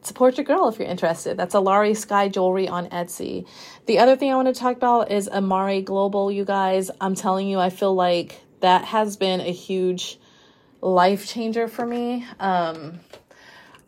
support 0.01 0.39
your 0.39 0.45
girl 0.45 0.69
if 0.69 0.79
you're 0.79 0.89
interested. 0.89 1.37
That's 1.37 1.55
Alari 1.55 1.95
Sky 1.95 2.29
Jewelry 2.29 2.69
on 2.69 2.89
Etsy. 2.89 3.47
The 3.85 3.99
other 3.99 4.17
thing 4.17 4.33
I 4.33 4.37
want 4.37 4.53
to 4.53 4.59
talk 4.59 4.77
about 4.77 5.13
is 5.13 5.29
Amare 5.29 5.83
Global, 5.83 6.33
you 6.33 6.47
guys. 6.47 6.91
I'm 7.01 7.15
telling 7.15 7.49
you, 7.49 7.61
I 7.61 7.69
feel 7.69 7.95
like 7.95 8.41
that 8.61 8.87
has 8.87 9.19
been 9.19 9.41
a 9.41 9.53
huge 9.53 10.19
life 10.81 11.27
changer 11.27 11.69
for 11.69 11.85
me. 11.85 12.25
Um, 12.41 13.01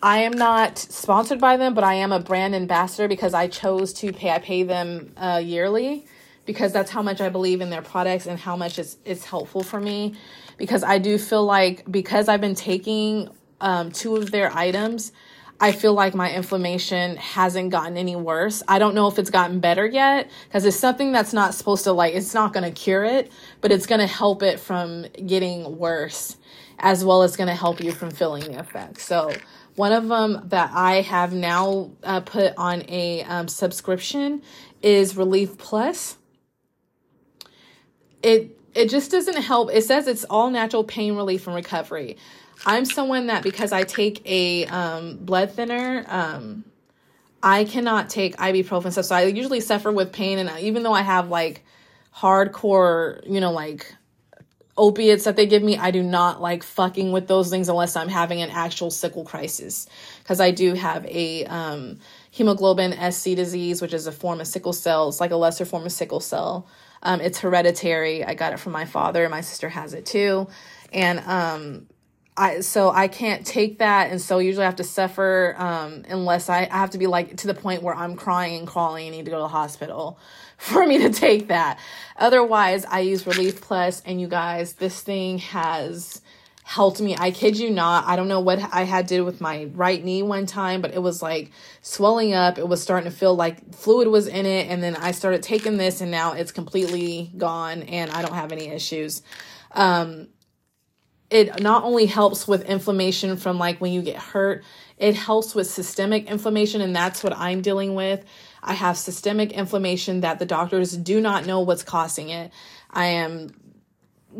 I 0.02 0.18
am 0.18 0.32
not 0.32 0.78
sponsored 0.78 1.40
by 1.40 1.56
them, 1.56 1.74
but 1.74 1.82
I 1.82 1.94
am 1.94 2.12
a 2.12 2.20
brand 2.20 2.54
ambassador 2.54 3.08
because 3.08 3.34
I 3.34 3.48
chose 3.48 3.92
to 3.94 4.12
pay. 4.12 4.30
I 4.30 4.38
pay 4.38 4.62
them 4.62 5.12
uh, 5.16 5.42
yearly 5.44 6.06
because 6.46 6.72
that's 6.72 6.90
how 6.90 7.02
much 7.02 7.20
I 7.20 7.28
believe 7.30 7.60
in 7.60 7.68
their 7.68 7.82
products 7.82 8.26
and 8.26 8.38
how 8.38 8.54
much 8.54 8.78
it's 8.78 8.96
it's 9.04 9.24
helpful 9.24 9.64
for 9.64 9.80
me. 9.80 10.14
Because 10.56 10.84
I 10.84 10.98
do 10.98 11.18
feel 11.18 11.44
like 11.44 11.90
because 11.90 12.28
I've 12.28 12.40
been 12.40 12.54
taking 12.54 13.28
um, 13.60 13.90
two 13.90 14.14
of 14.16 14.30
their 14.30 14.52
items, 14.56 15.10
I 15.60 15.72
feel 15.72 15.94
like 15.94 16.14
my 16.14 16.32
inflammation 16.32 17.16
hasn't 17.16 17.70
gotten 17.70 17.96
any 17.96 18.14
worse. 18.14 18.62
I 18.68 18.78
don't 18.78 18.94
know 18.94 19.08
if 19.08 19.18
it's 19.18 19.30
gotten 19.30 19.58
better 19.58 19.84
yet 19.84 20.30
because 20.46 20.64
it's 20.64 20.76
something 20.76 21.10
that's 21.10 21.32
not 21.32 21.54
supposed 21.54 21.82
to 21.84 21.92
like, 21.92 22.14
it's 22.14 22.34
not 22.34 22.52
going 22.52 22.62
to 22.62 22.70
cure 22.70 23.04
it, 23.04 23.32
but 23.60 23.72
it's 23.72 23.86
going 23.86 24.00
to 24.00 24.06
help 24.06 24.44
it 24.44 24.60
from 24.60 25.06
getting 25.26 25.76
worse 25.76 26.36
as 26.78 27.04
well 27.04 27.22
as 27.22 27.36
going 27.36 27.48
to 27.48 27.56
help 27.56 27.82
you 27.82 27.90
from 27.90 28.12
feeling 28.12 28.44
the 28.44 28.60
effects. 28.60 29.04
So, 29.04 29.32
one 29.78 29.92
of 29.92 30.08
them 30.08 30.42
that 30.46 30.72
I 30.74 31.02
have 31.02 31.32
now 31.32 31.92
uh, 32.02 32.20
put 32.20 32.52
on 32.56 32.82
a 32.88 33.22
um, 33.22 33.46
subscription 33.46 34.42
is 34.82 35.16
Relief 35.16 35.56
Plus. 35.56 36.16
It 38.22 38.58
it 38.74 38.90
just 38.90 39.12
doesn't 39.12 39.40
help. 39.40 39.70
It 39.72 39.84
says 39.84 40.08
it's 40.08 40.24
all 40.24 40.50
natural 40.50 40.82
pain 40.82 41.14
relief 41.14 41.46
and 41.46 41.54
recovery. 41.54 42.16
I'm 42.66 42.84
someone 42.84 43.28
that 43.28 43.44
because 43.44 43.70
I 43.70 43.84
take 43.84 44.20
a 44.26 44.66
um, 44.66 45.18
blood 45.18 45.52
thinner, 45.52 46.04
um, 46.08 46.64
I 47.40 47.64
cannot 47.64 48.10
take 48.10 48.36
ibuprofen 48.36 48.90
stuff. 48.90 49.04
So 49.04 49.14
I 49.14 49.22
usually 49.26 49.60
suffer 49.60 49.92
with 49.92 50.12
pain, 50.12 50.38
and 50.38 50.50
even 50.58 50.82
though 50.82 50.92
I 50.92 51.02
have 51.02 51.28
like 51.28 51.64
hardcore, 52.16 53.20
you 53.30 53.40
know, 53.40 53.52
like 53.52 53.94
opiates 54.78 55.24
that 55.24 55.36
they 55.36 55.46
give 55.46 55.62
me, 55.62 55.76
I 55.76 55.90
do 55.90 56.02
not 56.02 56.40
like 56.40 56.62
fucking 56.62 57.12
with 57.12 57.28
those 57.28 57.50
things 57.50 57.68
unless 57.68 57.96
I'm 57.96 58.08
having 58.08 58.40
an 58.40 58.50
actual 58.50 58.90
sickle 58.90 59.24
crisis. 59.24 59.86
Because 60.22 60.40
I 60.40 60.50
do 60.50 60.74
have 60.74 61.04
a 61.06 61.44
um, 61.46 61.98
hemoglobin 62.30 63.12
SC 63.12 63.34
disease, 63.36 63.82
which 63.82 63.92
is 63.92 64.06
a 64.06 64.12
form 64.12 64.40
of 64.40 64.46
sickle 64.46 64.72
cell. 64.72 65.08
It's 65.08 65.20
like 65.20 65.32
a 65.32 65.36
lesser 65.36 65.66
form 65.66 65.84
of 65.84 65.92
sickle 65.92 66.20
cell. 66.20 66.66
Um, 67.02 67.20
it's 67.20 67.40
hereditary. 67.40 68.24
I 68.24 68.34
got 68.34 68.52
it 68.54 68.60
from 68.60 68.72
my 68.72 68.86
father. 68.86 69.28
My 69.28 69.42
sister 69.42 69.68
has 69.68 69.94
it 69.94 70.06
too. 70.06 70.48
And 70.92 71.20
um, 71.20 71.86
I 72.38 72.60
so 72.60 72.90
I 72.90 73.08
can't 73.08 73.44
take 73.44 73.80
that, 73.80 74.10
and 74.10 74.20
so 74.20 74.38
usually 74.38 74.64
I 74.64 74.68
have 74.68 74.76
to 74.76 74.84
suffer 74.84 75.56
um, 75.58 76.04
unless 76.08 76.48
I, 76.48 76.68
I 76.70 76.78
have 76.78 76.90
to 76.90 76.98
be 76.98 77.08
like 77.08 77.36
to 77.38 77.48
the 77.48 77.54
point 77.54 77.82
where 77.82 77.94
I'm 77.94 78.14
crying 78.14 78.58
and 78.58 78.66
crawling 78.66 79.08
and 79.08 79.16
need 79.16 79.24
to 79.24 79.30
go 79.32 79.38
to 79.38 79.42
the 79.42 79.48
hospital 79.48 80.18
for 80.68 80.86
me 80.86 80.98
to 80.98 81.10
take 81.10 81.48
that. 81.48 81.78
Otherwise, 82.16 82.84
I 82.84 83.00
use 83.00 83.26
Relief 83.26 83.60
Plus, 83.60 84.02
and 84.04 84.20
you 84.20 84.26
guys, 84.26 84.74
this 84.74 85.00
thing 85.00 85.38
has 85.38 86.20
helped 86.64 87.00
me. 87.00 87.16
I 87.16 87.30
kid 87.30 87.56
you 87.56 87.70
not. 87.70 88.06
I 88.06 88.16
don't 88.16 88.28
know 88.28 88.40
what 88.40 88.58
I 88.74 88.82
had 88.82 89.06
did 89.06 89.22
with 89.22 89.40
my 89.40 89.70
right 89.72 90.04
knee 90.04 90.22
one 90.22 90.46
time, 90.46 90.82
but 90.82 90.92
it 90.92 91.00
was 91.00 91.22
like 91.22 91.52
swelling 91.80 92.34
up. 92.34 92.58
It 92.58 92.68
was 92.68 92.82
starting 92.82 93.10
to 93.10 93.16
feel 93.16 93.34
like 93.34 93.72
fluid 93.74 94.08
was 94.08 94.26
in 94.26 94.44
it, 94.46 94.68
and 94.68 94.82
then 94.82 94.96
I 94.96 95.12
started 95.12 95.42
taking 95.42 95.76
this, 95.76 96.00
and 96.00 96.10
now 96.10 96.32
it's 96.32 96.52
completely 96.52 97.30
gone, 97.36 97.84
and 97.84 98.10
I 98.10 98.20
don't 98.20 98.34
have 98.34 98.52
any 98.52 98.68
issues. 98.68 99.22
Um, 99.70 100.28
it 101.30 101.62
not 101.62 101.84
only 101.84 102.06
helps 102.06 102.48
with 102.48 102.64
inflammation 102.64 103.36
from 103.36 103.58
like 103.58 103.80
when 103.80 103.92
you 103.92 104.02
get 104.02 104.16
hurt, 104.16 104.64
it 104.96 105.14
helps 105.14 105.54
with 105.54 105.68
systemic 105.68 106.28
inflammation, 106.28 106.80
and 106.80 106.96
that's 106.96 107.22
what 107.22 107.36
I'm 107.36 107.60
dealing 107.62 107.94
with. 107.94 108.24
I 108.62 108.74
have 108.74 108.96
systemic 108.96 109.52
inflammation 109.52 110.20
that 110.20 110.38
the 110.38 110.46
doctors 110.46 110.96
do 110.96 111.20
not 111.20 111.46
know 111.46 111.60
what's 111.60 111.82
causing 111.82 112.30
it. 112.30 112.50
I 112.90 113.06
am 113.06 113.54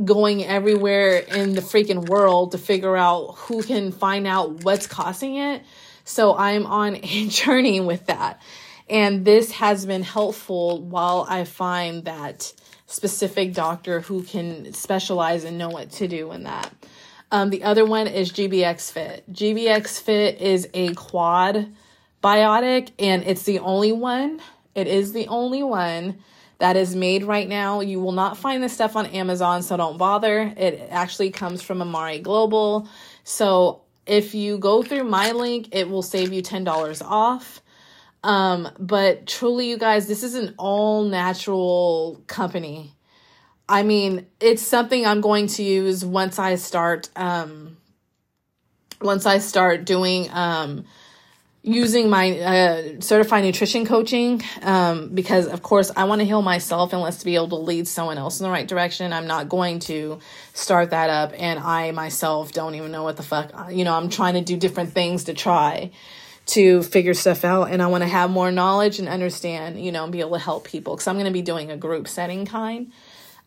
going 0.04 0.44
everywhere 0.44 1.18
in 1.18 1.54
the 1.54 1.60
freaking 1.60 2.08
world 2.08 2.52
to 2.52 2.58
figure 2.58 2.96
out 2.96 3.34
who 3.36 3.62
can 3.62 3.92
find 3.92 4.26
out 4.26 4.64
what's 4.64 4.86
causing 4.86 5.36
it. 5.36 5.62
So 6.04 6.36
I'm 6.36 6.66
on 6.66 6.96
a 7.02 7.28
journey 7.28 7.80
with 7.80 8.06
that. 8.06 8.40
And 8.88 9.24
this 9.24 9.52
has 9.52 9.84
been 9.84 10.02
helpful 10.02 10.80
while 10.80 11.26
I 11.28 11.44
find 11.44 12.04
that 12.06 12.52
specific 12.86 13.52
doctor 13.52 14.00
who 14.00 14.22
can 14.22 14.72
specialize 14.72 15.44
and 15.44 15.58
know 15.58 15.68
what 15.68 15.90
to 15.92 16.08
do 16.08 16.32
in 16.32 16.44
that. 16.44 16.72
Um, 17.30 17.50
the 17.50 17.64
other 17.64 17.84
one 17.84 18.06
is 18.06 18.32
GBX 18.32 18.90
Fit. 18.90 19.30
GBX 19.30 20.00
Fit 20.00 20.40
is 20.40 20.68
a 20.72 20.94
quad 20.94 21.70
biotic, 22.22 22.90
and 22.98 23.24
it's 23.24 23.44
the 23.44 23.58
only 23.60 23.92
one. 23.92 24.40
It 24.74 24.86
is 24.86 25.12
the 25.12 25.28
only 25.28 25.62
one 25.62 26.18
that 26.58 26.76
is 26.76 26.94
made 26.94 27.24
right 27.24 27.48
now. 27.48 27.80
You 27.80 28.00
will 28.00 28.12
not 28.12 28.36
find 28.36 28.62
this 28.62 28.72
stuff 28.72 28.96
on 28.96 29.06
Amazon, 29.06 29.62
so 29.62 29.76
don't 29.76 29.98
bother. 29.98 30.52
It 30.56 30.88
actually 30.90 31.30
comes 31.30 31.62
from 31.62 31.80
Amare 31.80 32.18
Global. 32.18 32.88
So 33.24 33.82
if 34.06 34.34
you 34.34 34.58
go 34.58 34.82
through 34.82 35.04
my 35.04 35.32
link, 35.32 35.68
it 35.72 35.88
will 35.88 36.02
save 36.02 36.32
you 36.32 36.42
$10 36.42 37.02
off. 37.02 37.62
Um, 38.24 38.68
but 38.78 39.26
truly, 39.26 39.68
you 39.68 39.78
guys, 39.78 40.08
this 40.08 40.22
is 40.22 40.34
an 40.34 40.54
all 40.58 41.04
natural 41.04 42.22
company. 42.26 42.94
I 43.68 43.82
mean, 43.82 44.26
it's 44.40 44.62
something 44.62 45.06
I'm 45.06 45.20
going 45.20 45.46
to 45.48 45.62
use 45.62 46.04
once 46.04 46.38
I 46.38 46.56
start, 46.56 47.10
um, 47.14 47.76
once 49.00 49.26
I 49.26 49.38
start 49.38 49.84
doing, 49.84 50.30
um, 50.32 50.84
using 51.68 52.08
my 52.08 52.38
uh, 52.38 52.82
certified 53.00 53.44
nutrition 53.44 53.84
coaching 53.84 54.42
um, 54.62 55.10
because 55.14 55.46
of 55.46 55.62
course 55.62 55.90
i 55.96 56.04
want 56.04 56.20
to 56.20 56.24
heal 56.24 56.42
myself 56.42 56.92
and 56.92 57.02
let's 57.02 57.22
be 57.22 57.34
able 57.34 57.48
to 57.48 57.56
lead 57.56 57.86
someone 57.86 58.18
else 58.18 58.40
in 58.40 58.44
the 58.44 58.50
right 58.50 58.66
direction 58.66 59.12
i'm 59.12 59.26
not 59.26 59.48
going 59.48 59.78
to 59.78 60.18
start 60.54 60.90
that 60.90 61.10
up 61.10 61.32
and 61.36 61.58
i 61.58 61.90
myself 61.90 62.52
don't 62.52 62.74
even 62.74 62.90
know 62.90 63.02
what 63.02 63.16
the 63.16 63.22
fuck 63.22 63.52
you 63.70 63.84
know 63.84 63.94
i'm 63.94 64.08
trying 64.08 64.34
to 64.34 64.40
do 64.40 64.56
different 64.56 64.92
things 64.92 65.24
to 65.24 65.34
try 65.34 65.90
to 66.48 66.82
figure 66.82 67.12
stuff 67.12 67.44
out 67.44 67.64
and 67.64 67.82
I 67.82 67.88
want 67.88 68.02
to 68.02 68.08
have 68.08 68.30
more 68.30 68.50
knowledge 68.50 68.98
and 68.98 69.06
understand, 69.06 69.78
you 69.84 69.92
know, 69.92 70.04
and 70.04 70.10
be 70.12 70.20
able 70.20 70.32
to 70.32 70.38
help 70.38 70.64
people 70.64 70.96
because 70.96 71.06
I'm 71.06 71.16
going 71.16 71.26
to 71.26 71.30
be 71.30 71.42
doing 71.42 71.70
a 71.70 71.76
group 71.76 72.08
setting 72.08 72.46
kind. 72.46 72.90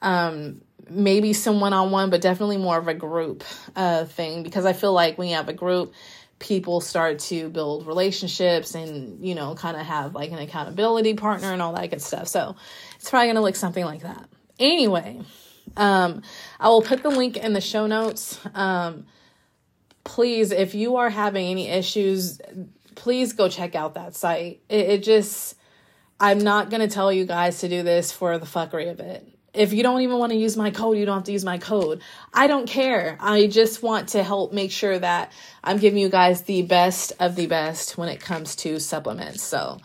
Um, 0.03 0.61
maybe 0.87 1.33
some 1.33 1.59
one 1.59 1.73
on 1.73 1.91
one, 1.91 2.09
but 2.09 2.21
definitely 2.21 2.57
more 2.57 2.77
of 2.77 2.87
a 2.87 2.93
group 2.93 3.43
uh, 3.75 4.05
thing 4.05 4.43
because 4.43 4.65
I 4.65 4.73
feel 4.73 4.93
like 4.93 5.17
when 5.17 5.29
you 5.29 5.35
have 5.35 5.49
a 5.49 5.53
group, 5.53 5.93
people 6.41 6.81
start 6.81 7.19
to 7.19 7.49
build 7.49 7.87
relationships 7.87 8.75
and, 8.75 9.23
you 9.25 9.35
know, 9.35 9.55
kind 9.55 9.77
of 9.77 9.85
have 9.85 10.15
like 10.15 10.31
an 10.31 10.39
accountability 10.39 11.13
partner 11.13 11.53
and 11.53 11.61
all 11.61 11.73
that 11.73 11.89
good 11.89 12.01
stuff. 12.01 12.27
So 12.27 12.55
it's 12.95 13.09
probably 13.09 13.27
going 13.27 13.35
to 13.35 13.41
look 13.41 13.55
something 13.55 13.85
like 13.85 14.01
that. 14.01 14.27
Anyway, 14.59 15.21
um, 15.77 16.23
I 16.59 16.67
will 16.69 16.81
put 16.81 17.03
the 17.03 17.09
link 17.09 17.37
in 17.37 17.53
the 17.53 17.61
show 17.61 17.87
notes. 17.87 18.39
Um, 18.55 19.05
please, 20.03 20.51
if 20.51 20.73
you 20.73 20.97
are 20.97 21.09
having 21.09 21.45
any 21.45 21.69
issues, 21.69 22.41
please 22.95 23.33
go 23.33 23.47
check 23.47 23.75
out 23.75 23.93
that 23.93 24.15
site. 24.15 24.61
It, 24.67 24.89
it 24.89 25.03
just, 25.03 25.55
I'm 26.19 26.39
not 26.39 26.69
going 26.69 26.81
to 26.81 26.93
tell 26.93 27.13
you 27.13 27.25
guys 27.25 27.59
to 27.59 27.69
do 27.69 27.83
this 27.83 28.11
for 28.11 28.37
the 28.37 28.45
fuckery 28.45 28.89
of 28.89 28.99
it. 28.99 29.27
If 29.53 29.73
you 29.73 29.83
don't 29.83 30.01
even 30.01 30.17
want 30.17 30.31
to 30.31 30.37
use 30.37 30.55
my 30.55 30.71
code, 30.71 30.97
you 30.97 31.05
don't 31.05 31.17
have 31.17 31.23
to 31.25 31.31
use 31.33 31.43
my 31.43 31.57
code. 31.57 32.01
I 32.33 32.47
don't 32.47 32.67
care. 32.67 33.17
I 33.19 33.47
just 33.47 33.83
want 33.83 34.09
to 34.09 34.23
help 34.23 34.53
make 34.53 34.71
sure 34.71 34.97
that 34.97 35.33
I'm 35.63 35.77
giving 35.77 35.99
you 35.99 36.09
guys 36.09 36.43
the 36.43 36.61
best 36.61 37.13
of 37.19 37.35
the 37.35 37.47
best 37.47 37.97
when 37.97 38.07
it 38.07 38.21
comes 38.21 38.55
to 38.57 38.79
supplements. 38.79 39.43
So, 39.43 39.79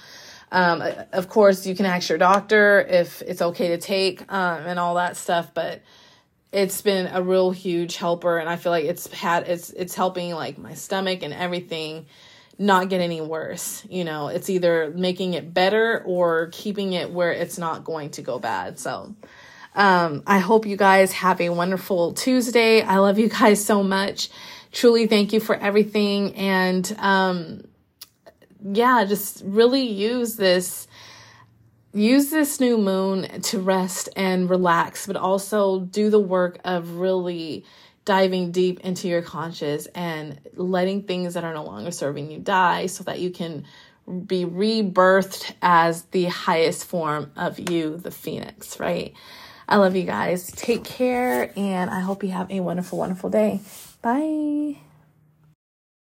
um, 0.52 0.82
of 1.12 1.28
course, 1.28 1.66
you 1.66 1.74
can 1.74 1.84
ask 1.84 2.08
your 2.08 2.18
doctor 2.18 2.80
if 2.80 3.22
it's 3.22 3.42
okay 3.42 3.68
to 3.68 3.78
take 3.78 4.20
um, 4.32 4.66
and 4.66 4.78
all 4.78 4.94
that 4.94 5.16
stuff, 5.16 5.52
but 5.52 5.82
it's 6.52 6.80
been 6.80 7.08
a 7.08 7.20
real 7.20 7.50
huge 7.50 7.96
helper, 7.96 8.38
and 8.38 8.48
I 8.48 8.56
feel 8.56 8.72
like 8.72 8.84
it's 8.84 9.12
had 9.12 9.48
it's 9.48 9.70
it's 9.70 9.94
helping 9.94 10.32
like 10.32 10.58
my 10.58 10.74
stomach 10.74 11.22
and 11.22 11.34
everything 11.34 12.06
not 12.58 12.88
get 12.88 13.00
any 13.00 13.20
worse. 13.20 13.84
You 13.90 14.04
know, 14.04 14.28
it's 14.28 14.48
either 14.48 14.92
making 14.94 15.34
it 15.34 15.52
better 15.52 16.02
or 16.06 16.48
keeping 16.52 16.92
it 16.92 17.10
where 17.10 17.32
it's 17.32 17.58
not 17.58 17.84
going 17.84 18.10
to 18.10 18.22
go 18.22 18.38
bad. 18.38 18.78
So, 18.78 19.14
um, 19.76 20.22
I 20.26 20.38
hope 20.38 20.66
you 20.66 20.76
guys 20.76 21.12
have 21.12 21.40
a 21.40 21.50
wonderful 21.50 22.14
Tuesday. 22.14 22.80
I 22.80 22.96
love 22.96 23.18
you 23.18 23.28
guys 23.28 23.64
so 23.64 23.82
much. 23.82 24.30
Truly, 24.72 25.06
thank 25.06 25.32
you 25.32 25.40
for 25.40 25.54
everything. 25.54 26.34
And, 26.34 26.96
um, 26.98 27.64
yeah, 28.64 29.04
just 29.04 29.42
really 29.44 29.82
use 29.82 30.36
this, 30.36 30.88
use 31.92 32.30
this 32.30 32.58
new 32.58 32.78
moon 32.78 33.42
to 33.42 33.60
rest 33.60 34.08
and 34.16 34.48
relax, 34.48 35.06
but 35.06 35.16
also 35.16 35.80
do 35.80 36.10
the 36.10 36.18
work 36.18 36.58
of 36.64 36.96
really 36.96 37.64
diving 38.06 38.52
deep 38.52 38.80
into 38.80 39.08
your 39.08 39.20
conscious 39.20 39.86
and 39.86 40.40
letting 40.54 41.02
things 41.02 41.34
that 41.34 41.44
are 41.44 41.52
no 41.52 41.64
longer 41.64 41.90
serving 41.90 42.30
you 42.30 42.38
die 42.38 42.86
so 42.86 43.04
that 43.04 43.18
you 43.20 43.30
can 43.30 43.64
be 44.26 44.44
rebirthed 44.44 45.52
as 45.60 46.02
the 46.12 46.24
highest 46.24 46.84
form 46.84 47.30
of 47.36 47.70
you, 47.70 47.96
the 47.96 48.10
phoenix, 48.10 48.78
right? 48.78 49.12
I 49.68 49.76
love 49.76 49.96
you 49.96 50.04
guys. 50.04 50.50
Take 50.52 50.84
care, 50.84 51.52
and 51.56 51.90
I 51.90 52.00
hope 52.00 52.22
you 52.22 52.30
have 52.30 52.50
a 52.50 52.60
wonderful, 52.60 52.98
wonderful 52.98 53.30
day. 53.30 53.60
Bye. 54.02 54.76